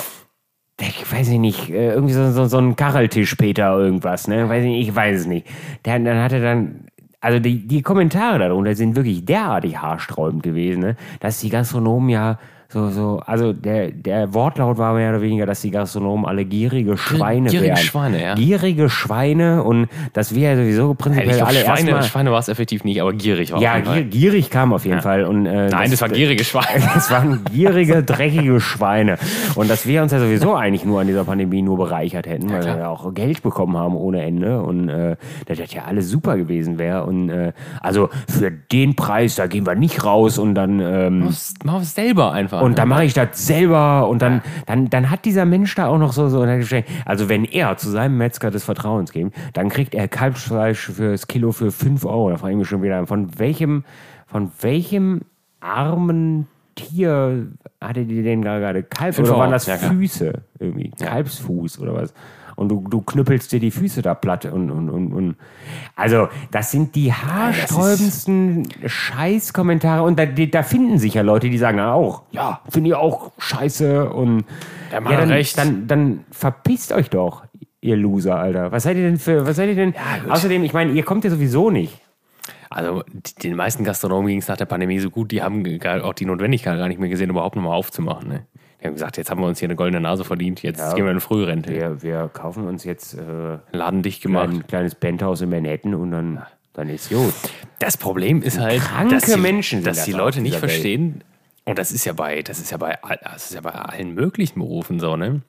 ich 0.79 1.11
weiß 1.11 1.29
ich 1.29 1.39
nicht, 1.39 1.71
äh, 1.71 1.93
irgendwie 1.93 2.13
so, 2.13 2.31
so, 2.31 2.45
so 2.45 2.59
ein 2.59 2.75
Kacheltisch 2.75 3.33
Peter 3.33 3.75
irgendwas, 3.75 4.27
ne? 4.27 4.47
Weiß 4.47 4.63
ich, 4.63 4.69
nicht, 4.69 4.89
ich 4.89 4.95
weiß 4.95 5.21
es 5.21 5.25
nicht. 5.25 5.47
Der, 5.85 5.97
dann 5.97 6.21
hat 6.21 6.31
er 6.31 6.41
dann, 6.41 6.85
also 7.21 7.39
die, 7.39 7.67
die 7.67 7.81
Kommentare 7.81 8.37
darunter 8.37 8.75
sind 8.75 8.95
wirklich 8.95 9.25
derartig 9.25 9.77
haarsträubend 9.77 10.43
gewesen, 10.43 10.81
ne? 10.81 10.95
Dass 11.21 11.39
die 11.39 11.49
Gastronomen 11.49 12.09
ja 12.09 12.37
so, 12.71 12.91
so, 12.91 13.19
also 13.25 13.51
der, 13.51 13.89
der 13.89 14.31
Wortlaut 14.35 14.77
war 14.77 14.93
mehr 14.93 15.09
oder 15.09 15.23
weniger, 15.23 15.47
dass 15.47 15.61
die 15.61 15.71
Gastronomen 15.71 16.27
alle 16.27 16.45
gierige 16.45 16.97
Schweine 16.97 17.49
gierige 17.49 17.69
wären. 17.69 17.77
Schweine, 17.77 18.21
ja. 18.21 18.35
Gierige 18.35 18.91
Schweine 18.91 19.63
und 19.63 19.87
dass 20.13 20.35
wir 20.35 20.51
ja 20.51 20.55
sowieso 20.55 20.89
Ja, 20.89 20.93
prinzipiell 20.93 21.35
glaub, 21.37 21.47
alle 21.47 21.59
Schweine, 21.61 21.79
erstmal... 21.79 22.03
Schweine 22.03 22.31
war 22.31 22.37
es 22.37 22.47
effektiv 22.47 22.83
nicht, 22.83 23.01
aber 23.01 23.13
gierig 23.13 23.51
war 23.51 23.59
Ja, 23.59 23.79
gier, 23.79 24.03
gierig 24.03 24.51
kam 24.51 24.71
auf 24.71 24.85
jeden 24.85 25.01
Fall. 25.01 25.23
Und, 25.23 25.47
äh, 25.47 25.69
Nein, 25.69 25.89
das 25.89 25.99
war 25.99 26.09
gierige 26.09 26.43
Schweine. 26.43 26.87
Das 26.93 27.09
waren 27.09 27.43
gierige, 27.51 28.03
dreckige 28.03 28.59
Schweine. 28.59 29.17
Und 29.55 29.67
dass 29.67 29.87
wir 29.87 30.03
uns 30.03 30.11
ja 30.11 30.19
sowieso 30.19 30.53
eigentlich 30.53 30.85
nur 30.85 31.01
an 31.01 31.07
dieser 31.07 31.23
Pandemie 31.23 31.63
nur 31.63 31.77
bereichert 31.77 32.27
hätten, 32.27 32.51
weil 32.51 32.63
wir 32.63 32.77
ja 32.77 32.89
auch 32.89 33.15
Geld 33.15 33.41
bekommen 33.41 33.77
haben 33.77 33.95
ohne 33.95 34.21
Ende. 34.21 34.61
Und 34.61 34.89
äh, 34.89 35.15
dass 35.47 35.57
das 35.57 35.73
ja 35.73 35.85
alles 35.85 36.09
super 36.09 36.37
gewesen 36.37 36.77
wäre. 36.77 37.05
Und 37.05 37.29
äh, 37.29 37.53
also 37.81 38.09
für 38.27 38.51
den 38.51 38.95
Preis, 38.95 39.35
da 39.35 39.47
gehen 39.47 39.65
wir 39.65 39.73
nicht 39.73 40.03
raus 40.03 40.37
und 40.37 40.53
dann. 40.53 40.79
Ähm, 40.79 41.29
Mach 41.63 41.81
es 41.81 41.95
selber 41.95 42.31
einfach. 42.31 42.58
Und 42.61 42.77
dann 42.77 42.87
mache 42.89 43.05
ich 43.05 43.13
das 43.13 43.45
selber 43.45 44.07
und 44.07 44.21
dann, 44.21 44.41
dann, 44.65 44.89
dann 44.89 45.09
hat 45.09 45.25
dieser 45.25 45.45
Mensch 45.45 45.75
da 45.75 45.87
auch 45.87 45.97
noch 45.97 46.13
so, 46.13 46.29
so 46.29 46.41
also 46.41 47.29
wenn 47.29 47.45
er 47.45 47.77
zu 47.77 47.89
seinem 47.89 48.17
Metzger 48.17 48.51
des 48.51 48.63
Vertrauens 48.63 49.11
geht, 49.11 49.31
dann 49.53 49.69
kriegt 49.69 49.95
er 49.95 50.07
Kalbsfleisch 50.07 50.91
fürs 50.91 51.27
Kilo 51.27 51.51
für 51.51 51.71
5 51.71 52.05
Euro. 52.05 52.29
Da 52.29 52.37
frage 52.37 52.53
ich 52.53 52.59
mich 52.59 52.67
schon 52.67 52.81
wieder, 52.81 53.05
von 53.05 53.37
welchem, 53.39 53.83
von 54.27 54.51
welchem 54.61 55.21
armen 55.59 56.47
Tier 56.75 57.47
hattet 57.81 58.09
ihr 58.09 58.23
denn 58.23 58.41
gerade 58.41 58.83
Kalb? 58.83 59.19
Oder 59.19 59.37
waren 59.37 59.51
das. 59.51 59.65
Füße 59.65 60.33
irgendwie? 60.59 60.91
Kalbsfuß 60.91 61.79
oder 61.79 61.93
was? 61.93 62.13
Und 62.59 62.67
du, 62.67 62.85
du 62.89 62.99
knüppelst 62.99 63.53
dir 63.53 63.61
die 63.61 63.71
Füße 63.71 64.01
da 64.01 64.13
platt 64.13 64.43
und, 64.43 64.69
und, 64.69 64.89
und, 64.89 65.13
und. 65.13 65.35
Also, 65.95 66.27
das 66.51 66.71
sind 66.71 66.93
die 66.93 67.13
haarsträubendsten 67.13 68.67
Scheißkommentare. 68.85 70.03
Und 70.03 70.19
da, 70.19 70.25
da 70.25 70.61
finden 70.63 70.99
sich 70.99 71.13
ja 71.13 71.21
Leute, 71.21 71.49
die 71.49 71.57
sagen 71.57 71.79
auch, 71.79 72.23
ja, 72.31 72.59
finde 72.67 72.89
ich 72.89 72.95
auch 72.97 73.31
scheiße. 73.37 74.09
Und 74.09 74.43
ja, 74.91 74.99
dann, 74.99 75.29
recht. 75.29 75.57
Dann, 75.57 75.87
dann 75.87 76.25
verpisst 76.31 76.91
euch 76.91 77.09
doch, 77.09 77.45
ihr 77.79 77.95
Loser, 77.95 78.37
Alter. 78.37 78.73
Was 78.73 78.83
seid 78.83 78.97
ihr 78.97 79.03
denn 79.03 79.19
für, 79.19 79.47
was 79.47 79.55
seid 79.55 79.69
ihr 79.69 79.75
denn? 79.75 79.93
gut. 79.93 80.29
Außerdem, 80.29 80.61
ich 80.65 80.73
meine, 80.73 80.91
ihr 80.91 81.03
kommt 81.03 81.23
ja 81.23 81.29
sowieso 81.29 81.69
nicht. 81.69 82.01
Also 82.69 83.03
den 83.41 83.55
meisten 83.55 83.85
Gastronomen 83.85 84.27
ging 84.27 84.39
es 84.39 84.49
nach 84.49 84.57
der 84.57 84.65
Pandemie 84.65 84.99
so 84.99 85.09
gut, 85.09 85.31
die 85.31 85.41
haben 85.41 85.63
auch 86.03 86.13
die 86.13 86.25
Notwendigkeit 86.25 86.77
gar 86.77 86.89
nicht 86.89 86.99
mehr 86.99 87.09
gesehen, 87.09 87.29
überhaupt 87.29 87.55
nochmal 87.55 87.77
aufzumachen. 87.77 88.27
Ne? 88.27 88.45
Die 88.81 88.85
haben 88.87 88.93
gesagt, 88.93 89.17
jetzt 89.17 89.29
haben 89.29 89.41
wir 89.41 89.47
uns 89.47 89.59
hier 89.59 89.67
eine 89.67 89.75
goldene 89.75 89.99
Nase 89.99 90.23
verdient, 90.23 90.63
jetzt 90.63 90.79
Ja. 90.79 90.93
gehen 90.93 91.03
wir 91.05 91.11
in 91.11 91.19
Frührente. 91.19 91.69
Wir, 91.69 92.01
wir 92.01 92.29
kaufen 92.29 92.65
uns 92.67 92.83
jetzt 92.85 93.13
äh, 93.13 93.57
Laden 93.71 94.01
dicht 94.03 94.21
gemacht. 94.21 94.49
ein 94.49 94.67
kleines 94.67 94.95
Penthouse 94.95 95.41
in 95.41 95.49
Manhattan 95.49 95.93
und 95.95 96.11
dann, 96.11 96.45
dann 96.73 96.87
ist 96.89 97.09
gut. 97.09 97.33
Das 97.79 97.97
Problem 97.97 98.41
ist 98.41 98.57
halt, 98.57 98.81
Kranke 98.81 99.15
dass 99.15 99.25
die, 99.25 99.37
Menschen 99.39 99.83
dass 99.83 99.97
das 99.97 100.05
die 100.05 100.13
Leute 100.13 100.41
nicht 100.41 100.55
verstehen, 100.57 101.23
und 101.65 101.77
das 101.77 101.91
ist 101.91 102.05
ja 102.05 102.13
bei, 102.13 102.41
das 102.41 102.59
ist 102.59 102.71
ja 102.71 102.77
bei, 102.77 102.97
das 103.21 103.49
ist 103.49 103.53
ja 103.53 103.61
bei 103.61 103.71
allen 103.71 104.13
möglichen 104.15 104.59
Berufen 104.59 104.99
so, 104.99 105.15
ne? 105.17 105.41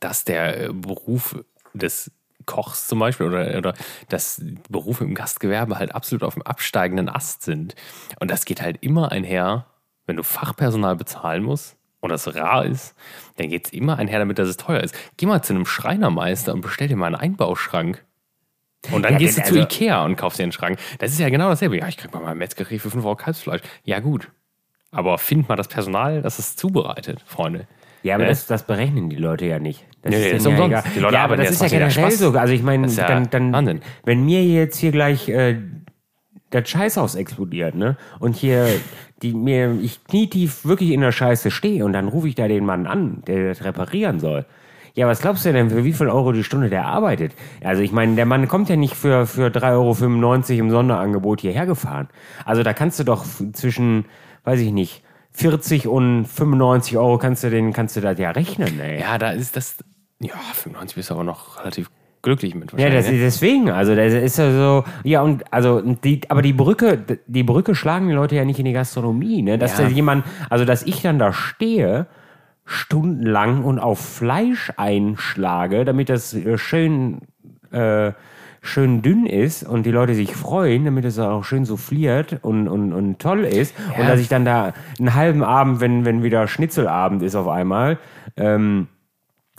Dass 0.00 0.24
der 0.24 0.68
äh, 0.68 0.72
Beruf 0.72 1.44
des 1.74 2.10
Kochs 2.46 2.88
zum 2.88 2.98
Beispiel 2.98 3.26
oder, 3.26 3.58
oder 3.58 3.74
dass 4.08 4.42
Berufe 4.70 5.04
im 5.04 5.14
Gastgewerbe 5.14 5.78
halt 5.78 5.94
absolut 5.94 6.22
auf 6.22 6.34
dem 6.34 6.42
absteigenden 6.42 7.08
Ast 7.10 7.42
sind. 7.42 7.74
Und 8.20 8.30
das 8.30 8.46
geht 8.46 8.62
halt 8.62 8.78
immer 8.80 9.12
einher, 9.12 9.66
wenn 10.06 10.16
du 10.16 10.22
Fachpersonal 10.22 10.96
bezahlen 10.96 11.42
musst 11.42 11.76
und 12.00 12.10
das 12.10 12.34
rar 12.34 12.64
ist, 12.64 12.94
dann 13.36 13.48
geht 13.48 13.66
es 13.66 13.72
immer 13.72 13.98
einher 13.98 14.18
damit, 14.18 14.38
dass 14.38 14.48
es 14.48 14.56
teuer 14.56 14.80
ist. 14.80 14.94
Geh 15.16 15.26
mal 15.26 15.42
zu 15.42 15.52
einem 15.52 15.66
Schreinermeister 15.66 16.52
und 16.54 16.60
bestell 16.60 16.88
dir 16.88 16.96
mal 16.96 17.06
einen 17.06 17.16
Einbauschrank. 17.16 18.04
Und 18.92 19.02
dann 19.02 19.14
Ja, 19.14 19.18
gehst 19.18 19.38
du 19.38 19.42
zu 19.42 19.48
also- 19.54 19.60
Ikea 19.62 20.04
und 20.04 20.16
kaufst 20.16 20.38
dir 20.38 20.44
einen 20.44 20.52
Schrank. 20.52 20.78
Das 21.00 21.10
ist 21.10 21.18
ja 21.18 21.28
genau 21.30 21.48
dasselbe. 21.48 21.76
Ja, 21.78 21.88
ich 21.88 21.96
krieg 21.96 22.12
mal 22.14 22.22
meinen 22.22 22.38
Metzgerkrieg 22.38 22.80
für 22.80 22.90
5 22.90 23.04
Euro 23.04 23.16
Kalbsfleisch. 23.16 23.62
Ja, 23.84 23.98
gut. 23.98 24.30
Aber 24.92 25.18
find 25.18 25.48
mal 25.48 25.56
das 25.56 25.68
Personal, 25.68 26.22
das 26.22 26.38
es 26.38 26.54
zubereitet, 26.56 27.22
Freunde. 27.26 27.66
Ja, 28.04 28.14
aber 28.14 28.24
Äh? 28.24 28.28
das, 28.28 28.46
das 28.46 28.62
berechnen 28.64 29.10
die 29.10 29.16
Leute 29.16 29.44
ja 29.46 29.58
nicht. 29.58 29.84
Das 30.02 30.10
Nee, 30.12 30.18
nee, 30.18 30.24
denen 30.26 30.36
ist 30.36 30.46
umsonst. 30.46 30.68
egal. 30.70 30.84
Die 30.94 31.00
Leute 31.00 31.14
ja, 31.14 31.24
aber 31.24 31.36
das 31.36 31.50
ist 31.50 31.60
ja 31.62 31.68
generell 31.68 32.10
so. 32.12 32.30
Also 32.38 32.54
ich 32.54 32.62
meine, 32.62 32.86
ist 32.86 32.96
ja 32.96 33.08
dann, 33.08 33.28
dann 33.30 33.52
Wahnsinn. 33.52 33.80
wenn 34.04 34.24
mir 34.24 34.44
jetzt 34.44 34.78
hier 34.78 34.92
gleich 34.92 35.28
äh, 35.28 35.58
das 36.50 36.68
Scheißhaus 36.70 37.16
explodiert, 37.16 37.74
ne? 37.74 37.96
Und 38.20 38.36
hier 38.36 38.68
die 39.22 39.32
mir 39.32 39.78
ich 39.80 40.04
knietief 40.04 40.64
wirklich 40.64 40.90
in 40.90 41.00
der 41.00 41.12
Scheiße 41.12 41.50
stehe 41.50 41.84
und 41.84 41.92
dann 41.92 42.08
rufe 42.08 42.28
ich 42.28 42.34
da 42.34 42.48
den 42.48 42.64
Mann 42.64 42.86
an, 42.86 43.22
der 43.26 43.48
das 43.48 43.64
reparieren 43.64 44.20
soll. 44.20 44.46
Ja, 44.94 45.06
was 45.06 45.20
glaubst 45.20 45.44
du 45.44 45.52
denn, 45.52 45.70
für 45.70 45.84
wie 45.84 45.92
viel 45.92 46.08
Euro 46.08 46.32
die 46.32 46.42
Stunde 46.42 46.70
der 46.70 46.86
arbeitet? 46.86 47.32
Also 47.62 47.82
ich 47.82 47.92
meine, 47.92 48.16
der 48.16 48.26
Mann 48.26 48.48
kommt 48.48 48.68
ja 48.68 48.76
nicht 48.76 48.94
für, 48.94 49.26
für 49.26 49.46
3,95 49.46 50.50
Euro 50.54 50.60
im 50.60 50.70
Sonderangebot 50.70 51.40
hierher 51.40 51.66
gefahren. 51.66 52.08
Also 52.44 52.62
da 52.64 52.72
kannst 52.72 52.98
du 52.98 53.04
doch 53.04 53.24
zwischen, 53.52 54.06
weiß 54.44 54.58
ich 54.58 54.72
nicht, 54.72 55.04
40 55.32 55.86
und 55.86 56.26
95 56.26 56.98
Euro 56.98 57.18
kannst 57.18 57.44
du 57.44 57.50
den, 57.50 57.72
kannst 57.72 57.96
du 57.96 58.00
das 58.00 58.18
ja 58.18 58.32
rechnen, 58.32 58.80
ey. 58.80 59.00
Ja, 59.00 59.18
da 59.18 59.30
ist 59.30 59.56
das. 59.56 59.76
Ja, 60.20 60.34
95 60.34 60.96
bist 60.96 61.10
du 61.10 61.14
aber 61.14 61.22
noch 61.22 61.60
relativ 61.60 61.90
glücklich 62.22 62.54
mit 62.54 62.72
Ja, 62.76 62.90
das, 62.90 63.10
ne? 63.10 63.18
deswegen, 63.18 63.70
also 63.70 63.94
das 63.94 64.12
ist 64.12 64.38
ja 64.38 64.50
so, 64.50 64.84
ja 65.04 65.22
und 65.22 65.44
also 65.52 65.80
die, 65.80 66.20
aber 66.28 66.42
die 66.42 66.52
Brücke, 66.52 66.98
die 67.26 67.42
Brücke 67.42 67.74
schlagen 67.74 68.08
die 68.08 68.14
Leute 68.14 68.36
ja 68.36 68.44
nicht 68.44 68.58
in 68.58 68.64
die 68.64 68.72
Gastronomie, 68.72 69.42
ne? 69.42 69.58
Dass 69.58 69.78
Ja. 69.78 69.84
da 69.84 69.90
jemand, 69.90 70.24
also 70.50 70.64
dass 70.64 70.82
ich 70.82 71.02
dann 71.02 71.18
da 71.18 71.32
stehe 71.32 72.06
stundenlang 72.64 73.64
und 73.64 73.78
auf 73.78 73.98
Fleisch 73.98 74.70
einschlage, 74.76 75.84
damit 75.84 76.08
das 76.10 76.34
äh, 76.34 76.58
schön 76.58 77.22
äh, 77.70 78.12
schön 78.60 79.02
dünn 79.02 79.24
ist 79.24 79.62
und 79.62 79.86
die 79.86 79.90
Leute 79.92 80.14
sich 80.14 80.34
freuen, 80.34 80.84
damit 80.84 81.04
es 81.04 81.18
auch 81.18 81.44
schön 81.44 81.64
souffliert 81.64 82.40
und, 82.42 82.66
und, 82.68 82.92
und 82.92 83.18
toll 83.20 83.44
ist. 83.44 83.72
Und 83.96 84.02
Ja. 84.02 84.08
dass 84.08 84.20
ich 84.20 84.28
dann 84.28 84.44
da 84.44 84.72
einen 84.98 85.14
halben 85.14 85.42
Abend, 85.44 85.80
wenn, 85.80 86.04
wenn 86.04 86.22
wieder 86.24 86.48
Schnitzelabend 86.48 87.22
ist 87.22 87.36
auf 87.36 87.46
einmal, 87.46 87.98
ähm, 88.36 88.88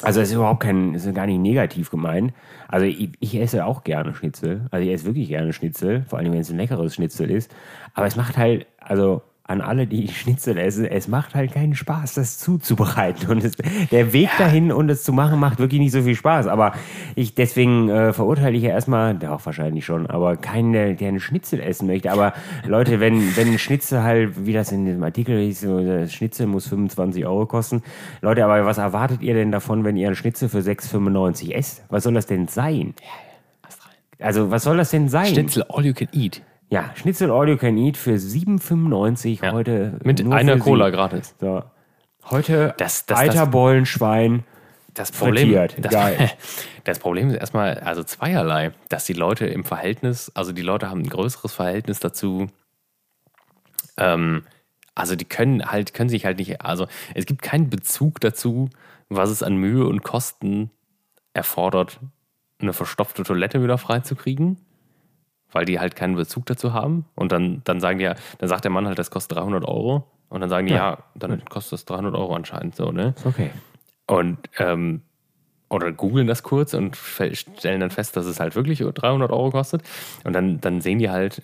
Also 0.01 0.21
es 0.21 0.29
ist 0.29 0.35
überhaupt 0.35 0.61
kein, 0.61 0.93
ist 0.93 1.13
gar 1.13 1.25
nicht 1.25 1.39
negativ 1.39 1.89
gemeint. 1.89 2.33
Also 2.67 2.85
ich, 2.85 3.09
ich 3.19 3.35
esse 3.35 3.65
auch 3.65 3.83
gerne 3.83 4.13
Schnitzel. 4.15 4.67
Also 4.71 4.85
ich 4.85 4.93
esse 4.93 5.05
wirklich 5.05 5.27
gerne 5.27 5.51
Schnitzel, 5.51 6.03
vor 6.07 6.19
allem 6.19 6.31
wenn 6.31 6.39
es 6.39 6.49
ein 6.49 6.57
leckeres 6.57 6.95
Schnitzel 6.95 7.29
ist. 7.29 7.53
Aber 7.93 8.07
es 8.07 8.15
macht 8.15 8.37
halt, 8.37 8.65
also 8.79 9.21
an 9.49 9.61
alle, 9.61 9.87
die 9.87 10.07
Schnitzel 10.07 10.57
essen, 10.59 10.85
es 10.85 11.07
macht 11.07 11.33
halt 11.33 11.53
keinen 11.53 11.73
Spaß, 11.73 12.13
das 12.13 12.37
zuzubereiten. 12.37 13.29
Und 13.29 13.43
es, 13.43 13.53
der 13.89 14.13
Weg 14.13 14.29
dahin 14.37 14.71
und 14.71 14.89
es 14.89 15.03
zu 15.03 15.11
machen, 15.11 15.39
macht 15.39 15.57
wirklich 15.57 15.81
nicht 15.81 15.91
so 15.91 16.03
viel 16.03 16.15
Spaß. 16.15 16.45
Aber 16.45 16.73
ich, 17.15 17.33
deswegen 17.33 17.89
äh, 17.89 18.13
verurteile 18.13 18.55
ich 18.55 18.63
ja 18.63 18.69
erstmal, 18.69 19.15
doch 19.15 19.43
wahrscheinlich 19.47 19.85
schon, 19.85 20.05
aber 20.05 20.37
keinen, 20.37 20.73
der, 20.73 20.93
der 20.93 21.07
einen 21.07 21.19
Schnitzel 21.19 21.59
essen 21.61 21.87
möchte. 21.87 22.11
Aber 22.11 22.33
Leute, 22.67 22.99
wenn, 22.99 23.35
wenn 23.35 23.47
ein 23.47 23.57
Schnitzel 23.57 24.03
halt, 24.03 24.45
wie 24.45 24.53
das 24.53 24.71
in 24.71 24.85
diesem 24.85 25.01
Artikel 25.01 25.49
das 25.49 26.13
Schnitzel 26.13 26.45
muss 26.45 26.67
25 26.67 27.25
Euro 27.25 27.47
kosten. 27.47 27.81
Leute, 28.21 28.45
aber 28.45 28.65
was 28.65 28.77
erwartet 28.77 29.23
ihr 29.23 29.33
denn 29.33 29.51
davon, 29.51 29.83
wenn 29.83 29.97
ihr 29.97 30.07
einen 30.07 30.15
Schnitzel 30.15 30.47
für 30.47 30.59
6,95 30.59 31.53
esst? 31.53 31.83
Was 31.89 32.03
soll 32.03 32.13
das 32.13 32.27
denn 32.27 32.47
sein? 32.47 32.93
Also, 34.19 34.51
was 34.51 34.63
soll 34.63 34.77
das 34.77 34.91
denn 34.91 35.09
sein? 35.09 35.27
Schnitzel 35.27 35.63
all 35.69 35.85
you 35.85 35.93
can 35.93 36.09
eat. 36.11 36.43
Ja, 36.69 36.91
Schnitzel 36.95 37.29
You 37.29 37.57
Can 37.57 37.77
Eat 37.77 37.97
für 37.97 38.17
7,95 38.19 39.43
Ja. 39.43 39.51
heute. 39.51 39.99
Mit 40.03 40.21
einer 40.31 40.57
Cola 40.59 40.85
Sie. 40.87 40.91
gratis. 40.91 41.35
So. 41.39 41.63
Heute 42.29 42.73
Das- 42.77 43.05
das- 43.05 43.17
Eiterbollenschwein. 43.19 44.43
Das 44.93 45.11
Problem, 45.11 45.53
das, 45.77 45.93
das 46.83 46.99
Problem 46.99 47.29
ist 47.29 47.35
erstmal, 47.37 47.79
also 47.79 48.03
zweierlei, 48.03 48.71
dass 48.89 49.05
die 49.05 49.13
Leute 49.13 49.45
im 49.45 49.63
Verhältnis, 49.63 50.31
also 50.35 50.51
die 50.51 50.63
Leute 50.63 50.89
haben 50.89 51.01
ein 51.01 51.09
größeres 51.09 51.53
Verhältnis 51.53 51.99
dazu, 51.99 52.47
ähm, 53.97 54.43
also 54.95 55.15
die 55.15 55.25
können 55.25 55.63
halt, 55.71 55.93
können 55.93 56.09
sich 56.09 56.25
halt 56.25 56.39
nicht, 56.39 56.61
also 56.61 56.87
es 57.13 57.25
gibt 57.25 57.41
keinen 57.43 57.69
Bezug 57.69 58.19
dazu, 58.19 58.69
was 59.07 59.29
es 59.29 59.41
an 59.41 59.55
Mühe 59.55 59.85
und 59.87 60.03
Kosten 60.03 60.69
erfordert, 61.33 61.99
eine 62.59 62.73
verstopfte 62.73 63.23
Toilette 63.23 63.63
wieder 63.63 63.77
freizukriegen, 63.77 64.57
weil 65.51 65.65
die 65.65 65.79
halt 65.79 65.95
keinen 65.95 66.15
Bezug 66.15 66.45
dazu 66.45 66.73
haben. 66.73 67.05
Und 67.15 67.31
dann, 67.31 67.61
dann 67.63 67.79
sagen 67.79 67.99
die 67.99 68.05
ja, 68.05 68.15
dann 68.37 68.49
sagt 68.49 68.63
der 68.63 68.71
Mann 68.71 68.87
halt, 68.87 68.99
das 68.99 69.11
kostet 69.11 69.37
300 69.37 69.63
Euro. 69.67 70.05
Und 70.29 70.41
dann 70.41 70.49
sagen 70.49 70.67
die, 70.67 70.73
ja, 70.73 70.99
dann 71.15 71.43
kostet 71.45 71.73
das 71.73 71.85
300 71.85 72.13
Euro 72.15 72.35
anscheinend 72.35 72.75
so, 72.75 72.91
ne? 72.91 73.15
Okay. 73.25 73.49
Und 74.07 74.37
ähm, 74.57 75.01
oder 75.69 75.91
googeln 75.91 76.25
das 76.27 76.41
kurz 76.43 76.73
und 76.73 76.95
stellen 76.95 77.79
dann 77.79 77.91
fest, 77.91 78.17
dass 78.17 78.25
es 78.25 78.39
halt 78.39 78.55
wirklich 78.55 78.79
300 78.79 79.31
Euro 79.31 79.51
kostet. 79.51 79.83
Und 80.23 80.33
dann, 80.33 80.59
dann 80.61 80.81
sehen 80.81 80.97
die 80.99 81.09
halt 81.09 81.43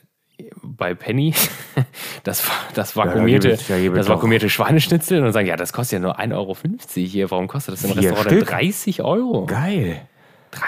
bei 0.63 0.93
Penny 0.95 1.33
das, 2.23 2.43
das 2.73 2.95
vakuumierte, 2.95 3.49
gibt's- 3.49 3.67
da 3.67 3.77
das 3.89 4.09
vakuumierte 4.09 4.49
Schweineschnitzel 4.49 5.23
und 5.23 5.31
sagen, 5.31 5.47
ja, 5.47 5.55
das 5.55 5.73
kostet 5.73 5.93
ja 5.97 5.99
nur 5.99 6.19
1,50 6.19 6.33
Euro 6.35 6.55
hier. 6.93 7.31
Warum 7.31 7.47
kostet 7.47 7.73
das 7.75 7.83
im 7.83 7.91
Vier 7.91 7.97
Restaurant 8.11 8.31
denn 8.31 8.37
Stück? 8.39 8.49
30 8.49 9.01
Euro? 9.03 9.45
Geil. 9.45 10.07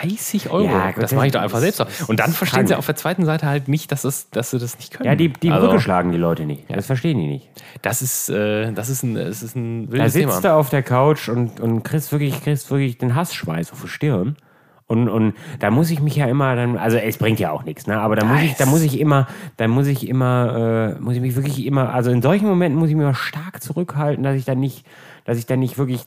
30 0.01 0.49
Euro. 0.49 0.65
Ja, 0.65 0.91
gut, 0.91 1.03
das 1.03 1.13
mache 1.13 1.27
ich 1.27 1.31
doch 1.31 1.41
das 1.41 1.53
einfach 1.53 1.59
selbst. 1.59 2.09
Und 2.09 2.19
dann 2.19 2.31
verstehen 2.31 2.67
sie 2.67 2.73
krank. 2.73 2.79
auf 2.79 2.85
der 2.85 2.95
zweiten 2.95 3.25
Seite 3.25 3.47
halt 3.47 3.67
nicht, 3.67 3.91
dass, 3.91 4.03
es, 4.03 4.29
dass 4.29 4.51
sie 4.51 4.59
das 4.59 4.77
nicht 4.77 4.91
können. 4.93 5.07
Ja, 5.07 5.15
die, 5.15 5.29
die 5.29 5.51
Also, 5.51 5.67
Brücke 5.67 5.81
schlagen 5.81 6.11
die 6.11 6.17
Leute 6.17 6.45
nicht. 6.45 6.63
Das 6.69 6.85
verstehen 6.85 7.17
die 7.19 7.27
nicht. 7.27 7.49
Das 7.81 8.01
ist, 8.01 8.29
äh, 8.29 8.71
das 8.73 8.89
ist 8.89 9.03
ein, 9.03 9.15
das 9.15 9.43
ist 9.43 9.55
ein 9.55 9.87
Da 9.87 9.91
wildes 9.93 10.13
sitzt 10.13 10.27
Thema. 10.29 10.41
du 10.41 10.53
auf 10.53 10.69
der 10.69 10.83
Couch 10.83 11.29
und, 11.29 11.59
und 11.59 11.83
kriegst, 11.83 12.11
wirklich, 12.11 12.41
kriegst 12.43 12.69
wirklich 12.69 12.97
den 12.97 13.15
Hassschweiß 13.15 13.71
auf 13.71 13.81
die 13.81 13.87
Stirn. 13.87 14.35
Und, 14.89 15.09
und 15.09 15.33
da 15.59 15.69
muss 15.69 15.89
ich 15.91 15.99
mich 15.99 16.15
ja 16.15 16.27
immer 16.27 16.55
dann, 16.55 16.77
also 16.77 16.95
es 16.95 17.17
bringt 17.17 17.41
ja 17.41 17.51
auch 17.51 17.63
nichts, 17.65 17.87
ne? 17.87 17.99
Aber 17.99 18.15
da 18.15 18.25
muss 18.25 18.41
ich, 18.41 18.55
da 18.55 18.65
muss 18.65 18.81
ich 18.83 18.97
immer, 19.01 19.27
da 19.57 19.67
muss 19.67 19.85
ich 19.87 20.07
immer, 20.07 20.95
äh, 20.97 21.01
muss 21.01 21.15
ich 21.15 21.21
mich 21.21 21.35
wirklich 21.35 21.65
immer, 21.65 21.93
also 21.93 22.09
in 22.09 22.21
solchen 22.21 22.47
Momenten 22.47 22.79
muss 22.79 22.87
ich 22.89 22.95
mich 22.95 23.03
immer 23.03 23.13
stark 23.13 23.61
zurückhalten, 23.61 24.23
dass 24.23 24.37
ich 24.37 24.45
dann 24.45 24.61
nicht, 24.61 24.85
dass 25.25 25.37
ich 25.37 25.45
dann 25.45 25.59
nicht 25.59 25.77
wirklich 25.77 26.03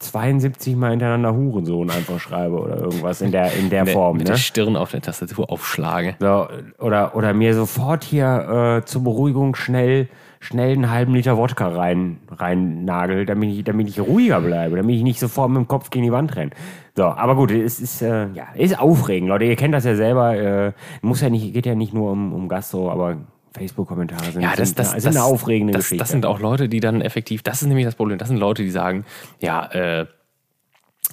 72 0.00 0.76
Mal 0.76 0.90
hintereinander 0.90 1.34
Hurensohn 1.34 1.90
einfach 1.90 2.20
schreibe 2.20 2.60
oder 2.60 2.76
irgendwas 2.76 3.20
in 3.20 3.32
der, 3.32 3.52
in 3.54 3.68
der 3.68 3.84
mit, 3.84 3.94
Form, 3.94 4.18
mit 4.18 4.26
ne? 4.26 4.32
der 4.32 4.38
Stirn 4.38 4.76
auf 4.76 4.92
der 4.92 5.02
Tastatur 5.02 5.50
aufschlage. 5.50 6.14
So, 6.20 6.46
oder, 6.78 7.16
oder 7.16 7.34
mir 7.34 7.52
sofort 7.54 8.04
hier 8.04 8.78
äh, 8.78 8.84
zur 8.84 9.02
Beruhigung 9.02 9.56
schnell, 9.56 10.08
schnell 10.38 10.72
einen 10.72 10.90
halben 10.90 11.14
Liter 11.14 11.36
Wodka 11.36 11.66
rein, 11.66 12.18
rein 12.30 12.84
nagel, 12.84 13.26
damit 13.26 13.50
ich, 13.50 13.64
damit 13.64 13.88
ich 13.88 14.00
ruhiger 14.00 14.40
bleibe, 14.40 14.76
damit 14.76 14.94
ich 14.94 15.02
nicht 15.02 15.18
sofort 15.18 15.50
mit 15.50 15.58
dem 15.58 15.68
Kopf 15.68 15.90
gegen 15.90 16.04
die 16.04 16.12
Wand 16.12 16.36
renne. 16.36 16.52
So, 16.94 17.04
aber 17.04 17.34
gut, 17.34 17.50
es 17.50 17.80
ist, 17.80 18.00
äh, 18.00 18.28
ja, 18.34 18.46
ist 18.54 18.78
aufregend, 18.78 19.28
Leute. 19.28 19.46
Ihr 19.46 19.56
kennt 19.56 19.74
das 19.74 19.84
ja 19.84 19.96
selber. 19.96 20.36
Äh, 20.36 20.72
muss 21.02 21.22
ja 21.22 21.28
nicht, 21.28 21.52
geht 21.52 21.66
ja 21.66 21.74
nicht 21.74 21.92
nur 21.92 22.12
um, 22.12 22.32
um 22.32 22.48
Gastro, 22.48 22.90
aber 22.90 23.16
Facebook-Kommentare 23.58 24.32
sind, 24.32 24.42
Ja, 24.42 24.54
das, 24.56 24.68
sind, 24.68 24.78
das, 24.78 24.90
sind 24.92 25.04
das, 25.04 25.16
eine 25.16 25.24
aufregende 25.24 25.72
das, 25.72 25.84
Geschichte. 25.84 26.02
Das 26.02 26.08
sind 26.10 26.26
auch 26.26 26.40
Leute, 26.40 26.68
die 26.68 26.80
dann 26.80 27.00
effektiv, 27.00 27.42
das 27.42 27.62
ist 27.62 27.68
nämlich 27.68 27.84
das 27.84 27.94
Problem, 27.94 28.18
das 28.18 28.28
sind 28.28 28.38
Leute, 28.38 28.62
die 28.62 28.70
sagen, 28.70 29.04
ja, 29.40 29.66
äh, 29.72 30.06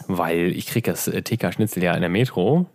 weil 0.08 0.52
ich 0.56 0.68
kriege 0.68 0.92
das 0.92 1.08
äh, 1.08 1.22
TK-Schnitzel 1.22 1.84
ja 1.84 1.94
in 1.94 2.02
der 2.02 2.10
Metro 2.10 2.68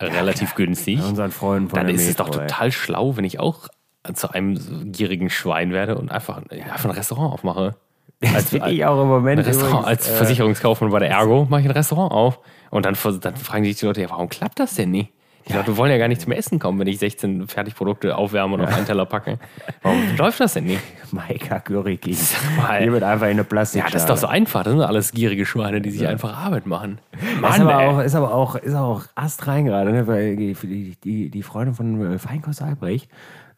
relativ 0.00 0.54
günstig, 0.54 1.00
Bei 1.00 1.06
unseren 1.06 1.30
Freunden 1.30 1.68
von 1.68 1.76
dann 1.76 1.86
der 1.86 1.94
ist 1.94 2.02
es 2.02 2.08
Metro, 2.08 2.24
doch 2.24 2.40
ey. 2.40 2.46
total 2.46 2.72
schlau, 2.72 3.16
wenn 3.16 3.24
ich 3.24 3.40
auch 3.40 3.68
zu 4.12 4.30
einem 4.30 4.92
gierigen 4.92 5.30
Schwein 5.30 5.72
werde 5.72 5.96
und 5.96 6.10
einfach, 6.10 6.42
ja, 6.50 6.64
einfach 6.64 6.90
ein 6.90 6.90
Restaurant 6.90 7.32
aufmache. 7.32 7.76
Das 8.20 8.50
finde 8.50 8.70
ich 8.70 8.84
auch 8.86 9.02
im 9.02 9.08
Moment 9.08 9.40
übrigens, 9.40 9.62
als 9.84 10.08
äh, 10.08 10.12
Versicherungskaufmann 10.12 10.90
bei 10.90 10.98
der 10.98 11.10
Ergo 11.10 11.46
mache 11.50 11.60
ich 11.60 11.66
ein 11.66 11.72
Restaurant 11.72 12.10
auf. 12.10 12.38
Und 12.70 12.86
dann, 12.86 12.96
dann 13.20 13.36
fragen 13.36 13.64
sich 13.64 13.76
die 13.76 13.84
Leute, 13.84 14.00
ja, 14.00 14.08
warum 14.08 14.30
klappt 14.30 14.60
das 14.60 14.74
denn 14.74 14.92
nicht? 14.92 15.12
Die 15.48 15.52
Leute 15.52 15.76
wollen 15.76 15.90
ja 15.90 15.98
gar 15.98 16.08
nicht 16.08 16.22
zum 16.22 16.32
Essen 16.32 16.58
kommen, 16.58 16.78
wenn 16.78 16.86
ich 16.86 16.98
16 16.98 17.48
Fertigprodukte 17.48 18.16
aufwärme 18.16 18.54
und 18.54 18.62
auf 18.62 18.74
einen 18.74 18.86
Teller 18.86 19.04
packe. 19.04 19.38
Warum 19.82 20.02
läuft 20.16 20.40
das 20.40 20.54
denn 20.54 20.64
nicht? 20.64 20.80
Maika 21.12 21.58
Güriki. 21.58 22.16
mal. 22.56 22.80
Hier 22.80 22.92
wird 22.92 23.02
einfach 23.02 23.26
in 23.26 23.32
eine 23.32 23.42
Ja, 23.42 23.44
Plastikschale. 23.44 23.92
das 23.92 24.02
ist 24.02 24.08
doch 24.08 24.16
so 24.16 24.26
einfach. 24.26 24.62
Das 24.62 24.72
sind 24.72 24.80
alles 24.82 25.12
gierige 25.12 25.44
Schweine, 25.44 25.80
die 25.82 25.90
sich 25.90 26.06
einfach 26.06 26.36
Arbeit 26.36 26.66
machen. 26.66 26.98
ist, 27.12 27.40
Mann, 27.40 27.60
aber 27.60 27.82
ey. 27.82 27.88
auch, 27.88 28.00
ist 28.00 28.14
aber 28.14 28.34
auch, 28.34 28.54
ist 28.56 28.74
aber 28.74 28.86
auch 28.86 29.04
astrein 29.14 29.66
gerade, 29.66 29.92
ne? 29.92 30.06
weil 30.06 30.36
die, 30.36 30.54
die, 30.54 30.96
die, 31.04 31.30
die 31.30 31.42
Freunde 31.42 31.74
von 31.74 32.14
äh, 32.14 32.18
Feinkost 32.18 32.62
Albrecht 32.62 33.10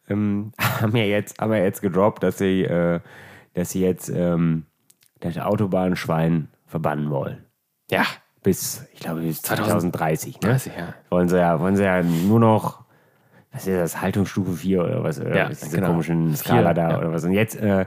ähm, 0.09 0.51
haben 0.81 0.95
ja 0.95 1.03
jetzt, 1.03 1.39
haben 1.39 1.53
ja 1.53 1.59
jetzt 1.63 1.81
gedroppt, 1.81 2.21
dass 2.21 2.37
sie, 2.37 2.63
äh, 2.63 2.99
dass 3.53 3.71
sie 3.71 3.81
jetzt 3.81 4.09
ähm, 4.09 4.65
das 5.21 5.37
Autobahnschwein 5.37 6.49
verbannen 6.65 7.09
wollen. 7.09 7.45
Ja, 7.89 8.03
Bis, 8.47 8.87
ich 8.93 9.01
glaube, 9.01 9.19
bis 9.19 9.41
2030. 9.41 10.35
Ne? 10.35 10.49
30, 10.51 10.71
ja. 10.77 10.93
Wollen 11.09 11.27
sie 11.27 11.37
ja, 11.37 11.59
wollen 11.59 11.75
sie 11.75 11.83
ja 11.83 12.01
nur 12.01 12.39
noch, 12.39 12.85
was 13.51 13.67
ist 13.67 13.75
das, 13.75 14.01
Haltungsstufe 14.01 14.53
4 14.53 14.85
oder 14.85 15.03
was? 15.03 15.19
Oder 15.19 15.35
Ja, 15.35 15.49
diese 15.49 15.75
genau. 15.75 15.87
komischen 15.87 16.33
Skala 16.33 16.73
da 16.73 16.91
ja. 16.91 16.97
oder 16.97 17.11
was? 17.11 17.25
Und 17.25 17.33
jetzt, 17.33 17.57
äh, 17.57 17.85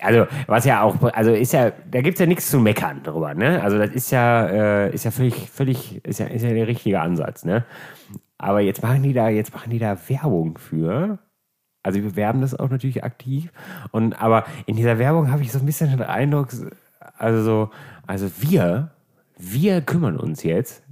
also, 0.00 0.26
was 0.48 0.64
ja 0.64 0.82
auch, 0.82 1.00
also 1.12 1.30
ist 1.30 1.52
ja, 1.52 1.70
da 1.88 2.00
gibt 2.00 2.14
es 2.14 2.20
ja 2.20 2.26
nichts 2.26 2.50
zu 2.50 2.58
meckern 2.58 3.04
drüber, 3.04 3.34
ne? 3.34 3.62
Also, 3.62 3.78
das 3.78 3.90
ist 3.90 4.10
ja, 4.10 4.46
äh, 4.46 4.92
ist 4.92 5.04
ja 5.04 5.12
völlig, 5.12 5.48
völlig, 5.48 6.04
ist 6.04 6.18
ja, 6.18 6.26
ist 6.26 6.42
ja 6.42 6.50
der 6.52 6.66
richtige 6.66 7.00
Ansatz, 7.00 7.44
ne? 7.44 7.64
Aber 8.36 8.58
jetzt 8.58 8.82
machen 8.82 9.04
die 9.04 9.12
da, 9.12 9.28
jetzt 9.28 9.54
machen 9.54 9.70
die 9.70 9.78
da 9.78 9.96
Werbung 10.08 10.58
für. 10.58 11.20
Also 11.84 12.02
wir 12.02 12.10
bewerben 12.10 12.40
das 12.40 12.58
auch 12.58 12.68
natürlich 12.68 13.04
aktiv. 13.04 13.52
Und 13.92 14.20
aber 14.20 14.44
in 14.66 14.74
dieser 14.74 14.98
Werbung 14.98 15.30
habe 15.30 15.42
ich 15.42 15.52
so 15.52 15.60
ein 15.60 15.66
bisschen 15.66 15.90
den 15.90 16.02
Eindruck, 16.02 16.48
also 17.16 17.42
so, 17.44 17.70
also 18.08 18.28
wir, 18.40 18.90
wir 19.40 19.80
kümmern 19.80 20.16
uns 20.16 20.42
jetzt. 20.42 20.82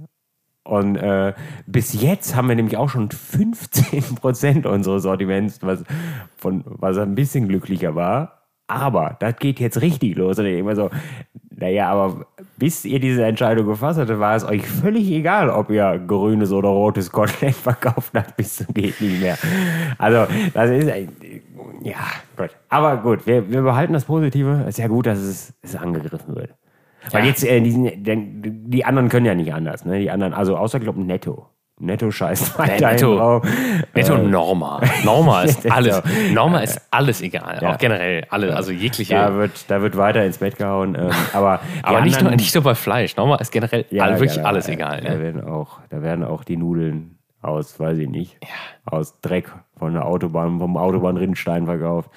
Und 0.63 0.97
äh, 0.97 1.33
bis 1.65 1.99
jetzt 1.99 2.35
haben 2.35 2.47
wir 2.47 2.55
nämlich 2.55 2.77
auch 2.77 2.89
schon 2.89 3.09
15% 3.09 4.67
unseres 4.67 5.03
Sortiments, 5.03 5.59
was, 5.61 5.83
von, 6.37 6.63
was 6.65 6.97
ein 6.97 7.15
bisschen 7.15 7.47
glücklicher 7.47 7.95
war. 7.95 8.39
Aber 8.67 9.17
das 9.19 9.37
geht 9.37 9.59
jetzt 9.59 9.81
richtig 9.81 10.15
los. 10.15 10.37
Und 10.37 10.45
ich 10.45 10.59
immer 10.59 10.75
so, 10.75 10.91
naja, 11.49 11.89
aber 11.89 12.27
bis 12.57 12.85
ihr 12.85 12.99
diese 12.99 13.25
Entscheidung 13.25 13.65
gefasst 13.65 13.99
hattet, 13.99 14.19
war 14.19 14.35
es 14.35 14.43
euch 14.43 14.65
völlig 14.67 15.09
egal, 15.09 15.49
ob 15.49 15.71
ihr 15.71 15.99
grünes 16.05 16.51
oder 16.51 16.69
rotes 16.69 17.11
Kotelett 17.11 17.55
verkauft 17.55 18.11
habt, 18.13 18.37
bis 18.37 18.57
zum 18.57 18.67
geht 18.73 19.01
nicht 19.01 19.21
mehr. 19.21 19.37
Also, 19.97 20.31
das 20.53 20.69
ist, 20.69 20.87
ja, 21.81 21.95
gut. 22.37 22.51
Aber 22.69 22.97
gut, 22.97 23.25
wir, 23.25 23.49
wir 23.49 23.63
behalten 23.63 23.93
das 23.93 24.05
Positive. 24.05 24.61
Es 24.63 24.69
ist 24.69 24.77
ja 24.77 24.87
gut, 24.87 25.07
dass 25.07 25.17
es, 25.17 25.53
es 25.63 25.75
angegriffen 25.75 26.35
wird. 26.35 26.53
Weil 27.11 27.23
Ja. 27.23 27.29
jetzt, 27.29 27.43
äh, 27.43 27.61
die, 27.61 28.01
die 28.43 28.85
anderen 28.85 29.09
können 29.09 29.25
ja 29.25 29.35
nicht 29.35 29.53
anders, 29.53 29.85
ne? 29.85 29.99
Die 29.99 30.11
anderen, 30.11 30.33
also 30.33 30.57
außer, 30.57 30.79
glaube 30.79 31.01
Netto. 31.01 31.47
Netto 31.81 32.11
scheißt 32.11 32.59
weiterhin 32.59 32.83
Netto. 32.85 33.15
drauf. 33.17 33.47
Netto 33.95 34.15
und 34.15 34.29
Norma. 34.29 34.81
Norma 35.05 35.43
ist 35.43 35.63
Netto. 35.63 35.75
alles. 35.77 36.01
Norma 36.33 36.59
ist 36.59 36.81
alles 36.91 37.21
egal. 37.21 37.59
Ja. 37.61 37.73
Auch 37.73 37.77
generell. 37.77 38.25
Alle, 38.29 38.53
also 38.53 38.73
jegliche. 38.73 39.13
Da 39.13 39.33
wird, 39.35 39.71
da 39.71 39.81
wird 39.81 39.95
weiter 39.95 40.25
ins 40.25 40.39
Bett 40.39 40.57
gehauen. 40.57 40.95
Ähm, 40.99 41.09
aber 41.31 41.61
aber 41.81 42.01
nicht 42.01 42.15
nur, 42.15 42.19
anderen- 42.19 42.35
nicht 42.35 42.53
nur 42.53 42.65
bei 42.65 42.75
Fleisch. 42.75 43.15
Norma 43.15 43.35
ist 43.37 43.51
generell 43.53 43.85
Ja, 43.91 44.03
all, 44.03 44.19
wirklich 44.19 44.35
ja, 44.35 44.43
alles 44.43 44.67
egal. 44.67 44.99
Da 45.01 45.13
Ne? 45.13 45.21
werden, 45.21 45.41
auch, 45.45 45.79
da 45.89 46.01
werden 46.01 46.25
auch 46.25 46.43
die 46.43 46.57
Nudeln 46.57 47.17
aus, 47.41 47.79
weiß 47.79 47.97
ich 47.99 48.09
nicht, 48.09 48.37
aus 48.83 49.17
Dreck 49.21 49.49
von 49.77 49.93
der 49.93 50.05
Autobahn, 50.05 50.59
vom 50.59 50.75
Autobahnrinnstein 50.75 51.65
verkauft. 51.65 52.09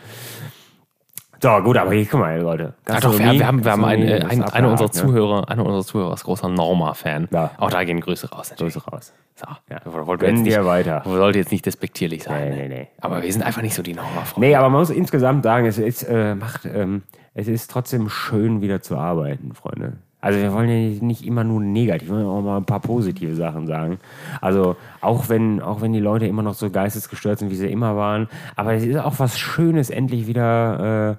So, 1.43 1.61
gut, 1.61 1.77
aber 1.77 1.93
hier, 1.93 2.07
guck 2.07 2.21
mal, 2.21 2.41
Leute. 2.41 2.75
Ja, 2.89 3.01
doch, 3.01 3.19
wir, 3.19 3.33
wir 3.33 3.47
haben, 3.47 3.65
wir 3.65 3.73
haben 3.73 3.85
einen, 3.85 4.07
Gastronomie 4.07 4.43
äh, 4.43 4.45
ein, 4.45 4.53
einer 4.53 4.71
unserer? 4.71 4.93
Zuhörer, 4.93 5.49
einer 5.49 5.67
unserer 5.67 5.85
Zuhörer 5.85 6.15
ist 6.15 6.23
großer 6.23 6.49
Norma-Fan. 6.49 7.29
Ja. 7.33 7.51
Auch 7.59 7.71
da 7.71 7.83
gehen 7.83 7.99
Grüße 8.01 8.31
raus. 8.31 8.51
Natürlich. 8.51 8.75
Grüße 8.75 8.87
raus. 8.89 9.13
So, 9.35 9.47
Ja. 9.69 9.81
Gönnen 10.17 10.45
jetzt 10.45 10.57
nicht, 10.57 10.65
weiter. 10.65 11.03
Sollte 11.05 11.41
jetzt 11.41 11.51
nicht 11.51 11.67
despektierlich 11.67 12.23
sein. 12.23 12.51
Nee, 12.51 12.57
ne? 12.57 12.63
nee, 12.63 12.69
nee. 12.69 12.89
Aber 13.01 13.23
wir 13.23 13.33
sind 13.33 13.43
einfach 13.43 13.63
nicht 13.63 13.75
so 13.75 13.83
die 13.83 13.93
Norma-Freunde. 13.95 14.49
Nee, 14.49 14.55
aber 14.55 14.69
man 14.69 14.79
muss 14.79 14.91
insgesamt 14.91 15.43
sagen, 15.43 15.67
es 15.67 15.79
ist, 15.79 16.05
äh, 16.05 16.37
macht, 16.37 16.65
ähm, 16.65 17.03
es 17.35 17.49
ist 17.49 17.73
trotzdem 17.73 18.09
schön, 18.09 18.61
wieder 18.61 18.81
zu 18.81 18.97
arbeiten, 18.97 19.53
Freunde. 19.53 19.95
Also 20.23 20.39
wir 20.41 20.53
wollen 20.55 20.69
ja 20.71 21.05
nicht 21.05 21.27
immer 21.27 21.45
nur 21.45 21.61
negativ, 21.61 22.09
wir 22.09 22.17
wollen 22.17 22.27
auch 22.27 22.41
mal 22.41 22.57
ein 22.59 22.65
paar 22.65 22.81
positive 22.81 23.35
Sachen 23.35 23.67
sagen. 23.67 23.99
Also 24.41 24.77
auch 25.03 25.29
wenn, 25.29 25.61
auch 25.61 25.81
wenn 25.83 25.93
die 25.93 26.01
Leute 26.01 26.27
immer 26.27 26.43
noch 26.43 26.55
so 26.55 26.71
geistesgestört 26.71 27.41
sind, 27.41 27.51
wie 27.51 27.57
sie 27.57 27.67
immer 27.71 27.97
waren, 27.97 28.29
aber 28.57 28.73
es 28.75 28.85
ist 28.85 28.97
auch 28.99 29.19
was 29.19 29.39
Schönes, 29.39 29.91
endlich 29.91 30.27
wieder 30.29 31.19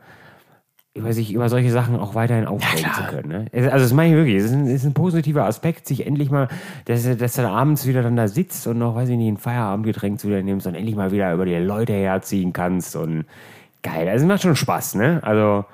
äh, 0.96 1.00
über 1.00 1.12
sich 1.12 1.34
über 1.34 1.50
solche 1.50 1.72
Sachen 1.72 2.00
auch 2.00 2.14
weiterhin 2.16 2.46
aufregen 2.46 2.86
Ja, 2.86 2.94
zu 2.94 3.04
können. 3.14 3.28
Ne? 3.30 3.46
Es- 3.52 3.70
Also 3.72 3.84
das 3.86 3.94
meine 3.94 4.12
ich 4.12 4.16
wirklich, 4.16 4.36
es 4.38 4.46
ist 4.46 4.54
ein, 4.54 4.68
ist 4.68 4.86
ein 4.86 4.94
positiver 4.94 5.46
Aspekt, 5.46 5.88
sich 5.88 6.06
endlich 6.06 6.30
mal, 6.30 6.48
dass, 6.86 7.04
dass 7.18 7.34
du 7.34 7.42
dann 7.42 7.52
abends 7.52 7.88
wieder 7.88 8.04
dann 8.04 8.16
da 8.16 8.28
sitzt 8.28 8.68
und 8.68 8.78
noch, 8.78 8.96
weiß 8.96 9.10
ich 9.10 9.18
nicht, 9.18 9.28
ein 9.28 9.38
Feierabendgetränk 9.38 10.20
zu 10.20 10.28
dir 10.28 10.44
nimmst 10.44 10.68
und 10.68 10.76
endlich 10.76 10.96
mal 10.96 11.12
wieder 11.12 11.34
über 11.34 11.46
die 11.46 11.56
Leute 11.56 11.94
herziehen 11.94 12.54
kannst 12.54 12.96
und 12.96 13.26
geil. 13.82 14.08
Also 14.08 14.24
es 14.26 14.28
macht 14.30 14.44
schon 14.44 14.56
Spaß, 14.56 14.96
ne? 14.96 15.20
Also 15.24 15.66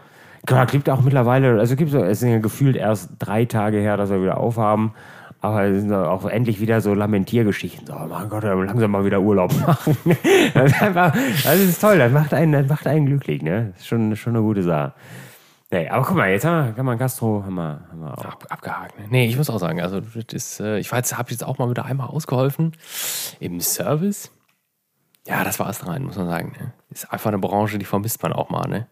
klar, 0.46 0.66
gibt 0.66 0.90
auch 0.90 1.02
mittlerweile, 1.02 1.60
also 1.60 1.76
gibt 1.76 1.94
es 1.94 2.20
sind 2.20 2.32
ja 2.32 2.40
gefühlt 2.40 2.76
erst 2.76 3.12
drei 3.20 3.46
Tage 3.46 3.78
her, 3.78 3.98
dass 3.98 4.10
wir 4.10 4.22
wieder 4.22 4.38
aufhaben. 4.38 4.94
Aber 5.42 5.64
es 5.64 5.82
sind 5.82 5.94
auch 5.94 6.26
endlich 6.26 6.60
wieder 6.60 6.82
so 6.82 6.94
Lamentiergeschichten. 6.94 7.88
So, 7.88 7.94
oh 7.94 8.08
mein 8.10 8.28
Gott, 8.28 8.44
langsam 8.44 8.92
mal 8.92 9.06
wieder 9.06 9.22
Urlaub 9.22 9.54
machen. 9.68 9.96
Das 10.54 10.72
ist 10.72 10.82
einfach, 10.82 11.14
das 11.14 11.60
ist 11.60 11.80
toll, 11.80 11.98
das 11.98 12.12
macht 12.12 12.34
einen, 12.34 12.52
das 12.52 12.68
macht 12.68 12.86
einen 12.88 13.06
glücklich, 13.06 13.42
ne? 13.42 13.70
Das 13.72 13.82
ist 13.82 13.88
schon, 13.88 14.14
schon 14.18 14.36
eine 14.36 14.44
gute 14.44 14.64
Sache. 14.64 14.94
Nee, 15.72 15.88
aber 15.88 16.04
guck 16.04 16.18
mal, 16.18 16.30
jetzt 16.32 16.46
haben 16.46 16.68
wir, 16.68 16.74
kann 16.74 16.86
man 16.86 16.98
Gastro, 16.98 17.44
haben 17.46 17.56
wir, 17.56 17.82
haben 17.90 18.02
wir 18.02 18.18
auch. 18.18 18.26
Ab, 18.26 18.46
abgehakt. 18.50 19.00
Ne? 19.00 19.06
Nee, 19.10 19.28
ich 19.28 19.38
muss 19.38 19.50
auch 19.52 19.60
sagen, 19.60 19.80
also 19.82 20.02
das 20.02 20.34
ist, 20.34 20.60
äh, 20.60 20.80
ich 20.80 20.92
habe 20.92 21.30
jetzt 21.30 21.44
auch 21.44 21.58
mal 21.60 21.70
wieder 21.70 21.86
einmal 21.86 22.08
ausgeholfen 22.08 22.74
im 23.40 23.62
Service. 23.62 24.32
Ja, 25.28 25.44
das 25.44 25.60
war 25.60 25.70
es 25.70 25.86
rein, 25.88 26.04
muss 26.04 26.18
man 26.18 26.28
sagen. 26.28 26.54
Ne? 26.60 26.74
Ist 26.90 27.14
einfach 27.14 27.28
eine 27.28 27.38
Branche, 27.38 27.78
die 27.78 27.86
vermisst 27.86 28.24
man 28.24 28.34
auch 28.34 28.50
mal. 28.50 28.68
Ne? 28.68 28.88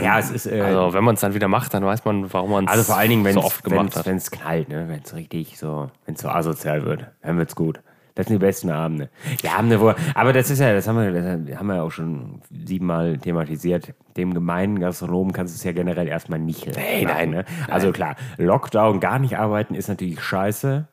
Ja, 0.00 0.18
es 0.18 0.30
ist, 0.30 0.46
äh, 0.46 0.60
Also 0.60 0.92
wenn 0.92 1.04
man 1.04 1.14
es 1.14 1.20
dann 1.20 1.34
wieder 1.34 1.48
macht, 1.48 1.72
dann 1.74 1.84
weiß 1.84 2.04
man, 2.04 2.32
warum 2.32 2.50
man 2.50 2.64
es 2.64 2.70
Also 2.70 2.84
vor 2.84 2.96
allen 2.96 3.10
Dingen, 3.10 3.24
wenn 3.24 3.34
so 3.34 3.40
es 3.40 3.46
oft 3.46 3.64
gemacht 3.64 3.96
hat. 3.96 4.06
wenn's 4.06 4.30
knallt, 4.30 4.68
ne? 4.68 4.86
wenn 4.88 5.00
es 5.02 5.14
richtig 5.14 5.58
so, 5.58 5.90
wenn 6.06 6.14
es 6.14 6.20
so 6.20 6.28
asozial 6.28 6.84
wird, 6.84 7.06
dann 7.22 7.38
wird's 7.38 7.54
gut. 7.54 7.80
Das 8.16 8.26
sind 8.26 8.34
die 8.34 8.46
besten 8.46 8.70
Abende. 8.70 9.08
Die 9.42 9.48
Abende, 9.48 9.80
wo, 9.80 9.92
aber 10.14 10.32
das 10.32 10.48
ist 10.48 10.60
ja, 10.60 10.72
das 10.72 10.86
haben 10.86 10.98
wir, 10.98 11.10
das 11.10 11.58
haben 11.58 11.66
wir 11.66 11.82
auch 11.82 11.90
schon 11.90 12.40
siebenmal 12.64 13.18
thematisiert. 13.18 13.92
Dem 14.16 14.34
gemeinen 14.34 14.78
Gastronomen 14.78 15.32
kannst 15.32 15.52
du 15.52 15.56
es 15.58 15.64
ja 15.64 15.72
generell 15.72 16.06
erstmal 16.06 16.38
nicht 16.38 16.66
Nee, 16.76 17.04
nein, 17.04 17.30
Ne? 17.30 17.44
Also 17.68 17.90
klar, 17.90 18.14
Lockdown, 18.36 19.00
gar 19.00 19.18
nicht 19.18 19.36
arbeiten 19.36 19.74
ist 19.74 19.88
natürlich 19.88 20.22
scheiße. 20.22 20.86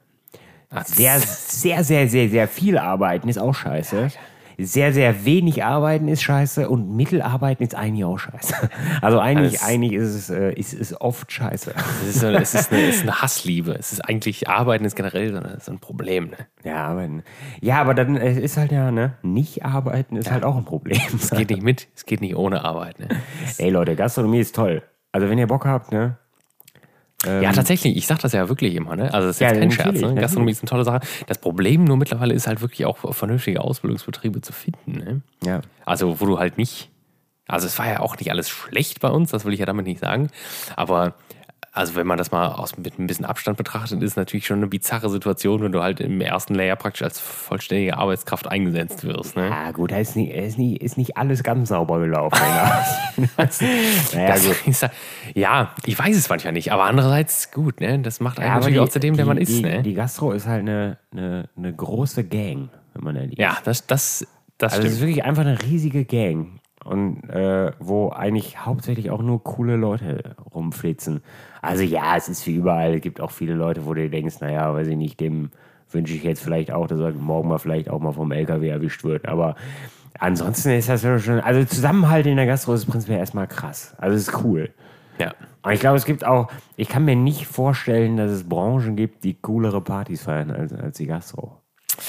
Sehr, 0.85 1.19
sehr, 1.19 1.83
sehr, 1.83 2.07
sehr, 2.07 2.29
sehr 2.29 2.47
viel 2.47 2.77
arbeiten 2.77 3.27
ist 3.29 3.37
auch 3.37 3.53
scheiße. 3.53 4.09
Sehr, 4.65 4.93
sehr 4.93 5.25
wenig 5.25 5.63
arbeiten 5.63 6.07
ist 6.07 6.21
scheiße 6.23 6.69
und 6.69 6.95
Mittelarbeiten 6.95 7.63
ist 7.65 7.75
eigentlich 7.75 8.05
auch 8.05 8.17
scheiße. 8.17 8.55
Also 9.01 9.19
eigentlich, 9.19 9.61
Alles- 9.61 9.63
eigentlich 9.73 9.93
ist 9.93 10.13
es, 10.15 10.29
äh, 10.29 10.53
ist 10.53 10.73
es 10.73 10.99
oft 10.99 11.31
scheiße. 11.31 11.73
Es 12.01 12.07
ist, 12.15 12.19
so, 12.21 12.27
es, 12.27 12.53
ist 12.53 12.71
eine, 12.71 12.81
es 12.87 12.95
ist 12.97 13.01
eine 13.03 13.21
Hassliebe. 13.21 13.73
Es 13.77 13.91
ist 13.93 14.01
eigentlich, 14.01 14.47
Arbeiten 14.49 14.85
ist 14.85 14.95
generell 14.95 15.31
so, 15.31 15.37
eine, 15.37 15.57
so 15.59 15.71
ein 15.71 15.79
Problem. 15.79 16.29
Ne? 16.31 16.37
Ja, 16.63 16.85
arbeiten. 16.87 17.23
Ja, 17.61 17.81
aber 17.81 17.93
dann 17.93 18.17
äh, 18.17 18.39
ist 18.39 18.57
halt 18.57 18.71
ja, 18.71 18.91
ne, 18.91 19.13
nicht 19.21 19.65
arbeiten 19.65 20.15
ist 20.15 20.31
halt 20.31 20.43
auch 20.43 20.55
ein 20.57 20.65
Problem. 20.65 20.99
Es 21.15 21.29
geht 21.31 21.49
nicht 21.49 21.61
mit, 21.63 21.87
es 21.95 22.05
geht 22.05 22.21
nicht 22.21 22.35
ohne 22.35 22.63
Arbeit. 22.63 22.99
Ne? 22.99 23.07
Ey 23.57 23.69
Leute, 23.69 23.95
Gastronomie 23.95 24.39
ist 24.39 24.55
toll. 24.55 24.83
Also 25.11 25.29
wenn 25.29 25.37
ihr 25.37 25.47
Bock 25.47 25.65
habt, 25.65 25.91
ne? 25.91 26.17
Ja, 27.25 27.51
tatsächlich, 27.51 27.95
ich 27.97 28.07
sag 28.07 28.19
das 28.19 28.31
ja 28.33 28.49
wirklich 28.49 28.73
immer, 28.73 28.95
ne? 28.95 29.13
Also 29.13 29.27
das 29.27 29.35
ist 29.37 29.41
Ja, 29.41 29.49
jetzt 29.49 29.59
kein 29.59 29.71
Scherz, 29.71 30.01
ne? 30.01 30.15
Gastronomie 30.15 30.51
ist 30.51 30.61
eine 30.61 30.69
tolle 30.69 30.83
Sache. 30.83 31.01
Das 31.27 31.37
Problem 31.37 31.83
nur 31.83 31.97
mittlerweile 31.97 32.33
ist 32.33 32.47
halt 32.47 32.61
wirklich 32.61 32.85
auch 32.85 32.97
vernünftige 33.13 33.61
Ausbildungsbetriebe 33.61 34.41
zu 34.41 34.53
finden, 34.53 34.91
ne? 34.91 35.21
Ja. 35.43 35.61
Also, 35.85 36.19
wo 36.19 36.25
du 36.25 36.39
halt 36.39 36.57
nicht. 36.57 36.89
Also, 37.47 37.67
es 37.67 37.77
war 37.77 37.87
ja 37.87 37.99
auch 37.99 38.17
nicht 38.17 38.31
alles 38.31 38.49
schlecht 38.49 39.01
bei 39.01 39.09
uns, 39.09 39.29
das 39.31 39.45
will 39.45 39.53
ich 39.53 39.59
ja 39.59 39.65
damit 39.65 39.85
nicht 39.85 39.99
sagen. 39.99 40.29
Aber, 40.75 41.13
also, 41.73 41.95
wenn 41.95 42.05
man 42.05 42.17
das 42.17 42.31
mal 42.31 42.49
aus, 42.49 42.77
mit 42.77 42.99
ein 42.99 43.07
bisschen 43.07 43.23
Abstand 43.25 43.57
betrachtet, 43.57 44.01
ist 44.03 44.11
es 44.11 44.15
natürlich 44.17 44.45
schon 44.45 44.57
eine 44.57 44.67
bizarre 44.67 45.09
Situation, 45.09 45.61
wenn 45.63 45.71
du 45.71 45.81
halt 45.81 45.99
im 46.01 46.19
ersten 46.19 46.53
Layer 46.53 46.75
praktisch 46.75 47.01
als 47.03 47.19
vollständige 47.19 47.97
Arbeitskraft 47.97 48.47
eingesetzt 48.47 49.03
wirst. 49.05 49.35
Ne? 49.37 49.49
Ah, 49.51 49.71
gut, 49.71 49.91
da 49.91 49.97
ist 49.97 50.15
nicht, 50.15 50.33
ist 50.33 50.57
nicht, 50.57 50.81
ist 50.81 50.97
nicht 50.97 51.15
alles 51.17 51.43
ganz 51.43 51.69
sauber 51.69 51.99
gelaufen. 51.99 52.37
ne? 53.17 53.27
naja, 54.13 54.27
Das 54.27 54.45
gut. 54.45 54.67
ist, 54.67 54.81
ja- 54.81 54.91
ja, 55.33 55.75
ich 55.85 55.97
weiß 55.97 56.15
es 56.17 56.27
manchmal 56.29 56.53
nicht, 56.53 56.71
aber 56.71 56.83
andererseits 56.83 57.51
gut, 57.51 57.79
ne? 57.81 57.99
Das 57.99 58.19
macht 58.19 58.39
einen 58.39 58.47
Ja, 58.49 58.55
natürlich 58.55 58.75
die- 58.75 58.79
auch 58.81 58.89
zu 58.89 58.99
dem, 58.99 59.15
der 59.15 59.25
man 59.25 59.37
ist, 59.37 59.49
die, 59.49 59.61
ne? 59.61 59.81
Die 59.83 59.93
Gastro 59.93 60.31
ist 60.33 60.47
halt 60.47 60.61
eine, 60.61 60.97
eine, 61.11 61.49
eine 61.57 61.73
große 61.73 62.23
Gang, 62.25 62.69
wenn 62.93 63.03
man 63.03 63.15
ehrlich 63.15 63.37
ja, 63.39 63.57
das, 63.63 63.87
das, 63.87 64.27
das 64.57 64.73
Also 64.73 64.83
es 64.87 64.93
stimmt. 64.95 64.95
ist 64.95 65.07
wirklich 65.07 65.23
einfach 65.23 65.41
eine 65.43 65.61
riesige 65.61 66.05
Gang. 66.05 66.59
Und 66.83 67.29
äh, 67.29 67.71
wo 67.79 68.09
eigentlich 68.09 68.65
hauptsächlich 68.65 69.11
auch 69.11 69.21
nur 69.21 69.43
coole 69.43 69.75
Leute 69.75 70.35
rumflitzen. 70.53 71.21
Also 71.61 71.83
ja, 71.83 72.17
es 72.17 72.27
ist 72.27 72.45
wie 72.47 72.55
überall. 72.55 72.95
Es 72.95 73.01
gibt 73.01 73.21
auch 73.21 73.31
viele 73.31 73.53
Leute, 73.53 73.85
wo 73.85 73.93
du 73.93 74.09
denkst, 74.09 74.39
naja, 74.39 74.73
weiß 74.73 74.87
ich 74.87 74.97
nicht, 74.97 75.19
dem 75.19 75.51
wünsche 75.91 76.13
ich 76.13 76.23
jetzt 76.23 76.41
vielleicht 76.41 76.71
auch, 76.71 76.87
dass 76.87 76.99
er 76.99 77.11
morgen 77.11 77.49
mal 77.49 77.59
vielleicht 77.59 77.89
auch 77.89 77.99
mal 77.99 78.13
vom 78.13 78.31
LKW 78.31 78.67
erwischt 78.67 79.03
wird. 79.03 79.27
Aber 79.27 79.55
ansonsten 80.19 80.71
ist 80.71 80.89
das 80.89 81.03
ja 81.03 81.19
schon, 81.19 81.39
also 81.39 81.63
Zusammenhalt 81.65 82.25
in 82.25 82.37
der 82.37 82.45
Gastro 82.45 82.73
ist 82.73 82.85
prinzipiell 82.85 83.19
erstmal 83.19 83.47
krass. 83.47 83.95
Also 83.97 84.15
es 84.15 84.27
ist 84.27 84.43
cool. 84.43 84.71
Ja. 85.19 85.33
Und 85.61 85.73
ich 85.73 85.79
glaube, 85.79 85.97
es 85.97 86.05
gibt 86.05 86.25
auch, 86.25 86.51
ich 86.75 86.89
kann 86.89 87.05
mir 87.05 87.15
nicht 87.15 87.45
vorstellen, 87.45 88.17
dass 88.17 88.31
es 88.31 88.47
Branchen 88.47 88.95
gibt, 88.95 89.23
die 89.23 89.35
coolere 89.35 89.81
Partys 89.81 90.23
feiern 90.23 90.49
als, 90.49 90.73
als 90.73 90.97
die 90.97 91.05
Gastro. 91.05 91.60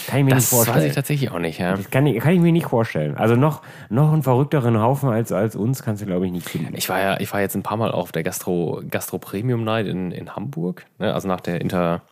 Kann 0.06 0.18
ich 0.20 0.24
mir 0.24 0.30
Das 0.30 0.38
nicht 0.44 0.48
vorstellen. 0.50 0.76
weiß 0.78 0.84
ich 0.84 0.94
tatsächlich 0.94 1.30
auch 1.30 1.38
nicht, 1.38 1.58
ja. 1.58 1.76
Das 1.76 1.90
kann 1.90 2.06
ich, 2.06 2.18
kann 2.20 2.32
ich 2.34 2.40
mir 2.40 2.52
nicht 2.52 2.66
vorstellen. 2.66 3.16
Also 3.16 3.34
noch, 3.36 3.62
noch 3.90 4.12
einen 4.12 4.22
verrückteren 4.22 4.80
Haufen 4.80 5.08
als, 5.08 5.32
als 5.32 5.56
uns 5.56 5.82
kannst 5.82 6.02
du, 6.02 6.06
glaube 6.06 6.26
ich, 6.26 6.32
nicht 6.32 6.48
finden. 6.48 6.74
Ich 6.76 6.88
war 6.88 7.00
ja, 7.00 7.20
ich 7.20 7.32
war 7.32 7.40
jetzt 7.40 7.54
ein 7.54 7.62
paar 7.62 7.76
Mal 7.76 7.90
auf 7.90 8.12
der 8.12 8.22
Gastro, 8.22 8.82
Gastro 8.90 9.18
Premium 9.18 9.64
Night 9.64 9.86
in, 9.86 10.10
in 10.12 10.34
Hamburg, 10.34 10.84
ne? 10.98 11.12
also 11.14 11.28
nach 11.28 11.40
der 11.40 11.60
Inter 11.60 12.02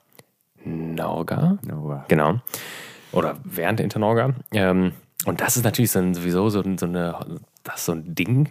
Norga. 0.64 1.58
Aber- 1.70 2.04
Genau. 2.08 2.40
Oder 3.12 3.36
während 3.44 3.78
der 3.78 3.84
Internorga. 3.84 4.34
Ähm, 4.52 4.92
und 5.26 5.40
das 5.40 5.56
ist 5.56 5.64
natürlich 5.64 5.90
so 5.90 6.00
sowieso 6.14 6.48
so, 6.50 6.60
ein- 6.60 6.78
so, 6.78 6.86
eine, 6.86 7.14
das 7.64 7.84
so 7.86 7.92
ein 7.92 8.14
Ding, 8.14 8.50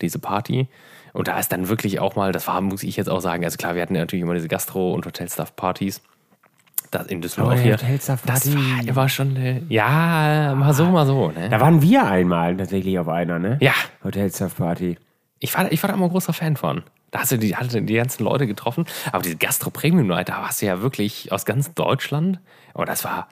diese 0.00 0.18
Party. 0.18 0.68
Und 1.12 1.28
da 1.28 1.38
ist 1.38 1.52
dann 1.52 1.68
wirklich 1.68 2.00
auch 2.00 2.16
mal, 2.16 2.32
das 2.32 2.48
war, 2.48 2.60
muss 2.62 2.82
ich 2.82 2.96
jetzt 2.96 3.08
auch 3.10 3.20
sagen, 3.20 3.44
also 3.44 3.58
klar, 3.58 3.74
wir 3.74 3.82
hatten 3.82 3.94
ja 3.94 4.00
natürlich 4.00 4.22
immer 4.22 4.34
diese 4.34 4.48
Gastro- 4.48 4.94
und 4.94 5.04
Hotelstaff-Partys. 5.06 6.00
Das 6.92 7.06
in 7.06 7.22
Düsseldorf 7.22 7.54
Oh, 7.58 7.62
hier. 7.62 7.78
Das 8.26 8.54
war 8.54 8.86
immer 8.86 9.08
schon, 9.08 9.34
eine, 9.34 9.62
ja, 9.70 10.54
mal 10.54 10.74
so, 10.74 10.84
mal 10.84 11.06
so. 11.06 11.30
Ne? 11.30 11.48
Da 11.48 11.58
waren 11.58 11.80
wir 11.80 12.04
einmal 12.06 12.54
tatsächlich 12.56 12.98
auf 12.98 13.08
einer, 13.08 13.38
ne? 13.38 13.56
Ja, 13.60 13.72
Hotelstaff 14.04 14.56
Party. 14.56 14.98
Ich 15.38 15.56
war, 15.56 15.72
ich 15.72 15.82
war 15.82 15.88
da 15.88 15.96
immer 15.96 16.04
ein 16.04 16.10
großer 16.10 16.34
Fan 16.34 16.56
von. 16.56 16.82
Da 17.10 17.20
hast 17.20 17.32
du 17.32 17.38
die, 17.38 17.56
hatte 17.56 17.80
die 17.80 17.94
ganzen 17.94 18.24
Leute 18.24 18.46
getroffen. 18.46 18.84
Aber 19.10 19.22
diese 19.22 19.36
Gastro 19.36 19.70
Premium 19.70 20.06
Night, 20.06 20.28
da 20.28 20.42
warst 20.42 20.60
du 20.60 20.66
ja 20.66 20.82
wirklich 20.82 21.32
aus 21.32 21.46
ganz 21.46 21.72
Deutschland. 21.72 22.40
Aber 22.74 22.84
das 22.84 23.04
war 23.04 23.28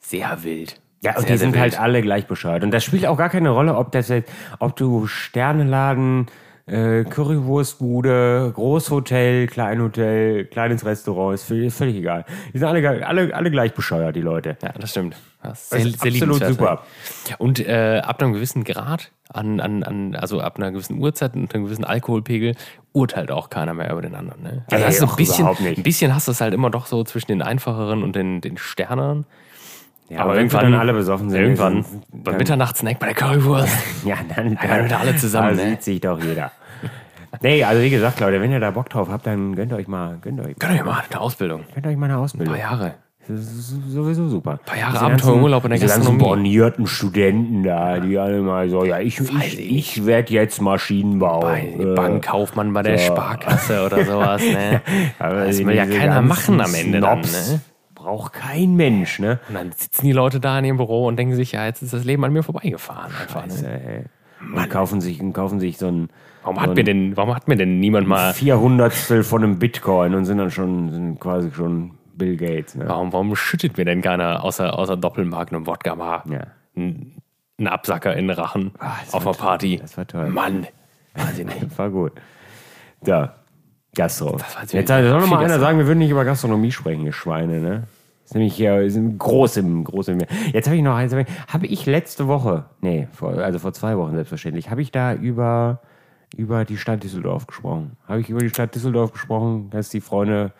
sehr 0.00 0.42
wild. 0.42 0.80
Ja, 1.02 1.16
und 1.16 1.22
sehr, 1.22 1.32
die 1.32 1.36
sind 1.36 1.52
wild. 1.52 1.60
halt 1.60 1.78
alle 1.78 2.00
gleich 2.00 2.26
bescheuert. 2.26 2.64
Und 2.64 2.70
das 2.70 2.82
spielt 2.82 3.04
auch 3.04 3.18
gar 3.18 3.28
keine 3.28 3.50
Rolle, 3.50 3.76
ob 3.76 3.92
das 3.92 4.08
jetzt, 4.08 4.32
ob 4.58 4.74
du 4.74 5.06
Sterneladen, 5.06 6.28
äh, 6.66 7.04
Currywurstbude, 7.04 8.52
Großhotel, 8.54 9.46
Kleinhotel, 9.46 10.46
kleines 10.46 10.84
Restaurant, 10.84 11.34
ist 11.34 11.44
völlig, 11.44 11.72
völlig 11.72 11.96
egal. 11.96 12.24
Die 12.52 12.58
sind 12.58 12.66
alle, 12.66 13.06
alle, 13.06 13.34
alle 13.34 13.50
gleich 13.50 13.72
bescheuert, 13.74 14.16
die 14.16 14.20
Leute. 14.20 14.56
Ja, 14.62 14.72
das 14.72 14.90
stimmt. 14.90 15.16
Das 15.42 15.70
ist 15.72 15.94
absolut 15.94 16.12
liebenswert. 16.12 16.50
super. 16.50 16.82
Und 17.38 17.60
äh, 17.60 18.00
ab 18.04 18.20
einem 18.20 18.32
gewissen 18.32 18.64
Grad, 18.64 19.12
an, 19.32 19.60
an, 19.60 19.84
an, 19.84 20.16
also 20.16 20.40
ab 20.40 20.56
einer 20.56 20.72
gewissen 20.72 20.98
Uhrzeit 20.98 21.36
und 21.36 21.54
einem 21.54 21.64
gewissen 21.64 21.84
Alkoholpegel, 21.84 22.56
urteilt 22.92 23.30
auch 23.30 23.48
keiner 23.48 23.72
mehr 23.72 23.92
über 23.92 24.02
den 24.02 24.16
anderen. 24.16 24.42
Ne? 24.42 24.64
Also 24.68 24.76
Nee, 24.76 24.88
hast 24.88 25.00
du 25.02 25.06
ein 25.06 25.16
bisschen, 25.16 25.40
überhaupt 25.40 25.60
nicht. 25.60 25.76
ein 25.78 25.82
bisschen 25.84 26.14
hast 26.14 26.26
du 26.26 26.32
es 26.32 26.40
halt 26.40 26.52
immer 26.52 26.70
doch 26.70 26.86
so 26.86 27.04
zwischen 27.04 27.28
den 27.28 27.42
einfacheren 27.42 28.02
und 28.02 28.16
den, 28.16 28.40
den 28.40 28.56
Sternern. 28.56 29.24
Ja, 30.08 30.20
aber 30.20 30.36
wenn 30.36 30.50
wir 30.52 30.60
dann 30.60 30.74
alle 30.74 30.92
besoffen 30.92 31.30
sind, 31.30 31.40
Irgendwann, 31.40 31.84
dann- 32.12 32.22
beim 32.22 32.36
Mitternachtssnack 32.36 32.98
bei 32.98 33.06
der 33.06 33.14
Currywurst. 33.14 33.76
Ja, 34.04 34.16
dann, 34.34 34.56
dann 34.62 34.84
wieder 34.84 35.00
alle 35.00 35.16
zusammen, 35.16 35.56
Da 35.56 35.64
ne? 35.64 35.70
sieht 35.70 35.82
sich 35.82 36.00
doch 36.00 36.22
jeder. 36.22 36.52
Nee, 37.42 37.64
also 37.64 37.82
wie 37.82 37.90
gesagt, 37.90 38.20
Leute, 38.20 38.40
wenn 38.40 38.52
ihr 38.52 38.60
da 38.60 38.70
Bock 38.70 38.88
drauf 38.88 39.08
habt, 39.10 39.26
dann 39.26 39.54
gönnt 39.56 39.72
euch 39.72 39.88
mal, 39.88 40.16
gönnt 40.22 40.40
euch, 40.40 40.56
Könnt 40.58 40.74
ihr 40.76 40.84
mal 40.84 41.02
eine 41.10 41.20
Ausbildung. 41.20 41.62
gönnt 41.74 41.86
euch 41.86 41.96
mal 41.96 42.06
eine 42.06 42.18
Ausbildung. 42.18 42.54
Ein 42.54 42.60
paar 42.60 42.70
Jahre. 42.70 42.94
Das 43.28 43.40
ist 43.40 43.74
sowieso 43.88 44.28
super. 44.28 44.52
Ein 44.52 44.58
paar 44.64 44.78
Jahre 44.78 45.00
Abenteuerurlaub 45.00 45.64
in 45.64 45.70
der 45.70 45.78
diese 45.80 45.88
ganzen 45.92 46.02
Gastronomie. 46.12 46.24
bornierten 46.24 46.86
Studenten 46.86 47.64
da, 47.64 47.98
die 47.98 48.16
alle 48.16 48.40
mal 48.40 48.70
so, 48.70 48.84
ja, 48.84 49.00
ich, 49.00 49.20
Weiß 49.20 49.54
ich, 49.54 49.58
ich 49.98 50.06
werde 50.06 50.32
jetzt 50.32 50.62
Maschinenbau. 50.62 51.40
Bei 51.40 51.62
äh, 51.76 51.94
Bankkaufmann 51.96 52.72
bei 52.72 52.82
der 52.84 52.98
so. 52.98 53.06
Sparkasse 53.06 53.84
oder 53.84 54.04
sowas. 54.04 54.40
Ne? 54.42 54.80
aber 55.18 55.46
Das 55.46 55.58
will 55.58 55.74
ja 55.74 55.86
keiner 55.86 56.22
ganzen 56.22 56.28
machen 56.28 56.60
am 56.60 56.72
Ende 56.74 57.00
dann. 57.00 57.24
Snobs 57.24 57.50
Ne? 57.54 57.60
Braucht 58.06 58.34
kein 58.34 58.76
Mensch, 58.76 59.18
ne? 59.18 59.40
Und 59.48 59.54
dann 59.56 59.72
sitzen 59.72 60.06
die 60.06 60.12
Leute 60.12 60.38
da 60.38 60.56
in 60.60 60.64
ihrem 60.64 60.76
Büro 60.76 61.08
und 61.08 61.16
denken 61.16 61.34
sich, 61.34 61.50
ja, 61.50 61.66
jetzt 61.66 61.82
ist 61.82 61.92
das 61.92 62.04
Leben 62.04 62.24
an 62.24 62.32
mir 62.32 62.44
vorbeigefahren. 62.44 63.10
Einfach, 63.20 63.42
Scheiße, 63.42 63.64
ne? 63.66 63.84
ey. 63.84 64.04
Und 64.54 64.70
kaufen 64.70 65.00
sich, 65.00 65.20
und 65.20 65.32
kaufen 65.32 65.58
sich 65.58 65.76
so 65.76 65.88
ein 65.88 66.08
Warum 66.44 66.60
hat 66.60 66.76
mir 66.76 66.84
denn, 66.84 67.16
warum 67.16 67.34
hat 67.34 67.48
mir 67.48 67.56
denn 67.56 67.80
niemand 67.80 68.06
mal, 68.06 68.32
Vierhundertstel 68.32 69.24
von 69.24 69.42
einem 69.42 69.58
Bitcoin 69.58 70.14
und 70.14 70.24
sind 70.24 70.38
dann 70.38 70.52
schon, 70.52 70.92
sind 70.92 71.18
quasi 71.18 71.50
schon 71.50 71.98
Bill 72.14 72.36
Gates, 72.36 72.76
ne? 72.76 72.84
warum, 72.86 73.12
warum 73.12 73.34
schüttet 73.34 73.76
mir 73.76 73.84
denn 73.84 74.02
keiner 74.02 74.44
außer, 74.44 74.78
außer 74.78 74.96
Doppelmagnum 74.96 75.66
Wodka 75.66 75.96
mal 75.96 76.22
Ja. 76.30 76.46
einen 76.76 77.20
Absacker 77.66 78.14
in 78.14 78.28
den 78.28 78.38
Rachen 78.38 78.70
das 78.78 79.14
auf 79.14 79.26
einer 79.26 79.34
Party? 79.36 79.78
das 79.82 79.98
war 79.98 80.06
toll. 80.06 80.28
Mann. 80.28 80.68
Weiß 81.14 81.40
ich 81.40 81.44
nicht. 81.44 81.62
Das 81.64 81.76
war 81.76 81.90
gut. 81.90 82.12
Ja. 83.04 83.34
Gastro. 83.96 84.38
Jetzt 84.70 84.88
soll 84.88 85.02
noch 85.10 85.26
mal 85.26 85.42
einer 85.44 85.58
sagen, 85.58 85.78
wir 85.78 85.86
würden 85.88 85.98
nicht 85.98 86.10
über 86.10 86.24
Gastronomie 86.24 86.70
sprechen, 86.70 87.04
ihr 87.04 87.12
Schweine, 87.12 87.60
ne? 87.60 87.82
Ist 88.26 88.34
nämlich 88.34 88.56
hier 88.56 88.80
ist 88.80 88.96
ein 88.96 89.18
groß 89.18 89.56
im, 89.58 89.84
groß 89.84 90.08
im 90.08 90.18
Jetzt 90.52 90.66
habe 90.66 90.76
ich 90.76 90.82
noch 90.82 90.96
eins. 90.96 91.14
Habe 91.14 91.66
ich 91.66 91.86
letzte 91.86 92.26
Woche, 92.26 92.64
nee, 92.80 93.06
vor, 93.12 93.34
also 93.34 93.60
vor 93.60 93.72
zwei 93.72 93.96
Wochen 93.96 94.14
selbstverständlich, 94.16 94.68
habe 94.68 94.82
ich 94.82 94.90
da 94.90 95.14
über, 95.14 95.80
über 96.36 96.64
die 96.64 96.76
Stadt 96.76 97.04
Düsseldorf 97.04 97.46
gesprochen. 97.46 97.96
Habe 98.08 98.20
ich 98.20 98.28
über 98.28 98.40
die 98.40 98.48
Stadt 98.48 98.74
Düsseldorf 98.74 99.12
gesprochen, 99.12 99.70
dass 99.70 99.90
die 99.90 100.00
Freunde 100.00 100.52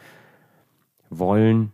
wollen, 1.10 1.72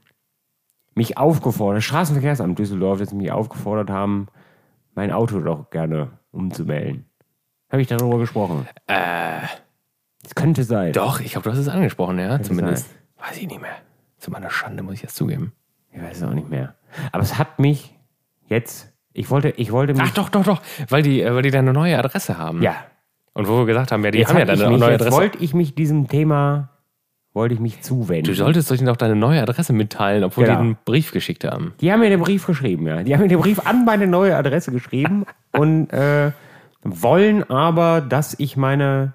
mich 0.94 1.18
aufgefordert, 1.18 1.78
das 1.78 1.84
Straßenverkehrsamt 1.84 2.58
Düsseldorf, 2.58 2.98
dass 2.98 3.10
sie 3.10 3.16
mich 3.16 3.30
aufgefordert 3.30 3.90
haben, 3.90 4.28
mein 4.94 5.10
Auto 5.12 5.40
doch 5.40 5.68
gerne 5.68 6.12
umzumelden. 6.30 7.04
Habe 7.70 7.82
ich 7.82 7.88
darüber 7.88 8.18
gesprochen? 8.18 8.66
Äh, 8.86 9.40
Es 10.24 10.34
könnte 10.34 10.64
sein. 10.64 10.92
doch, 10.94 11.20
ich 11.20 11.32
glaube, 11.32 11.44
du 11.44 11.50
hast 11.50 11.58
es 11.58 11.68
angesprochen, 11.68 12.18
ja, 12.18 12.40
zumindest. 12.42 12.88
sein. 12.88 13.28
Weiß 13.28 13.36
ich 13.36 13.46
nicht 13.46 13.60
mehr. 13.60 13.76
Zu 14.18 14.30
meiner 14.30 14.50
Schande 14.50 14.82
muss 14.82 14.94
ich 14.94 15.02
das 15.02 15.14
zugeben. 15.14 15.52
Ich 15.92 16.02
weiß 16.02 16.16
es 16.18 16.22
auch 16.22 16.34
nicht 16.34 16.48
mehr. 16.50 16.74
Aber 17.12 17.22
es 17.22 17.38
hat 17.38 17.58
mich 17.58 17.94
jetzt. 18.48 18.92
Ich 19.12 19.30
wollte, 19.30 19.50
ich 19.50 19.72
wollte 19.72 19.92
mich. 19.94 20.02
Ach 20.04 20.14
doch, 20.14 20.28
doch, 20.30 20.44
doch, 20.44 20.62
weil 20.88 21.02
die, 21.02 21.20
äh, 21.22 21.34
weil 21.34 21.42
die 21.42 21.50
deine 21.50 21.72
neue 21.72 21.98
Adresse 21.98 22.38
haben. 22.38 22.62
Ja. 22.62 22.74
Und 23.34 23.48
wo 23.48 23.58
wir 23.58 23.66
gesagt 23.66 23.92
haben, 23.92 24.04
ja, 24.04 24.10
die 24.10 24.18
Jetzt, 24.18 24.30
haben 24.30 24.38
ja 24.38 24.44
deine 24.44 24.68
mich, 24.68 24.78
neue 24.78 24.92
jetzt 24.92 25.02
Adresse. 25.02 25.16
wollte 25.16 25.38
ich 25.38 25.54
mich 25.54 25.74
diesem 25.74 26.08
Thema, 26.08 26.70
wollte 27.34 27.54
ich 27.54 27.60
mich 27.60 27.80
zuwenden. 27.82 28.24
Du 28.24 28.34
solltest 28.34 28.70
euch 28.72 28.82
doch 28.84 28.96
deine 28.96 29.16
neue 29.16 29.40
Adresse 29.42 29.72
mitteilen, 29.72 30.22
obwohl 30.24 30.44
Genau. 30.44 30.56
die 30.58 30.60
einen 30.64 30.76
Brief 30.84 31.12
geschickt 31.12 31.44
haben. 31.44 31.72
Die 31.80 31.90
haben 31.92 32.00
mir 32.00 32.10
den 32.10 32.20
Brief 32.20 32.46
geschrieben, 32.46 32.86
ja. 32.86 33.02
Die 33.02 33.14
haben 33.14 33.22
mir 33.22 33.28
den 33.28 33.40
Brief 33.40 33.66
an 33.66 33.84
meine 33.86 34.06
neue 34.06 34.36
Adresse 34.36 34.70
geschrieben 34.70 35.24
und 35.52 35.90
äh, 35.92 36.32
wollen 36.82 37.48
aber, 37.50 38.00
dass 38.02 38.38
ich 38.38 38.56
meine, 38.58 39.14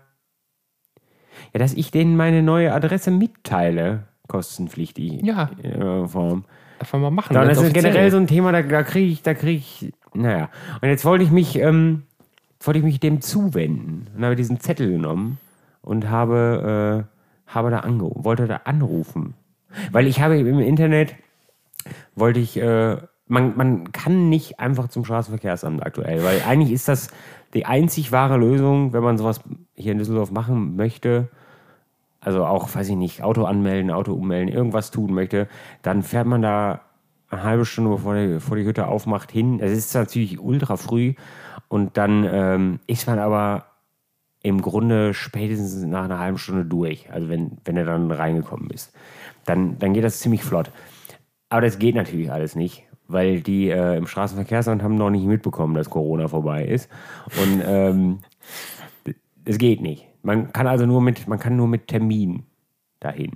ja, 1.54 1.60
dass 1.60 1.74
ich 1.74 1.92
denen 1.92 2.18
meine 2.18 2.42
neue 2.44 2.74
Adresse 2.74 3.12
mitteile, 3.12 4.06
kostenpflichtig. 4.28 5.22
Ja. 5.24 5.50
Äh, 5.62 6.08
Form. 6.08 6.46
Einfach 6.80 7.00
mal 7.00 7.12
machen. 7.12 7.34
Ganz 7.34 7.58
das 7.58 7.66
ist 7.66 7.74
generell 7.74 8.12
so 8.12 8.18
ein 8.18 8.28
Thema, 8.28 8.52
da, 8.52 8.62
da 8.62 8.84
kriege 8.84 9.12
ich, 9.12 9.22
da 9.24 9.34
kriege 9.34 9.60
ich, 9.60 9.94
naja. 10.14 10.50
Und 10.82 10.90
jetzt 10.90 11.06
wollte 11.06 11.24
ich 11.24 11.32
mich, 11.32 11.58
ähm, 11.58 12.04
wollte 12.62 12.80
ich 12.80 12.86
mich 12.86 13.00
dem 13.00 13.22
zuwenden 13.22 14.08
und 14.16 14.24
habe 14.24 14.36
diesen 14.36 14.60
Zettel 14.60 14.92
genommen 14.92 15.40
und 15.82 16.10
habe, 16.10 17.06
äh, 17.48 17.52
habe 17.52 17.72
da 17.72 17.80
angerufen, 17.80 18.26
wollte 18.26 18.48
da 18.48 18.62
anrufen. 18.66 19.34
Weil 19.92 20.08
ich 20.08 20.22
habe 20.22 20.38
im 20.38 20.60
Internet, 20.60 21.16
wollte 22.16 22.40
ich, 22.40 22.58
äh, 22.58 22.98
man, 23.28 23.58
man 23.58 23.92
kann 23.92 24.30
nicht 24.30 24.60
einfach 24.60 24.88
zum 24.88 25.04
Straßenverkehrsamt 25.04 25.86
aktuell, 25.86 26.24
weil 26.24 26.42
eigentlich 26.48 26.72
ist 26.72 26.88
das 26.88 27.10
die 27.54 27.66
einzig 27.66 28.12
wahre 28.12 28.38
Lösung, 28.38 28.94
wenn 28.94 29.04
man 29.04 29.18
sowas 29.18 29.42
hier 29.76 29.94
in 29.94 29.98
Düsseldorf 29.98 30.32
machen 30.32 30.76
möchte, 30.76 31.30
also 32.28 32.44
auch, 32.44 32.76
weiß 32.76 32.90
ich 32.90 32.98
nicht, 32.98 33.24
Auto 33.24 33.46
anmelden, 33.46 33.90
Auto 33.90 34.14
ummelden, 34.14 34.54
irgendwas 34.54 34.92
tun 34.92 35.14
möchte, 35.14 35.48
dann 35.82 36.04
fährt 36.04 36.28
man 36.28 36.42
da 36.42 36.82
eine 37.30 37.44
halbe 37.44 37.64
Stunde, 37.64 37.90
bevor 37.90 38.16
die, 38.16 38.28
bevor 38.34 38.58
die 38.58 38.66
Hütte 38.66 38.88
aufmacht, 38.88 39.32
hin. 39.32 39.62
Es 39.62 39.72
ist 39.72 39.96
natürlich 39.96 40.38
ultra 40.38 40.76
früh 40.76 41.14
und 41.70 41.96
dann 41.96 42.28
ähm, 42.30 42.80
ist 42.86 43.08
man 43.08 43.18
aber 43.18 43.68
im 44.44 44.62
Grunde 44.62 45.14
spätestens 45.14 45.86
nach 45.86 46.04
einer 46.04 46.20
halben 46.20 46.38
Stunde 46.38 46.66
durch, 46.66 47.10
also 47.14 47.30
wenn, 47.30 47.60
wenn 47.64 47.76
du 47.76 47.86
dann 47.86 48.12
reingekommen 48.12 48.68
bist. 48.68 48.94
Dann, 49.46 49.80
dann 49.80 49.94
geht 49.94 50.04
das 50.04 50.20
ziemlich 50.20 50.44
flott. 50.44 50.70
Aber 51.48 51.62
das 51.62 51.80
geht 51.80 51.96
natürlich 51.96 52.30
alles 52.30 52.58
nicht, 52.58 52.84
weil 53.08 53.40
die 53.40 53.70
äh, 53.70 53.96
im 53.96 54.06
Straßenverkehrsamt 54.06 54.84
haben 54.84 54.96
noch 54.96 55.12
nicht 55.12 55.26
mitbekommen, 55.26 55.76
dass 55.76 55.90
Corona 55.90 56.28
vorbei 56.28 56.66
ist. 56.66 56.90
Und 57.42 57.64
ähm, 57.66 58.20
es 59.46 59.58
geht 59.58 59.80
nicht. 59.80 60.08
Man 60.28 60.52
kann 60.52 60.68
also 60.68 60.86
nur 60.86 61.02
mit, 61.02 61.26
man 61.30 61.40
kann 61.40 61.56
nur 61.56 61.70
mit 61.70 61.88
Termin 61.88 62.44
dahin. 63.00 63.32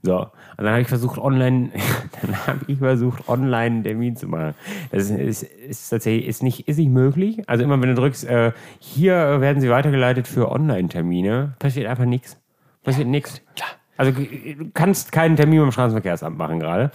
So, 0.00 0.16
und 0.16 0.30
dann 0.56 0.70
habe 0.70 0.80
ich 0.80 0.88
versucht, 0.88 1.18
online, 1.18 1.68
dann 2.22 2.46
habe 2.46 2.60
ich 2.68 2.78
versucht, 2.78 3.28
online 3.28 3.66
einen 3.66 3.82
Termin 3.84 4.16
zu 4.16 4.28
machen. 4.28 4.54
Das 4.90 5.10
ist, 5.10 5.10
ist, 5.10 5.42
ist 5.42 5.90
tatsächlich 5.90 6.26
ist 6.26 6.42
nicht, 6.42 6.66
ist 6.68 6.78
nicht 6.78 6.88
möglich. 6.88 7.46
Also 7.50 7.64
immer 7.64 7.82
wenn 7.82 7.90
du 7.90 7.94
drückst, 7.96 8.24
äh, 8.24 8.52
hier 8.78 9.42
werden 9.42 9.60
sie 9.60 9.68
weitergeleitet 9.68 10.26
für 10.26 10.50
Online-Termine, 10.50 11.52
passiert 11.58 11.86
einfach 11.86 12.06
nichts. 12.06 12.40
Passiert 12.82 13.08
nichts. 13.08 13.42
Ja. 13.58 13.66
Also 13.98 14.12
du 14.12 14.70
kannst 14.72 15.12
keinen 15.12 15.36
Termin 15.36 15.60
beim 15.60 15.70
Straßenverkehrsamt 15.70 16.38
machen 16.38 16.60
gerade. 16.60 16.92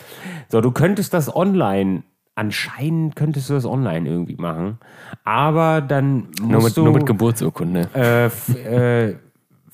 So, 0.49 0.61
du 0.61 0.71
könntest 0.71 1.13
das 1.13 1.33
online, 1.33 2.01
anscheinend 2.33 3.15
könntest 3.15 3.51
du 3.51 3.53
das 3.53 3.67
online 3.67 4.09
irgendwie 4.09 4.35
machen, 4.35 4.79
aber 5.23 5.81
dann 5.81 6.29
musst 6.41 6.41
Nur 6.41 6.63
mit, 6.63 6.77
du 6.77 6.83
nur 6.85 6.93
mit 6.93 7.05
Geburtsurkunde. 7.05 7.87
äh, 7.93 8.25
äh, 9.05 9.15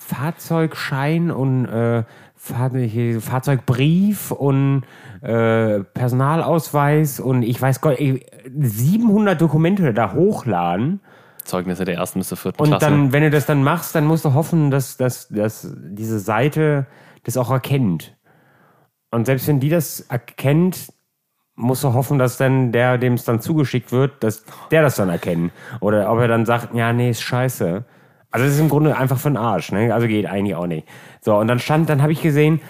Fahrzeugschein 0.05 1.31
und 1.31 1.65
äh, 1.65 2.03
Fahrzeugbrief 2.35 4.31
und 4.31 4.83
äh, 5.21 5.79
Personalausweis 5.79 7.19
und 7.19 7.43
ich 7.43 7.61
weiß 7.61 7.79
Gott, 7.79 7.99
ey, 7.99 8.25
700 8.59 9.39
Dokumente 9.39 9.93
da 9.93 10.13
hochladen. 10.13 10.99
Zeugnisse 11.45 11.85
der 11.85 11.95
ersten 11.95 12.19
bis 12.19 12.27
zur 12.29 12.37
vierten 12.37 12.61
Und 12.61 12.69
Klasse. 12.69 12.85
dann, 12.85 13.13
wenn 13.13 13.23
du 13.23 13.29
das 13.29 13.45
dann 13.45 13.63
machst, 13.63 13.95
dann 13.95 14.05
musst 14.05 14.25
du 14.25 14.33
hoffen, 14.33 14.71
dass, 14.71 14.97
dass, 14.97 15.29
dass 15.29 15.73
diese 15.77 16.19
Seite 16.19 16.85
das 17.23 17.37
auch 17.37 17.49
erkennt. 17.51 18.15
Und 19.11 19.25
selbst 19.25 19.47
wenn 19.47 19.59
die 19.59 19.69
das 19.69 20.01
erkennt, 20.01 20.91
musst 21.55 21.83
du 21.83 21.93
hoffen, 21.93 22.19
dass 22.19 22.37
dann 22.37 22.71
der, 22.71 22.97
dem 22.97 23.13
es 23.13 23.23
dann 23.25 23.39
zugeschickt 23.39 23.91
wird, 23.91 24.23
dass 24.23 24.43
der 24.71 24.81
das 24.81 24.95
dann 24.95 25.09
erkennt. 25.09 25.51
Oder 25.79 26.11
ob 26.11 26.19
er 26.19 26.27
dann 26.27 26.45
sagt, 26.45 26.73
ja, 26.73 26.91
nee, 26.91 27.09
ist 27.09 27.21
scheiße. 27.21 27.85
Also 28.33 28.47
das 28.47 28.55
ist 28.55 28.61
im 28.61 28.69
Grunde 28.69 28.97
einfach 28.97 29.19
für 29.19 29.29
den 29.29 29.37
Arsch, 29.37 29.71
ne? 29.71 29.93
Also 29.93 30.07
geht 30.07 30.25
eigentlich 30.25 30.55
auch 30.55 30.65
nicht. 30.65 30.87
So, 31.21 31.37
und 31.37 31.47
dann 31.47 31.59
stand, 31.59 31.87
dann 31.87 32.01
habe 32.01 32.11
ich 32.11 32.21
gesehen, 32.23 32.61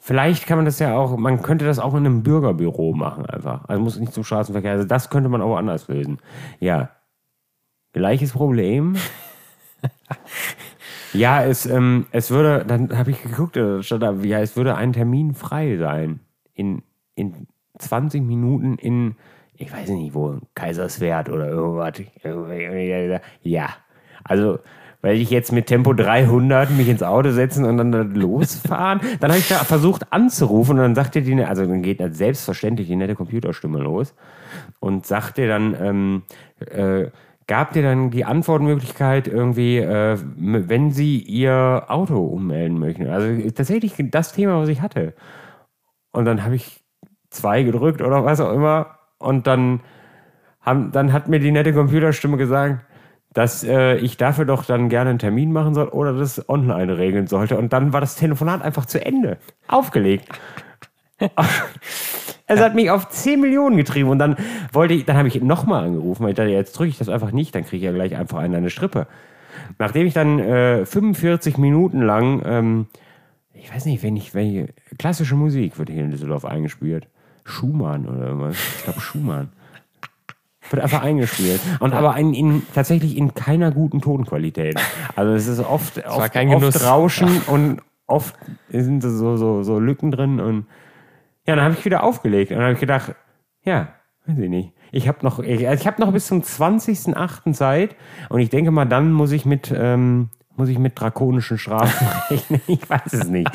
vielleicht 0.00 0.48
kann 0.48 0.58
man 0.58 0.64
das 0.64 0.80
ja 0.80 0.96
auch, 0.96 1.16
man 1.16 1.42
könnte 1.42 1.64
das 1.64 1.78
auch 1.78 1.94
in 1.94 2.04
einem 2.04 2.24
Bürgerbüro 2.24 2.92
machen 2.92 3.24
einfach. 3.24 3.68
Also 3.68 3.80
muss 3.80 4.00
nicht 4.00 4.12
zum 4.12 4.24
Straßenverkehr. 4.24 4.72
Also 4.72 4.84
das 4.84 5.10
könnte 5.10 5.28
man 5.28 5.40
auch 5.40 5.56
anders 5.56 5.86
lösen. 5.86 6.18
Ja. 6.58 6.90
Gleiches 7.92 8.32
Problem. 8.32 8.96
ja, 11.12 11.44
es, 11.44 11.64
ähm, 11.64 12.06
es 12.10 12.32
würde, 12.32 12.64
dann 12.66 12.98
habe 12.98 13.12
ich 13.12 13.22
geguckt, 13.22 13.56
äh, 13.56 13.78
ja, 13.78 14.40
es 14.40 14.56
würde 14.56 14.74
ein 14.74 14.92
Termin 14.92 15.34
frei 15.34 15.76
sein. 15.76 16.18
In, 16.52 16.82
in 17.14 17.46
20 17.78 18.24
Minuten 18.24 18.76
in, 18.76 19.14
ich 19.54 19.72
weiß 19.72 19.88
nicht 19.90 20.14
wo, 20.14 20.40
Kaiserswerth 20.56 21.28
oder 21.28 21.48
irgendwas. 21.48 22.02
Ja. 23.42 23.68
Also, 24.24 24.58
weil 25.02 25.16
ich 25.16 25.30
jetzt 25.30 25.52
mit 25.52 25.66
Tempo 25.66 25.92
300 25.92 26.70
mich 26.70 26.88
ins 26.88 27.02
Auto 27.02 27.30
setzen 27.30 27.64
und 27.64 27.76
dann 27.76 27.92
da 27.92 28.00
losfahren. 28.02 29.00
dann 29.20 29.30
habe 29.30 29.38
ich 29.38 29.48
da 29.48 29.56
versucht 29.58 30.12
anzurufen 30.12 30.72
und 30.72 30.82
dann 30.82 30.94
sagte 30.94 31.22
die, 31.22 31.44
also 31.44 31.66
dann 31.66 31.82
geht 31.82 32.02
selbstverständlich 32.14 32.88
die 32.88 32.96
nette 32.96 33.14
Computerstimme 33.14 33.78
los 33.78 34.14
und 34.80 35.06
sagte 35.06 35.46
dann, 35.46 35.76
ähm, 35.78 36.22
äh, 36.58 37.10
gab 37.46 37.72
dir 37.74 37.82
dann 37.82 38.10
die 38.10 38.24
Antwortmöglichkeit 38.24 39.28
irgendwie, 39.28 39.78
äh, 39.78 40.18
wenn 40.36 40.90
sie 40.90 41.18
ihr 41.18 41.84
Auto 41.88 42.24
ummelden 42.24 42.78
möchten. 42.78 43.06
Also 43.08 43.50
tatsächlich 43.50 43.94
das 44.10 44.32
Thema, 44.32 44.60
was 44.60 44.68
ich 44.68 44.80
hatte. 44.80 45.12
Und 46.12 46.24
dann 46.24 46.44
habe 46.44 46.54
ich 46.54 46.82
zwei 47.30 47.62
gedrückt 47.62 48.00
oder 48.00 48.24
was 48.24 48.40
auch 48.40 48.52
immer. 48.52 48.98
Und 49.18 49.46
dann, 49.46 49.80
haben, 50.60 50.92
dann 50.92 51.12
hat 51.12 51.28
mir 51.28 51.40
die 51.40 51.50
nette 51.50 51.74
Computerstimme 51.74 52.36
gesagt, 52.36 52.86
dass 53.34 53.64
äh, 53.64 53.96
ich 53.96 54.16
dafür 54.16 54.44
doch 54.44 54.64
dann 54.64 54.88
gerne 54.88 55.10
einen 55.10 55.18
Termin 55.18 55.52
machen 55.52 55.74
soll 55.74 55.88
oder 55.88 56.12
das 56.12 56.48
online 56.48 56.96
regeln 56.96 57.26
sollte. 57.26 57.58
Und 57.58 57.72
dann 57.72 57.92
war 57.92 58.00
das 58.00 58.16
Telefonat 58.16 58.62
einfach 58.62 58.86
zu 58.86 59.04
Ende. 59.04 59.36
Aufgelegt. 59.68 60.28
Es 62.46 62.60
hat 62.60 62.74
mich 62.74 62.90
auf 62.90 63.08
10 63.08 63.40
Millionen 63.40 63.78
getrieben 63.78 64.10
und 64.10 64.18
dann 64.18 64.36
wollte 64.70 64.92
ich, 64.92 65.06
dann 65.06 65.16
habe 65.16 65.28
ich 65.28 65.40
nochmal 65.40 65.84
angerufen, 65.84 66.24
weil 66.24 66.30
ich 66.30 66.36
dachte, 66.36 66.50
jetzt 66.50 66.78
drücke 66.78 66.90
ich 66.90 66.98
das 66.98 67.08
einfach 67.08 67.32
nicht, 67.32 67.54
dann 67.54 67.64
kriege 67.64 67.78
ich 67.78 67.82
ja 67.84 67.92
gleich 67.92 68.16
einfach 68.16 68.38
einen 68.38 68.54
eine 68.54 68.68
Strippe. 68.68 69.06
Nachdem 69.78 70.06
ich 70.06 70.12
dann 70.12 70.38
äh, 70.38 70.84
45 70.84 71.56
Minuten 71.56 72.02
lang, 72.02 72.42
ähm, 72.44 72.86
ich 73.54 73.74
weiß 73.74 73.86
nicht, 73.86 74.02
wenn 74.02 74.16
ich, 74.16 74.34
welche 74.34 74.68
klassische 74.98 75.36
Musik 75.36 75.78
wird 75.78 75.88
hier 75.88 76.04
in 76.04 76.10
Düsseldorf 76.10 76.44
eingespielt. 76.44 77.08
Schumann 77.44 78.06
oder 78.06 78.26
irgendwas. 78.26 78.56
Ich 78.76 78.84
glaube 78.84 79.00
Schumann. 79.00 79.48
Wird 80.70 80.82
einfach 80.82 81.02
eingespielt. 81.02 81.60
Und 81.80 81.92
aber 81.92 82.16
in, 82.16 82.34
in, 82.34 82.62
tatsächlich 82.74 83.16
in 83.16 83.34
keiner 83.34 83.70
guten 83.70 84.00
Tonqualität. 84.00 84.80
Also 85.14 85.34
es 85.34 85.46
ist 85.46 85.60
oft, 85.60 86.04
oft, 86.06 86.32
kein 86.32 86.48
oft 86.48 86.60
Genuss. 86.60 86.84
Rauschen 86.84 87.42
und 87.46 87.80
oft 88.06 88.34
sind 88.70 89.02
so, 89.02 89.36
so, 89.36 89.62
so 89.62 89.78
Lücken 89.78 90.10
drin 90.10 90.40
und 90.40 90.66
ja, 91.46 91.56
dann 91.56 91.64
habe 91.64 91.74
ich 91.78 91.84
wieder 91.84 92.02
aufgelegt 92.02 92.50
und 92.50 92.56
dann 92.56 92.64
habe 92.64 92.74
ich 92.74 92.80
gedacht, 92.80 93.14
ja, 93.64 93.88
weiß 94.26 94.38
ich 94.38 94.48
nicht. 94.48 94.72
Ich 94.92 95.08
habe 95.08 95.18
noch, 95.22 95.40
ich, 95.40 95.68
also 95.68 95.80
ich 95.80 95.86
habe 95.86 96.00
noch 96.00 96.12
bis 96.12 96.26
zum 96.26 96.40
20.08. 96.40 97.52
Zeit 97.52 97.96
und 98.28 98.40
ich 98.40 98.48
denke 98.48 98.70
mal, 98.70 98.84
dann 98.84 99.12
muss 99.12 99.32
ich 99.32 99.44
mit, 99.44 99.72
ähm, 99.76 100.30
muss 100.56 100.68
ich 100.68 100.78
mit 100.78 100.98
drakonischen 100.98 101.58
Strafen 101.58 102.06
rechnen. 102.30 102.60
Ich 102.66 102.88
weiß 102.88 103.12
es 103.12 103.28
nicht. 103.28 103.50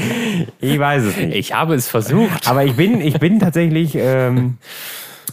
Ich 0.59 0.77
weiß 0.77 1.03
es 1.03 1.17
nicht. 1.17 1.35
ich 1.35 1.53
habe 1.53 1.73
es 1.75 1.87
versucht. 1.87 2.47
Aber 2.47 2.63
ich 2.65 2.75
bin, 2.75 3.01
ich 3.01 3.19
bin 3.19 3.39
tatsächlich, 3.39 3.95
ähm, 3.95 4.57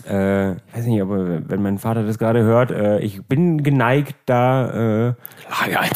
Äh, 0.08 0.52
ich 0.52 0.74
weiß 0.74 0.86
nicht, 0.86 1.02
aber 1.02 1.48
wenn 1.48 1.62
mein 1.62 1.78
Vater 1.78 2.04
das 2.04 2.18
gerade 2.18 2.42
hört, 2.42 2.70
äh, 2.70 3.00
ich 3.00 3.24
bin 3.24 3.62
geneigt, 3.62 4.14
da 4.26 5.08
äh, 5.08 5.14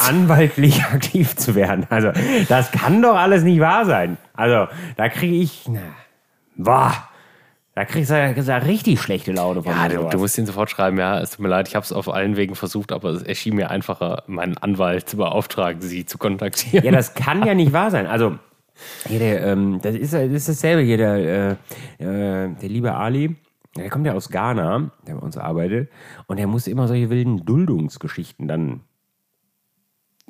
anwaltlich 0.08 0.82
aktiv 0.92 1.36
zu 1.36 1.54
werden. 1.54 1.86
Also, 1.90 2.10
das 2.48 2.72
kann 2.72 3.02
doch 3.02 3.16
alles 3.16 3.44
nicht 3.44 3.60
wahr 3.60 3.84
sein. 3.86 4.16
Also, 4.34 4.70
da 4.96 5.08
kriege 5.08 5.36
ich, 5.36 5.66
na, 5.68 5.80
boah, 6.56 6.92
da 7.74 7.84
kriegst 7.84 8.10
du 8.10 8.14
ja 8.14 8.56
richtig 8.58 9.00
schlechte 9.00 9.32
Laune 9.32 9.62
von 9.62 9.72
Ja, 9.72 9.88
mir 9.88 9.94
du, 9.94 10.08
du 10.08 10.18
musst 10.18 10.36
ihn 10.36 10.44
sofort 10.46 10.70
schreiben, 10.70 10.98
ja, 10.98 11.20
es 11.20 11.30
tut 11.30 11.40
mir 11.40 11.48
leid, 11.48 11.68
ich 11.68 11.76
habe 11.76 11.84
es 11.84 11.92
auf 11.92 12.08
allen 12.12 12.36
Wegen 12.36 12.56
versucht, 12.56 12.90
aber 12.92 13.10
es 13.10 13.22
erschien 13.22 13.54
mir 13.54 13.70
einfacher, 13.70 14.24
meinen 14.26 14.58
Anwalt 14.58 15.08
zu 15.08 15.16
beauftragen, 15.16 15.80
sie 15.80 16.04
zu 16.04 16.18
kontaktieren. 16.18 16.84
Ja, 16.84 16.90
das 16.90 17.14
kann 17.14 17.46
ja 17.46 17.54
nicht 17.54 17.72
wahr 17.72 17.90
sein. 17.90 18.06
Also, 18.06 18.38
hier 19.06 19.18
der, 19.20 19.46
ähm, 19.46 19.78
das, 19.82 19.94
ist, 19.94 20.12
das 20.12 20.22
ist 20.30 20.48
dasselbe 20.48 20.82
hier, 20.82 20.96
der, 20.96 21.14
äh, 21.14 21.50
äh, 22.04 22.48
der 22.60 22.68
liebe 22.68 22.92
Ali, 22.94 23.36
der 23.76 23.90
kommt 23.90 24.06
ja 24.06 24.14
aus 24.14 24.30
Ghana, 24.30 24.90
der 25.06 25.14
bei 25.14 25.20
uns 25.20 25.36
arbeitet, 25.36 25.90
und 26.26 26.38
der 26.38 26.46
muss 26.46 26.66
immer 26.66 26.88
solche 26.88 27.10
wilden 27.10 27.44
Duldungsgeschichten 27.44 28.48
dann 28.48 28.82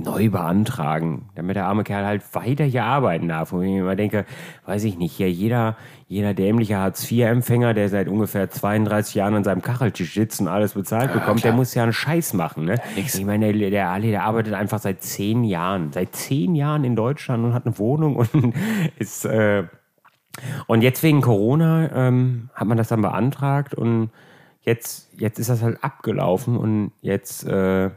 neu 0.04 0.30
beantragen, 0.30 1.28
damit 1.34 1.56
der 1.56 1.66
arme 1.66 1.84
Kerl 1.84 2.04
halt 2.04 2.34
weiter 2.34 2.64
hier 2.64 2.84
arbeiten 2.84 3.28
darf. 3.28 3.52
Und 3.52 3.62
ich 3.62 3.70
mir 3.70 3.80
immer 3.80 3.96
denke, 3.96 4.24
weiß 4.66 4.84
ich 4.84 4.98
nicht, 4.98 5.14
hier 5.14 5.30
jeder, 5.30 5.76
jeder 6.06 6.34
dämliche 6.34 6.78
Hartz-IV-Empfänger, 6.78 7.74
der 7.74 7.88
seit 7.88 8.08
ungefähr 8.08 8.50
32 8.50 9.14
Jahren 9.14 9.34
an 9.34 9.44
seinem 9.44 9.62
Kacheltisch 9.62 10.14
sitzt 10.14 10.40
und 10.40 10.48
alles 10.48 10.74
bezahlt 10.74 11.12
bekommt, 11.12 11.44
der 11.44 11.52
muss 11.52 11.74
ja 11.74 11.82
einen 11.82 11.92
Scheiß 11.92 12.34
machen. 12.34 12.64
Ne? 12.64 12.76
Ich 12.96 13.24
meine, 13.24 13.52
der, 13.52 13.70
der 13.70 13.88
Ali, 13.88 14.10
der 14.10 14.24
arbeitet 14.24 14.54
einfach 14.54 14.78
seit 14.78 15.02
zehn 15.02 15.44
Jahren, 15.44 15.92
seit 15.92 16.14
zehn 16.14 16.54
Jahren 16.54 16.84
in 16.84 16.96
Deutschland 16.96 17.44
und 17.44 17.54
hat 17.54 17.66
eine 17.66 17.78
Wohnung 17.78 18.16
und 18.16 18.54
ist, 18.98 19.24
äh, 19.24 19.64
und 20.66 20.82
jetzt 20.82 21.02
wegen 21.02 21.20
Corona 21.20 21.90
ähm, 21.92 22.50
hat 22.54 22.66
man 22.68 22.76
das 22.78 22.88
dann 22.88 23.02
beantragt 23.02 23.74
und 23.74 24.10
jetzt, 24.62 25.10
jetzt 25.18 25.38
ist 25.38 25.50
das 25.50 25.62
halt 25.62 25.82
abgelaufen 25.82 26.56
und 26.56 26.92
jetzt, 27.00 27.46
äh, 27.46 27.90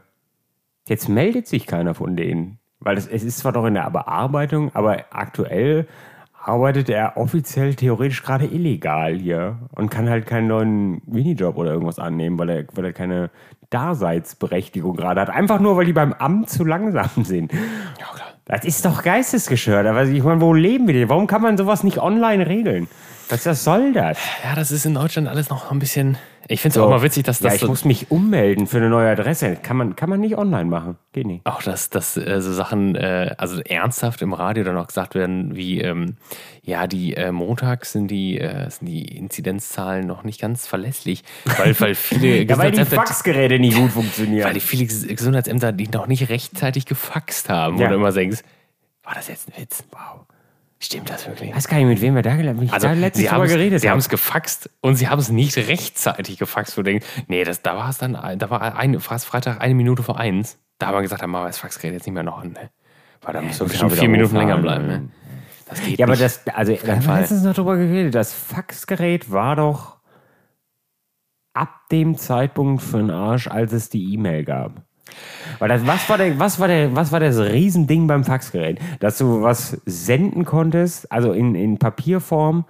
jetzt 0.87 1.09
meldet 1.09 1.47
sich 1.47 1.67
keiner 1.67 1.93
von 1.93 2.15
denen. 2.15 2.59
Weil 2.79 2.97
es, 2.97 3.07
es 3.07 3.23
ist 3.23 3.39
zwar 3.39 3.53
doch 3.53 3.65
in 3.65 3.75
der 3.75 3.89
Bearbeitung, 3.89 4.73
aber 4.75 5.05
aktuell 5.11 5.87
arbeitet 6.33 6.89
er 6.89 7.15
offiziell 7.15 7.73
theoretisch 7.75 8.21
gerade 8.21 8.45
illegal 8.45 9.15
hier 9.15 9.59
und 9.75 9.89
kann 9.89 10.09
halt 10.09 10.25
keinen 10.25 10.47
neuen 10.47 11.01
Minijob 11.05 11.55
oder 11.55 11.71
irgendwas 11.71 11.99
annehmen, 11.99 12.37
weil 12.37 12.49
er, 12.49 12.65
weil 12.73 12.85
er 12.85 12.93
keine 12.93 13.29
Daseinsberechtigung 13.69 14.95
gerade 14.97 15.21
hat. 15.21 15.29
Einfach 15.29 15.61
nur, 15.61 15.77
weil 15.77 15.85
die 15.85 15.93
beim 15.93 16.11
Amt 16.11 16.49
zu 16.49 16.65
langsam 16.65 17.23
sind. 17.23 17.53
Das 18.45 18.65
ist 18.65 18.85
doch 18.85 19.03
geistesgestört. 19.03 19.87
Aber 19.87 20.03
ich 20.03 20.23
meine, 20.23 20.41
wo 20.41 20.53
leben 20.53 20.87
wir 20.87 20.93
denn? 20.93 21.09
Warum 21.09 21.27
kann 21.27 21.41
man 21.41 21.57
sowas 21.57 21.83
nicht 21.83 21.99
online 21.99 22.45
regeln? 22.47 22.87
Was, 23.29 23.45
was 23.45 23.63
soll 23.63 23.93
das? 23.93 24.17
Ja, 24.43 24.55
das 24.55 24.71
ist 24.71 24.85
in 24.85 24.93
Deutschland 24.93 25.27
alles 25.27 25.49
noch 25.49 25.71
ein 25.71 25.79
bisschen. 25.79 26.17
Ich 26.49 26.59
finde 26.61 26.77
es 26.77 26.83
auch 26.83 26.89
mal 26.89 27.01
witzig, 27.01 27.23
dass 27.23 27.39
ja, 27.39 27.45
das 27.45 27.55
ich 27.55 27.61
so, 27.61 27.67
muss 27.67 27.85
mich 27.85 28.11
ummelden 28.11 28.67
für 28.67 28.75
eine 28.77 28.89
neue 28.89 29.09
Adresse. 29.09 29.55
Kann 29.55 29.77
man, 29.77 29.95
kann 29.95 30.09
man 30.09 30.19
nicht 30.19 30.37
online 30.37 30.65
machen. 30.65 30.97
Geht 31.13 31.25
nicht. 31.25 31.45
auch 31.45 31.63
dass, 31.63 31.89
dass 31.89 32.17
äh, 32.17 32.41
so 32.41 32.51
Sachen, 32.51 32.95
äh, 32.95 33.33
also 33.37 33.61
ernsthaft 33.61 34.21
im 34.21 34.33
Radio 34.33 34.65
dann 34.65 34.77
auch 34.77 34.87
gesagt 34.87 35.15
werden, 35.15 35.55
wie 35.55 35.79
ähm, 35.79 36.17
ja, 36.61 36.85
die 36.85 37.15
äh, 37.15 37.31
montags 37.31 37.93
sind 37.93 38.09
die, 38.09 38.39
äh, 38.39 38.69
sind 38.69 38.87
die 38.87 39.15
Inzidenzzahlen 39.17 40.05
noch 40.05 40.25
nicht 40.25 40.41
ganz 40.41 40.67
verlässlich, 40.67 41.23
weil, 41.57 41.79
weil 41.79 41.95
viele 41.95 42.41
Ja, 42.43 42.57
weil 42.57 42.71
die 42.71 42.83
Faxgeräte 42.83 43.57
nicht 43.57 43.77
gut 43.77 43.91
funktionieren. 43.91 44.45
weil 44.45 44.53
die 44.53 44.59
viele 44.59 44.83
Ges- 44.83 45.07
Gesundheitsämter 45.15 45.71
die 45.71 45.87
noch 45.87 46.07
nicht 46.07 46.27
rechtzeitig 46.27 46.85
gefaxt 46.85 47.47
haben, 47.47 47.77
wo 47.77 47.83
Ja. 47.83 47.87
du 47.87 47.95
immer 47.95 48.11
denkst, 48.11 48.39
war 49.05 49.15
das 49.15 49.29
jetzt 49.29 49.47
ein 49.47 49.61
Witz? 49.61 49.83
Wow. 49.91 50.25
Stimmt 50.83 51.09
das 51.09 51.25
wirklich? 51.27 51.49
Ich 51.51 51.55
weiß 51.55 51.67
gar 51.69 51.77
nicht, 51.77 51.87
mit 51.87 52.01
wem 52.01 52.13
wir 52.15 52.21
da, 52.23 52.35
gel- 52.35 52.61
ich 52.61 52.73
Also, 52.73 52.87
da 52.87 52.93
letztens 52.93 53.27
drüber 53.29 53.41
haben 53.43 53.47
geredet 53.47 53.79
sie 53.81 53.87
haben 53.87 53.93
haben. 53.93 53.99
es 53.99 54.09
gefaxt 54.09 54.69
und 54.81 54.95
sie 54.95 55.07
haben 55.07 55.19
es 55.19 55.29
nicht 55.29 55.55
rechtzeitig 55.57 56.37
gefaxt, 56.37 56.77
wo 56.77 56.81
du 56.81 56.91
denkst, 56.91 57.05
nee, 57.27 57.43
das, 57.45 57.61
da 57.61 57.77
war 57.77 57.89
es 57.89 57.97
dann, 57.99 58.13
da 58.37 58.49
war 58.49 58.75
eine, 58.75 58.99
fast 58.99 59.25
Freitag 59.25 59.61
eine 59.61 59.75
Minute 59.75 60.03
vor 60.03 60.19
eins. 60.19 60.59
Da 60.79 60.87
haben 60.87 60.95
wir 60.95 61.01
gesagt, 61.01 61.21
dann 61.21 61.29
machen 61.29 61.43
wir 61.43 61.47
das 61.47 61.57
Faxgerät 61.59 61.93
jetzt 61.93 62.05
nicht 62.05 62.13
mehr 62.13 62.23
noch 62.23 62.39
an. 62.39 62.51
Ne? 62.51 62.69
Weil 63.21 63.33
da 63.33 63.41
müssen 63.41 63.61
wir 63.61 63.67
muss 63.67 63.77
schon 63.77 63.91
auch 63.91 63.95
vier 63.95 64.09
Minuten 64.09 64.35
länger 64.35 64.57
bleiben. 64.57 64.87
Ne? 64.87 65.09
Das 65.67 65.81
geht 65.81 65.99
Ja, 65.99 66.05
aber 66.05 66.13
nicht. 66.13 66.23
das, 66.23 66.45
also, 66.53 66.75
da 66.85 66.95
haben 66.97 67.05
wir 67.07 67.19
letztens 67.19 67.43
noch 67.43 67.53
drüber 67.53 67.77
geredet. 67.77 68.13
Das 68.13 68.33
Faxgerät 68.33 69.31
war 69.31 69.55
doch 69.55 69.97
ab 71.53 71.87
dem 71.91 72.17
Zeitpunkt 72.17 72.81
für 72.83 72.97
den 72.97 73.11
Arsch, 73.11 73.47
als 73.47 73.71
es 73.71 73.89
die 73.89 74.13
E-Mail 74.13 74.43
gab. 74.43 74.81
Weil 75.59 75.69
das, 75.69 75.85
was 75.85 76.07
war 76.09 76.17
der, 76.17 76.39
was 76.39 76.59
war 76.59 76.67
der, 76.67 76.95
was 76.95 77.11
war 77.11 77.19
das 77.19 77.37
Riesending 77.39 78.07
beim 78.07 78.23
Faxgerät? 78.23 78.79
Dass 78.99 79.17
du 79.17 79.41
was 79.41 79.81
senden 79.85 80.45
konntest, 80.45 81.11
also 81.11 81.31
in, 81.33 81.55
in 81.55 81.77
Papierform, 81.77 82.65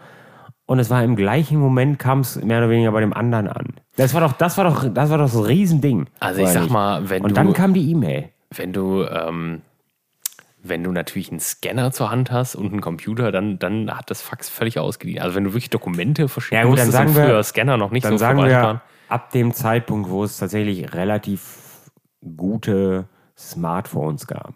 und 0.66 0.80
es 0.80 0.90
war 0.90 1.04
im 1.04 1.16
gleichen 1.18 1.60
Moment 1.60 2.00
kam 2.00 2.22
es 2.22 2.42
mehr 2.42 2.60
oder 2.60 2.70
weniger 2.70 2.92
bei 2.94 3.02
dem 3.02 3.14
anderen 3.14 3.48
an. 3.50 3.68
Das 3.98 4.14
war 4.14 4.22
doch, 4.22 4.32
das 4.34 4.58
war 4.58 4.64
doch, 4.64 4.86
das 4.94 5.10
war 5.10 5.18
doch 5.18 5.26
das 5.32 5.48
Riesending. 5.48 6.08
Also 6.22 6.42
ich 6.42 6.50
sag 6.50 6.62
nicht? 6.64 6.72
mal, 6.72 7.10
wenn 7.10 7.22
Und 7.22 7.32
du, 7.32 7.36
dann 7.36 7.52
kam 7.54 7.74
die 7.74 7.92
E-Mail. 7.92 8.30
wenn 8.56 8.72
du, 8.72 9.04
ähm, 9.04 9.62
wenn 10.64 10.82
du 10.84 10.92
natürlich 10.94 11.30
einen 11.30 11.42
Scanner 11.42 11.92
zur 11.92 12.10
Hand 12.10 12.32
hast 12.32 12.56
und 12.56 12.72
einen 12.72 12.80
Computer, 12.80 13.34
dann, 13.34 13.60
dann 13.60 13.92
hat 13.92 14.10
das 14.10 14.22
Fax 14.22 14.48
völlig 14.48 14.80
ausgedient. 14.80 15.20
Also 15.22 15.36
wenn 15.36 15.44
du 15.44 15.50
wirklich 15.52 15.70
Dokumente 15.70 16.30
verschicken 16.30 16.58
Ja 16.64 16.64
gut, 16.70 16.80
dann 16.80 16.86
und 16.88 16.92
sagen 16.94 17.16
wir- 17.16 17.26
früher 17.26 17.44
Scanner 17.44 17.76
noch 17.76 17.92
nicht 17.92 18.06
Dann 18.06 18.14
so 18.14 18.18
sagen 18.18 18.40
wir, 18.46 18.82
ab 19.10 19.32
dem 19.32 19.54
Zeitpunkt, 19.54 20.10
wo 20.10 20.24
es 20.24 20.38
tatsächlich 20.38 20.94
relativ 20.94 21.42
gute 22.38 23.06
Smartphones 23.38 24.28
gab. 24.28 24.54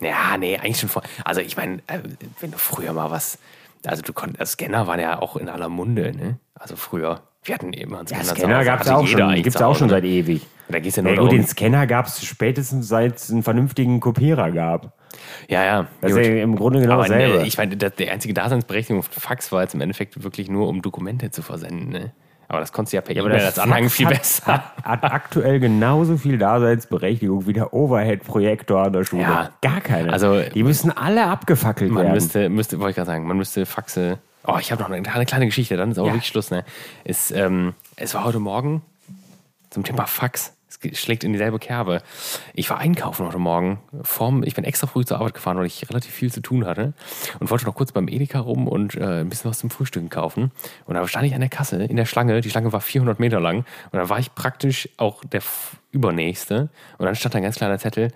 Ja, 0.00 0.36
nee, 0.38 0.56
eigentlich 0.58 0.80
schon 0.80 0.88
vor. 0.88 1.02
Also 1.24 1.40
ich 1.40 1.56
meine, 1.56 1.76
äh, 1.86 2.00
wenn 2.40 2.50
du 2.50 2.58
früher 2.58 2.92
mal 2.92 3.10
was, 3.10 3.38
also 3.86 4.02
du 4.02 4.12
konntest, 4.12 4.52
Scanner 4.52 4.86
waren 4.86 5.00
ja 5.00 5.20
auch 5.20 5.36
in 5.36 5.48
aller 5.48 5.68
Munde, 5.68 6.12
ne? 6.16 6.38
Also 6.54 6.76
früher, 6.76 7.22
wir 7.44 7.54
hatten 7.54 7.72
eben 7.72 7.94
einen 7.94 8.06
Ja, 8.08 8.16
Scanner. 8.16 8.24
zu 8.24 8.34
Scanner 8.36 8.64
gab 8.64 8.80
es 8.80 8.86
hatte 8.88 8.98
auch 8.98 9.06
schon, 9.06 9.34
gibt 9.34 9.46
es 9.54 9.62
auch 9.62 9.76
schon 9.76 9.86
ne? 9.88 9.92
seit 9.94 10.04
ewig. 10.04 10.46
Da 10.68 10.78
geht 10.78 10.88
es 10.90 10.96
ja 10.96 11.02
Ja, 11.02 11.10
nur 11.10 11.16
gut, 11.16 11.32
darum. 11.32 11.38
den 11.42 11.46
Scanner 11.46 11.86
gab 11.86 12.06
es 12.06 12.24
spätestens 12.24 12.88
seit 12.88 13.16
es 13.16 13.30
einen 13.30 13.42
vernünftigen 13.42 14.00
Kopierer 14.00 14.50
gab. 14.50 14.92
Ja, 15.48 15.64
ja. 15.64 15.86
Das 16.00 16.12
gut. 16.12 16.20
ist 16.22 16.26
ja 16.28 16.42
im 16.42 16.56
Grunde 16.56 16.80
genau 16.80 16.94
Aber 16.94 17.02
dasselbe. 17.02 17.38
ne, 17.40 17.46
ich 17.46 17.56
meine, 17.58 17.76
die 17.76 18.10
einzige 18.10 18.34
Daseinsberechtigung 18.34 19.02
von 19.02 19.12
Fax 19.12 19.52
war 19.52 19.62
jetzt 19.62 19.74
im 19.74 19.80
Endeffekt 19.80 20.22
wirklich 20.24 20.48
nur, 20.50 20.68
um 20.68 20.82
Dokumente 20.82 21.30
zu 21.30 21.42
versenden, 21.42 21.90
ne? 21.90 22.12
Aber 22.48 22.60
das 22.60 22.72
konntest 22.72 22.92
du 22.92 22.96
ja 22.96 23.00
per 23.00 23.16
aber 23.16 23.26
E-Mail 23.30 23.38
das 23.38 23.58
als 23.58 23.58
Anhang 23.58 23.88
viel 23.88 24.06
hat, 24.06 24.18
besser. 24.18 24.46
Hat, 24.52 24.62
hat 24.84 25.04
aktuell 25.04 25.60
genauso 25.60 26.16
viel 26.16 26.38
Daseinsberechtigung 26.38 27.46
wie 27.46 27.52
der 27.54 27.72
Overhead-Projektor 27.72 28.82
an 28.84 28.92
der 28.92 29.04
Schule. 29.04 29.22
Ja. 29.22 29.50
Gar 29.62 29.80
keine. 29.80 30.12
Also- 30.12 30.40
die 30.42 30.62
müssen 30.62 30.90
alle 30.90 31.26
abgefackelt 31.26 31.90
Man 31.90 32.04
werden. 32.04 32.14
müsste, 32.14 32.48
müsste, 32.48 32.78
wollte 32.78 32.90
ich 32.90 32.96
gerade 32.96 33.06
sagen, 33.06 33.26
man 33.26 33.36
müsste 33.36 33.64
Faxe. 33.66 34.18
Oh, 34.46 34.56
ich 34.60 34.70
habe 34.70 34.82
noch 34.82 34.90
eine, 34.90 35.08
eine 35.10 35.24
kleine 35.26 35.46
Geschichte, 35.46 35.76
dann 35.76 35.90
ist 35.92 35.98
auch 35.98 36.06
Ja. 36.06 36.12
wirklich 36.12 36.26
Schluss. 36.28 36.50
Ne? 36.50 36.64
Es, 37.04 37.30
ähm, 37.30 37.72
es 37.96 38.12
war 38.14 38.24
heute 38.24 38.40
Morgen 38.40 38.82
zum 39.70 39.84
Thema 39.84 40.06
Fax. 40.06 40.52
Es 40.82 40.98
schlägt 41.00 41.24
in 41.24 41.32
dieselbe 41.32 41.58
Kerbe. 41.58 42.02
Ich 42.54 42.68
war 42.70 42.78
einkaufen 42.78 43.26
heute 43.26 43.38
Morgen. 43.38 43.78
Vorm, 44.02 44.42
ich 44.42 44.54
bin 44.54 44.64
extra 44.64 44.86
früh 44.86 45.04
zur 45.04 45.18
Arbeit 45.18 45.34
gefahren, 45.34 45.56
weil 45.56 45.66
ich 45.66 45.88
relativ 45.88 46.12
viel 46.12 46.32
zu 46.32 46.40
tun 46.40 46.66
hatte. 46.66 46.94
Und 47.40 47.50
wollte 47.50 47.64
noch 47.66 47.74
kurz 47.74 47.92
beim 47.92 48.08
Edeka 48.08 48.40
rum 48.40 48.68
und 48.68 48.94
äh, 48.96 49.20
ein 49.20 49.28
bisschen 49.28 49.50
was 49.50 49.58
zum 49.58 49.70
Frühstücken 49.70 50.10
kaufen. 50.10 50.50
Und 50.86 50.94
da 50.94 51.06
stand 51.06 51.26
ich 51.26 51.34
an 51.34 51.40
der 51.40 51.50
Kasse 51.50 51.82
in 51.82 51.96
der 51.96 52.06
Schlange. 52.06 52.40
Die 52.40 52.50
Schlange 52.50 52.72
war 52.72 52.80
400 52.80 53.20
Meter 53.20 53.40
lang. 53.40 53.64
Und 53.92 53.98
da 53.98 54.08
war 54.08 54.18
ich 54.18 54.34
praktisch 54.34 54.88
auch 54.96 55.24
der 55.24 55.42
Übernächste. 55.90 56.68
Und 56.98 57.06
dann 57.06 57.14
stand 57.14 57.34
da 57.34 57.38
ein 57.38 57.44
ganz 57.44 57.56
kleiner 57.56 57.78
Zettel. 57.78 58.12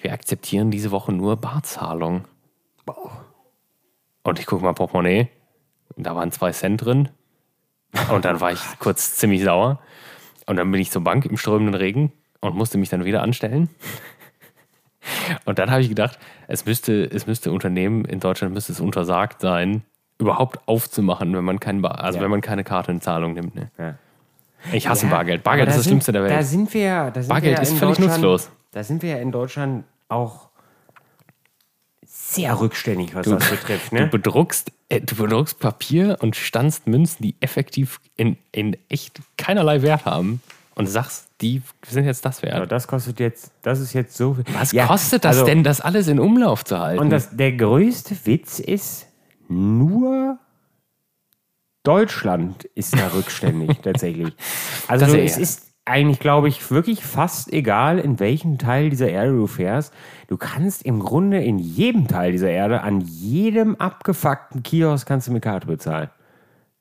Wir 0.00 0.12
akzeptieren 0.12 0.70
diese 0.70 0.90
Woche 0.90 1.12
nur 1.12 1.36
Barzahlung. 1.36 2.26
Und 4.22 4.38
ich 4.38 4.46
gucke 4.46 4.64
mal 4.64 4.72
Portemonnaie. 4.72 5.28
Und 5.96 6.06
da 6.06 6.14
waren 6.14 6.32
zwei 6.32 6.52
Cent 6.52 6.84
drin. 6.84 7.08
Und 8.12 8.24
dann 8.24 8.40
war 8.40 8.52
ich 8.52 8.60
kurz 8.78 9.16
ziemlich 9.16 9.42
sauer. 9.42 9.80
Und 10.46 10.56
dann 10.56 10.70
bin 10.70 10.80
ich 10.80 10.90
zur 10.90 11.02
Bank 11.02 11.26
im 11.26 11.36
strömenden 11.36 11.74
Regen 11.74 12.12
und 12.40 12.54
musste 12.56 12.78
mich 12.78 12.88
dann 12.88 13.04
wieder 13.04 13.22
anstellen. 13.22 13.68
Und 15.44 15.58
dann 15.58 15.70
habe 15.70 15.80
ich 15.82 15.88
gedacht, 15.88 16.18
es 16.48 16.66
müsste, 16.66 17.04
es 17.04 17.26
müsste 17.26 17.52
Unternehmen 17.52 18.04
in 18.04 18.20
Deutschland 18.20 18.54
müsste 18.54 18.72
es 18.72 18.80
untersagt 18.80 19.40
sein, 19.40 19.82
überhaupt 20.18 20.58
aufzumachen, 20.66 21.34
wenn 21.36 21.44
man 21.44 21.60
kein 21.60 21.82
Bar, 21.82 22.00
also 22.02 22.18
Ja. 22.18 22.24
wenn 22.24 22.30
man 22.30 22.40
keine 22.40 22.64
Karte 22.64 22.90
in 22.90 23.00
Zahlung 23.00 23.34
nimmt. 23.34 23.54
Ne? 23.54 23.70
Ja. 23.78 23.94
Ich 24.72 24.88
hasse 24.88 25.06
Ja, 25.06 25.12
Bargeld. 25.12 25.42
Bargeld 25.44 25.68
da 25.68 25.70
ist 25.72 25.76
das 25.78 25.84
sind- 25.84 25.90
Schlimmste 25.90 26.12
der 26.12 26.22
Da 26.22 26.28
Welt. 26.28 26.46
sind 26.46 26.72
wir, 26.74 27.10
da 27.12 27.22
sind 27.22 27.28
Bargeld 27.28 27.56
wir 27.58 27.62
ist 27.62 27.70
in 27.72 27.76
völlig 27.76 27.98
nutzlos. 27.98 28.50
Da 28.72 28.82
sind 28.82 29.02
wir 29.02 29.10
ja 29.10 29.16
in 29.18 29.30
Deutschland 29.30 29.84
auch 30.08 30.48
sehr 32.04 32.58
rückständig, 32.60 33.14
was 33.14 33.26
das 33.28 33.48
betrifft. 33.50 33.92
Du 33.92 33.96
Ne? 33.96 34.06
bedruckst, 34.06 34.70
äh, 34.70 34.72
du 34.88 35.16
bedruckst 35.16 35.58
Papier 35.58 36.18
und 36.20 36.36
standst 36.36 36.86
Münzen, 36.86 37.22
die 37.22 37.34
effektiv 37.40 38.00
in, 38.16 38.36
in 38.52 38.76
echt 38.88 39.20
keinerlei 39.36 39.82
Wert 39.82 40.04
haben 40.04 40.40
und 40.74 40.86
sagst, 40.86 41.28
die 41.40 41.62
sind 41.86 42.04
jetzt 42.04 42.24
das 42.24 42.42
Aber 42.42 42.52
wert. 42.52 42.72
das 42.72 42.86
kostet 42.86 43.18
jetzt, 43.20 43.50
das 43.62 43.80
ist 43.80 43.92
jetzt 43.92 44.16
so 44.16 44.34
viel. 44.34 44.44
Was 44.54 44.72
Ja, 44.72 44.86
kostet 44.86 45.24
das 45.24 45.36
also- 45.38 45.46
denn, 45.46 45.64
das 45.64 45.80
alles 45.80 46.08
in 46.08 46.20
Umlauf 46.20 46.64
zu 46.64 46.78
halten? 46.78 47.00
Und 47.00 47.10
das, 47.10 47.36
der 47.36 47.52
größte 47.52 48.16
Witz 48.24 48.58
ist, 48.60 49.06
nur 49.48 50.38
Deutschland 51.82 52.64
ist 52.74 52.98
da 52.98 53.08
rückständig 53.08 53.78
tatsächlich. 53.82 54.34
Also 54.88 55.06
es 55.16 55.36
ja- 55.36 55.42
ist 55.42 55.65
eigentlich, 55.86 56.18
glaube 56.18 56.48
ich, 56.48 56.70
wirklich 56.70 57.04
fast 57.04 57.52
egal, 57.52 57.98
in 57.98 58.18
welchem 58.18 58.58
Teil 58.58 58.90
dieser 58.90 59.08
Erde 59.08 59.32
du 59.32 59.46
fährst. 59.46 59.94
Du 60.28 60.36
kannst 60.36 60.84
im 60.84 61.00
Grunde 61.00 61.42
in 61.42 61.58
jedem 61.58 62.08
Teil 62.08 62.32
dieser 62.32 62.50
Erde, 62.50 62.82
an 62.82 63.00
jedem 63.00 63.76
abgefuckten 63.76 64.62
Kiosk 64.62 65.06
kannst 65.06 65.28
du 65.28 65.32
mit 65.32 65.42
Karte 65.42 65.68
bezahlen. 65.68 66.10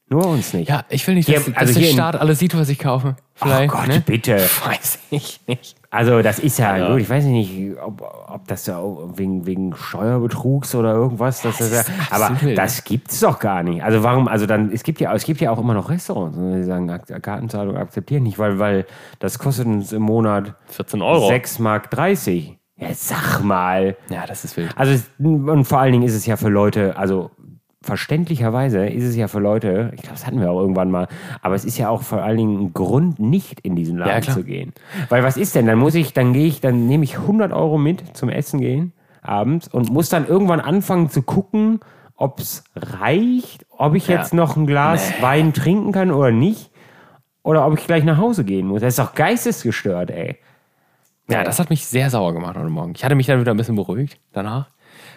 Nur 0.07 0.27
uns 0.27 0.53
nicht. 0.53 0.69
Ja, 0.69 0.83
ich 0.89 1.05
will 1.07 1.15
nicht, 1.15 1.25
Hier- 1.25 1.37
dass, 1.37 1.45
dass 1.45 1.55
also 1.57 1.73
der 1.73 1.83
hier 1.83 1.93
Staat 1.93 2.15
alles 2.15 2.37
sieht, 2.37 2.55
was 2.55 2.69
ich 2.69 2.77
kaufe. 2.77 3.15
Vielleicht, 3.33 3.71
Gott, 3.71 3.87
ne? 3.87 4.03
bitte. 4.05 4.35
Weiß 4.65 4.99
ich 5.09 5.41
nicht. 5.47 5.75
Also 5.89 6.21
das 6.21 6.37
ist 6.39 6.59
ja, 6.59 6.77
Ja. 6.77 6.91
gut, 6.91 7.01
ich 7.01 7.09
weiß 7.09 7.23
nicht, 7.25 7.75
ob, 7.83 8.01
ob 8.27 8.47
das 8.47 8.67
ja 8.67 8.79
wegen, 9.17 9.45
wegen 9.47 9.73
Steuerbetrugs 9.75 10.75
oder 10.75 10.93
irgendwas, 10.93 11.41
das, 11.41 11.57
das, 11.57 11.71
Das 11.71 11.87
ja, 11.87 11.93
ist 11.93 12.11
aber 12.13 12.25
absolut. 12.31 12.57
das 12.57 12.83
gibt's 12.83 13.19
doch 13.19 13.39
gar 13.39 13.63
nicht. 13.63 13.83
Also 13.83 14.03
warum, 14.03 14.27
also 14.27 14.45
dann, 14.45 14.71
es 14.71 14.83
gibt 14.83 15.01
ja, 15.01 15.13
es 15.13 15.23
gibt 15.23 15.41
ja 15.41 15.49
auch 15.51 15.57
immer 15.59 15.73
noch 15.73 15.89
Restaurants, 15.89 16.37
die 16.37 16.63
sagen, 16.63 16.87
Kartenzahlung 17.21 17.75
akzeptieren 17.75 18.23
nicht, 18.23 18.37
weil, 18.37 18.59
weil 18.59 18.85
das 19.19 19.39
kostet 19.39 19.65
uns 19.65 19.91
im 19.91 20.03
Monat 20.03 20.53
14 20.67 21.01
Euro. 21.01 21.27
6 21.29 21.59
Mark 21.59 21.89
30. 21.91 22.57
Ja, 22.77 22.89
sag 22.93 23.41
mal. 23.41 23.95
Ja, 24.09 24.25
das 24.27 24.43
ist 24.43 24.55
wild. 24.57 24.69
Also 24.77 24.91
es- 24.93 25.09
und 25.17 25.63
vor 25.65 25.79
allen 25.79 25.93
Dingen 25.93 26.03
ist 26.03 26.13
es 26.13 26.25
ja 26.25 26.35
für 26.35 26.49
Leute, 26.49 26.95
also 26.97 27.31
verständlicherweise 27.86 28.86
ist 28.88 29.03
es 29.03 29.15
ja 29.15 29.27
für 29.27 29.39
Leute, 29.39 29.91
ich 29.95 30.01
glaube, 30.01 30.15
das 30.15 30.25
hatten 30.27 30.39
wir 30.41 30.51
auch 30.51 30.59
irgendwann 30.59 30.91
mal, 30.91 31.07
aber 31.41 31.55
es 31.55 31.63
ist 31.65 31.77
ja 31.77 31.89
auch 31.89 32.01
vor 32.01 32.21
allen 32.23 32.38
Dingen 32.38 32.59
ein 32.65 32.73
Grund, 32.73 33.19
nicht 33.19 33.59
in 33.61 33.75
diesen 33.75 33.97
Laden 33.97 34.23
Ja, 34.23 34.33
zu 34.33 34.43
gehen. 34.43 34.73
Weil 35.09 35.23
was 35.23 35.38
ist 35.38 35.55
denn? 35.55 35.65
Dann 35.67 35.77
muss 35.77 35.95
ich, 35.95 36.13
dann 36.13 36.33
gehe 36.33 36.47
ich, 36.47 36.61
dann 36.61 36.88
nehme 36.88 37.03
ich 37.03 37.17
100 37.17 37.53
Euro 37.53 37.77
mit 37.77 38.17
zum 38.17 38.29
Essen 38.29 38.59
gehen 38.59 38.91
abends 39.21 39.67
und 39.67 39.91
muss 39.91 40.09
dann 40.09 40.27
irgendwann 40.27 40.59
anfangen 40.59 41.09
zu 41.09 41.21
gucken, 41.21 41.79
ob 42.15 42.39
es 42.39 42.63
reicht, 42.75 43.65
ob 43.69 43.95
ich 43.95 44.07
Ja. 44.07 44.17
jetzt 44.17 44.33
noch 44.33 44.55
ein 44.55 44.65
Glas 44.67 45.13
Wein 45.21 45.53
trinken 45.53 45.91
kann 45.91 46.11
oder 46.11 46.31
nicht. 46.31 46.71
Oder 47.43 47.67
ob 47.67 47.77
ich 47.77 47.86
gleich 47.86 48.03
nach 48.03 48.17
Hause 48.17 48.43
gehen 48.43 48.65
muss. 48.67 48.81
Das 48.81 48.89
ist 48.89 48.99
doch 48.99 49.13
geistesgestört, 49.13 50.09
ey. 50.09 50.38
Ja, 51.29 51.43
das 51.43 51.59
hat 51.59 51.69
mich 51.69 51.86
sehr 51.86 52.09
sauer 52.09 52.33
gemacht 52.33 52.55
heute 52.57 52.69
Morgen. 52.69 52.93
Ich 52.95 53.03
hatte 53.03 53.15
mich 53.15 53.27
dann 53.27 53.39
wieder 53.39 53.51
ein 53.51 53.57
bisschen 53.57 53.75
beruhigt 53.75 54.19
danach. 54.31 54.69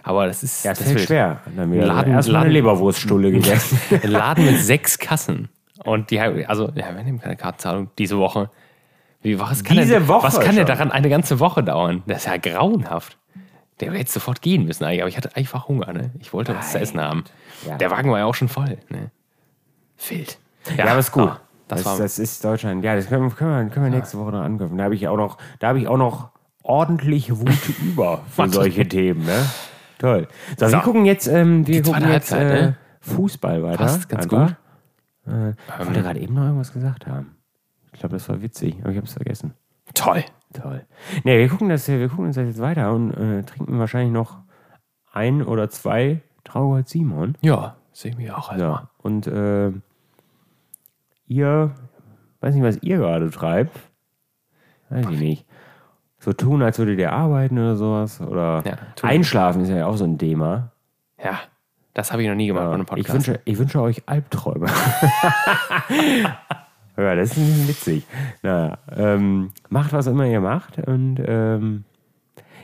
Aber 0.03 0.27
das 0.27 0.43
ist, 0.43 0.65
Ja, 0.65 0.73
das, 0.73 0.93
das 0.93 1.03
schwer. 1.05 1.41
Dann 1.57 1.73
wieder 1.73 1.87
Laden- 1.87 2.13
erstmal 2.13 2.37
eine 2.43 2.45
Laden- 2.51 2.53
Leberwurststulle 2.53 3.31
gegessen. 3.33 3.79
Ein 4.03 4.11
Laden 4.11 4.45
mit 4.47 4.59
sechs 4.61 4.99
Kassen. 4.99 5.49
Und 5.85 6.11
die 6.11 6.21
haben, 6.21 6.45
also, 6.47 6.71
ja, 6.75 6.95
wir 6.95 7.03
nehmen 7.05 7.21
keine 7.21 7.37
Kartenzahlung 7.37 7.91
diese 7.99 8.19
Woche. 8.19 8.51
Wie, 9.23 9.39
was 9.41 9.65
kann 9.65 9.77
Diese 9.77 9.95
denn, 9.95 10.09
Woche 10.09 10.25
Was 10.27 10.39
kann 10.41 10.55
denn 10.57 10.67
daran 10.67 10.91
eine 10.93 11.09
ganze 11.09 11.41
Woche 11.41 11.63
dauern? 11.65 12.03
Das 12.07 12.19
ist 12.19 12.27
ja 12.27 12.37
grauenhaft. 12.37 13.17
Der 13.81 13.93
jetzt 13.95 14.13
sofort 14.13 14.43
gehen 14.43 14.65
müssen 14.65 14.85
eigentlich, 14.85 15.03
aber 15.03 15.09
ich 15.09 15.17
hatte 15.17 15.35
einfach 15.37 15.69
Hunger, 15.69 15.93
ne? 15.93 16.11
Ich 16.21 16.33
wollte 16.33 16.55
was 16.57 16.73
zu 16.73 16.81
essen 16.81 17.01
haben. 17.01 17.25
Ja. 17.67 17.77
Der 17.79 17.91
Wagen 17.93 18.11
war 18.11 18.19
ja 18.19 18.25
auch 18.25 18.35
schon 18.35 18.49
voll, 18.49 18.79
ne? 18.89 19.11
Wild. 20.09 20.39
Ja, 20.77 20.85
aber 20.87 20.99
ist 20.99 21.13
gut. 21.13 21.29
ah, 21.29 21.41
das, 21.69 21.83
das, 21.83 21.87
war, 21.87 21.99
das 21.99 22.19
ist 22.19 22.45
Deutschland. 22.45 22.85
Ja, 22.85 22.97
das 22.97 23.09
können, 23.09 23.23
wir- 23.25 23.31
können, 23.31 23.67
wir, 23.67 23.71
können 23.73 23.87
wir 23.93 23.97
nächste 23.99 24.19
Woche 24.19 24.33
noch 24.33 24.43
angreifen. 24.43 24.77
Da 24.79 24.85
habe 24.85 24.95
ich 24.97 25.07
auch 25.09 25.17
noch, 25.17 25.39
da 25.61 25.69
habe 25.69 25.79
ich 25.81 25.87
auch 25.89 25.97
noch 25.97 26.31
ordentlich 26.63 27.31
Wut 27.37 27.49
über 27.83 28.23
für 28.35 28.49
solche 28.49 28.87
Themen. 28.89 29.25
Ne? 29.25 29.47
Toll. 29.99 30.29
So, 30.57 30.67
So. 30.67 30.73
wir 30.73 30.81
gucken 30.81 31.05
jetzt, 31.05 31.27
ähm, 31.27 31.67
wir 31.67 31.83
gucken 31.83 32.03
jetzt 32.11 32.33
Halbzeit, 32.33 32.51
äh, 32.51 32.63
ne? 32.67 32.77
Fußball 33.01 33.63
weiter. 33.63 33.79
Passt 33.79 34.09
ganz 34.09 34.25
Einfach. 34.25 34.49
gut. 34.49 34.57
Ähm. 35.27 35.55
Ich 35.81 35.87
wollte 35.87 36.03
gerade 36.03 36.21
eben 36.21 36.35
noch 36.35 36.45
irgendwas 36.45 36.73
gesagt 36.73 37.07
haben. 37.07 37.37
Ich 37.93 38.01
glaube, 38.01 38.15
das 38.15 38.29
war 38.29 38.41
witzig, 38.43 38.77
aber 38.81 38.91
ich 38.91 38.97
habe 38.97 39.07
es 39.07 39.13
vergessen. 39.13 39.55
toll. 39.95 40.25
Toll. 40.55 40.87
Nee, 41.25 41.39
wir 41.39 41.49
gucken, 41.49 41.69
das, 41.69 41.87
wir 41.89 42.09
gucken 42.09 42.25
uns 42.27 42.37
das 42.37 42.47
jetzt 42.47 42.61
weiter 42.61 42.93
und 42.95 43.13
äh, 43.13 43.43
trinken 43.43 43.79
wahrscheinlich 43.79 44.13
noch 44.13 44.39
ein 45.13 45.43
oder 45.43 45.69
zwei 45.69 46.23
Traugott 46.45 46.89
Simon. 46.89 47.37
Ja, 47.43 47.77
sehe 47.93 48.13
ich 48.13 48.17
mich 48.17 48.31
auch. 48.33 48.49
Also. 48.49 48.65
Ja. 48.65 48.91
Und 48.97 49.27
äh, 49.27 49.73
ihr, 51.27 51.75
weiß 52.41 52.55
nicht, 52.55 52.65
was 52.65 52.79
ihr 52.83 52.97
gerade 52.97 53.31
treibt. 53.31 53.79
Weiß 54.89 55.07
ich 55.11 55.21
nicht. 55.21 55.47
So 56.29 56.35
tun, 56.35 56.61
als 56.63 56.79
würdet 56.79 56.99
ihr 56.99 57.11
arbeiten 57.11 57.59
oder 57.59 57.75
sowas. 57.75 58.21
Oder 58.21 58.63
Ja, 58.67 58.77
einschlafen 59.01 59.63
ist 59.63 59.71
ja 59.71 59.87
auch 59.87 59.97
so 59.97 60.05
ein 60.05 60.19
Thema. 60.19 60.73
Ja, 61.25 61.41
das 61.95 62.13
habe 62.13 62.21
ich 62.23 62.29
noch 62.29 62.35
nie 62.35 62.49
gemacht 62.49 62.67
bei 62.67 62.73
einem 62.75 62.83
Ich 62.83 62.87
Podcast. 62.87 63.15
wünsche, 63.15 63.41
ich 63.47 63.57
wünsche 63.57 63.81
euch 63.81 64.03
Albträume. 64.05 64.67
ja, 66.99 67.15
das 67.15 67.31
ist 67.31 67.39
ein 67.39 67.47
bisschen 67.47 67.69
witzig. 67.69 68.07
Naja, 68.43 68.77
ähm, 68.95 69.53
macht, 69.71 69.95
was 69.95 70.07
immer 70.07 70.27
ihr 70.27 70.43
macht. 70.43 70.77
Und 70.87 71.19
ähm, 71.27 71.85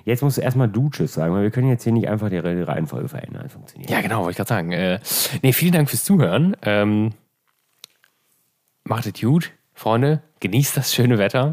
jetzt 0.04 0.22
musst 0.22 0.36
du 0.36 0.42
erstmal 0.42 0.68
du 0.68 0.90
Tschüss 0.90 1.14
sagen, 1.14 1.32
weil 1.32 1.44
wir 1.44 1.50
können 1.50 1.70
jetzt 1.70 1.84
hier 1.84 1.92
nicht 1.94 2.06
einfach 2.06 2.28
die 2.28 2.36
Reihenfolge 2.36 3.08
verändern. 3.08 3.44
Das 3.44 3.54
funktioniert. 3.54 3.90
Ja, 3.90 4.02
genau, 4.02 4.24
wollte 4.24 4.32
ich 4.32 4.36
gerade 4.36 4.48
sagen. 4.48 4.72
Äh, 4.72 5.00
nee, 5.40 5.54
vielen 5.54 5.72
Dank 5.72 5.88
fürs 5.88 6.04
Zuhören. 6.04 6.54
Ähm, 6.60 7.12
macht 8.82 9.06
es 9.06 9.18
gut, 9.18 9.52
Freunde. 9.72 10.20
Genießt 10.40 10.76
das 10.76 10.92
schöne 10.92 11.16
Wetter. 11.16 11.52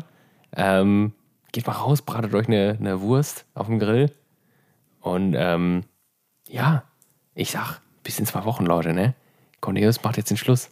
Ähm, 0.58 1.14
geht 1.52 1.68
mal 1.68 1.74
raus, 1.74 2.02
bratet 2.02 2.34
euch 2.34 2.48
eine, 2.48 2.78
eine 2.80 3.02
Wurst 3.02 3.46
auf 3.54 3.68
dem 3.68 3.80
Grill. 3.80 4.12
Und 5.00 5.36
ähm, 5.38 5.84
ja, 6.48 6.84
ich 7.34 7.52
sag, 7.52 7.80
bis 8.04 8.20
in 8.20 8.26
zwei 8.26 8.46
Wochen, 8.46 8.66
Leute, 8.66 8.94
ne? 8.94 9.14
Cornelius 9.60 10.04
macht 10.04 10.18
jetzt 10.18 10.30
den 10.30 10.38
Schluss. 10.38 10.70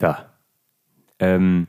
Ja. 0.00 0.26
Ähm, 1.18 1.68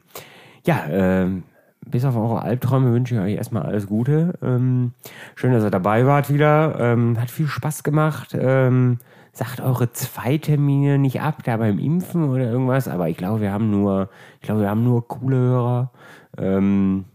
ja, 0.65 0.85
ähm, 0.89 1.43
bis 1.85 2.05
auf 2.05 2.15
eure 2.15 2.41
Albträume 2.41 2.91
wünsche 2.93 3.15
ich 3.15 3.21
euch 3.21 3.35
erstmal 3.35 3.63
alles 3.63 3.87
Gute. 3.87 4.33
Ähm, 4.41 4.93
schön, 5.35 5.51
dass 5.51 5.63
ihr 5.63 5.69
dabei 5.69 6.05
wart 6.05 6.33
wieder. 6.33 6.79
Ähm, 6.79 7.19
hat 7.19 7.29
viel 7.29 7.47
Spaß 7.47 7.83
gemacht. 7.83 8.35
Ähm, 8.39 8.99
sagt 9.33 9.61
eure 9.61 9.91
Zweitermine 9.91 10.97
nicht 10.97 11.21
ab, 11.21 11.43
da 11.43 11.57
beim 11.57 11.79
Impfen 11.79 12.29
oder 12.29 12.49
irgendwas. 12.49 12.87
Aber 12.87 13.09
ich 13.09 13.17
glaube, 13.17 13.41
wir 13.41 13.51
haben 13.51 13.69
nur, 13.69 14.09
ich 14.35 14.41
glaube, 14.41 14.61
wir 14.61 14.69
haben 14.69 14.83
nur 14.83 15.07
coole 15.07 15.37
Hörer. 15.37 15.91
Ähm, 16.37 17.05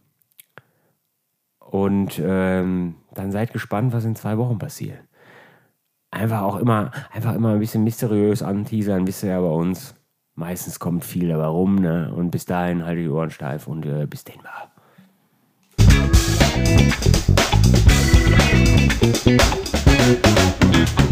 und 1.70 2.20
ähm, 2.24 2.94
dann 3.12 3.30
seid 3.30 3.52
gespannt, 3.52 3.92
was 3.92 4.04
in 4.04 4.16
zwei 4.16 4.38
Wochen 4.38 4.58
passiert. 4.58 5.00
Einfach 6.10 6.42
auch 6.42 6.56
immer, 6.56 6.90
einfach 7.12 7.34
immer 7.34 7.52
ein 7.52 7.60
bisschen 7.60 7.84
mysteriös 7.84 8.42
anteasern, 8.42 9.06
wisst 9.06 9.22
ihr 9.22 9.30
ja 9.30 9.40
bei 9.40 9.48
uns. 9.48 9.94
Meistens 10.34 10.78
kommt 10.78 11.04
viel 11.04 11.28
dabei 11.28 11.46
rum, 11.46 11.76
ne? 11.76 12.12
Und 12.14 12.30
bis 12.30 12.46
dahin 12.46 12.84
haltet 12.84 13.04
die 13.04 13.10
Ohren 13.10 13.30
steif 13.30 13.66
und 13.66 13.84
äh, 13.84 14.06
bis 14.06 14.24
denn 14.24 14.40
mal. 14.42 14.68
Thank 20.68 21.07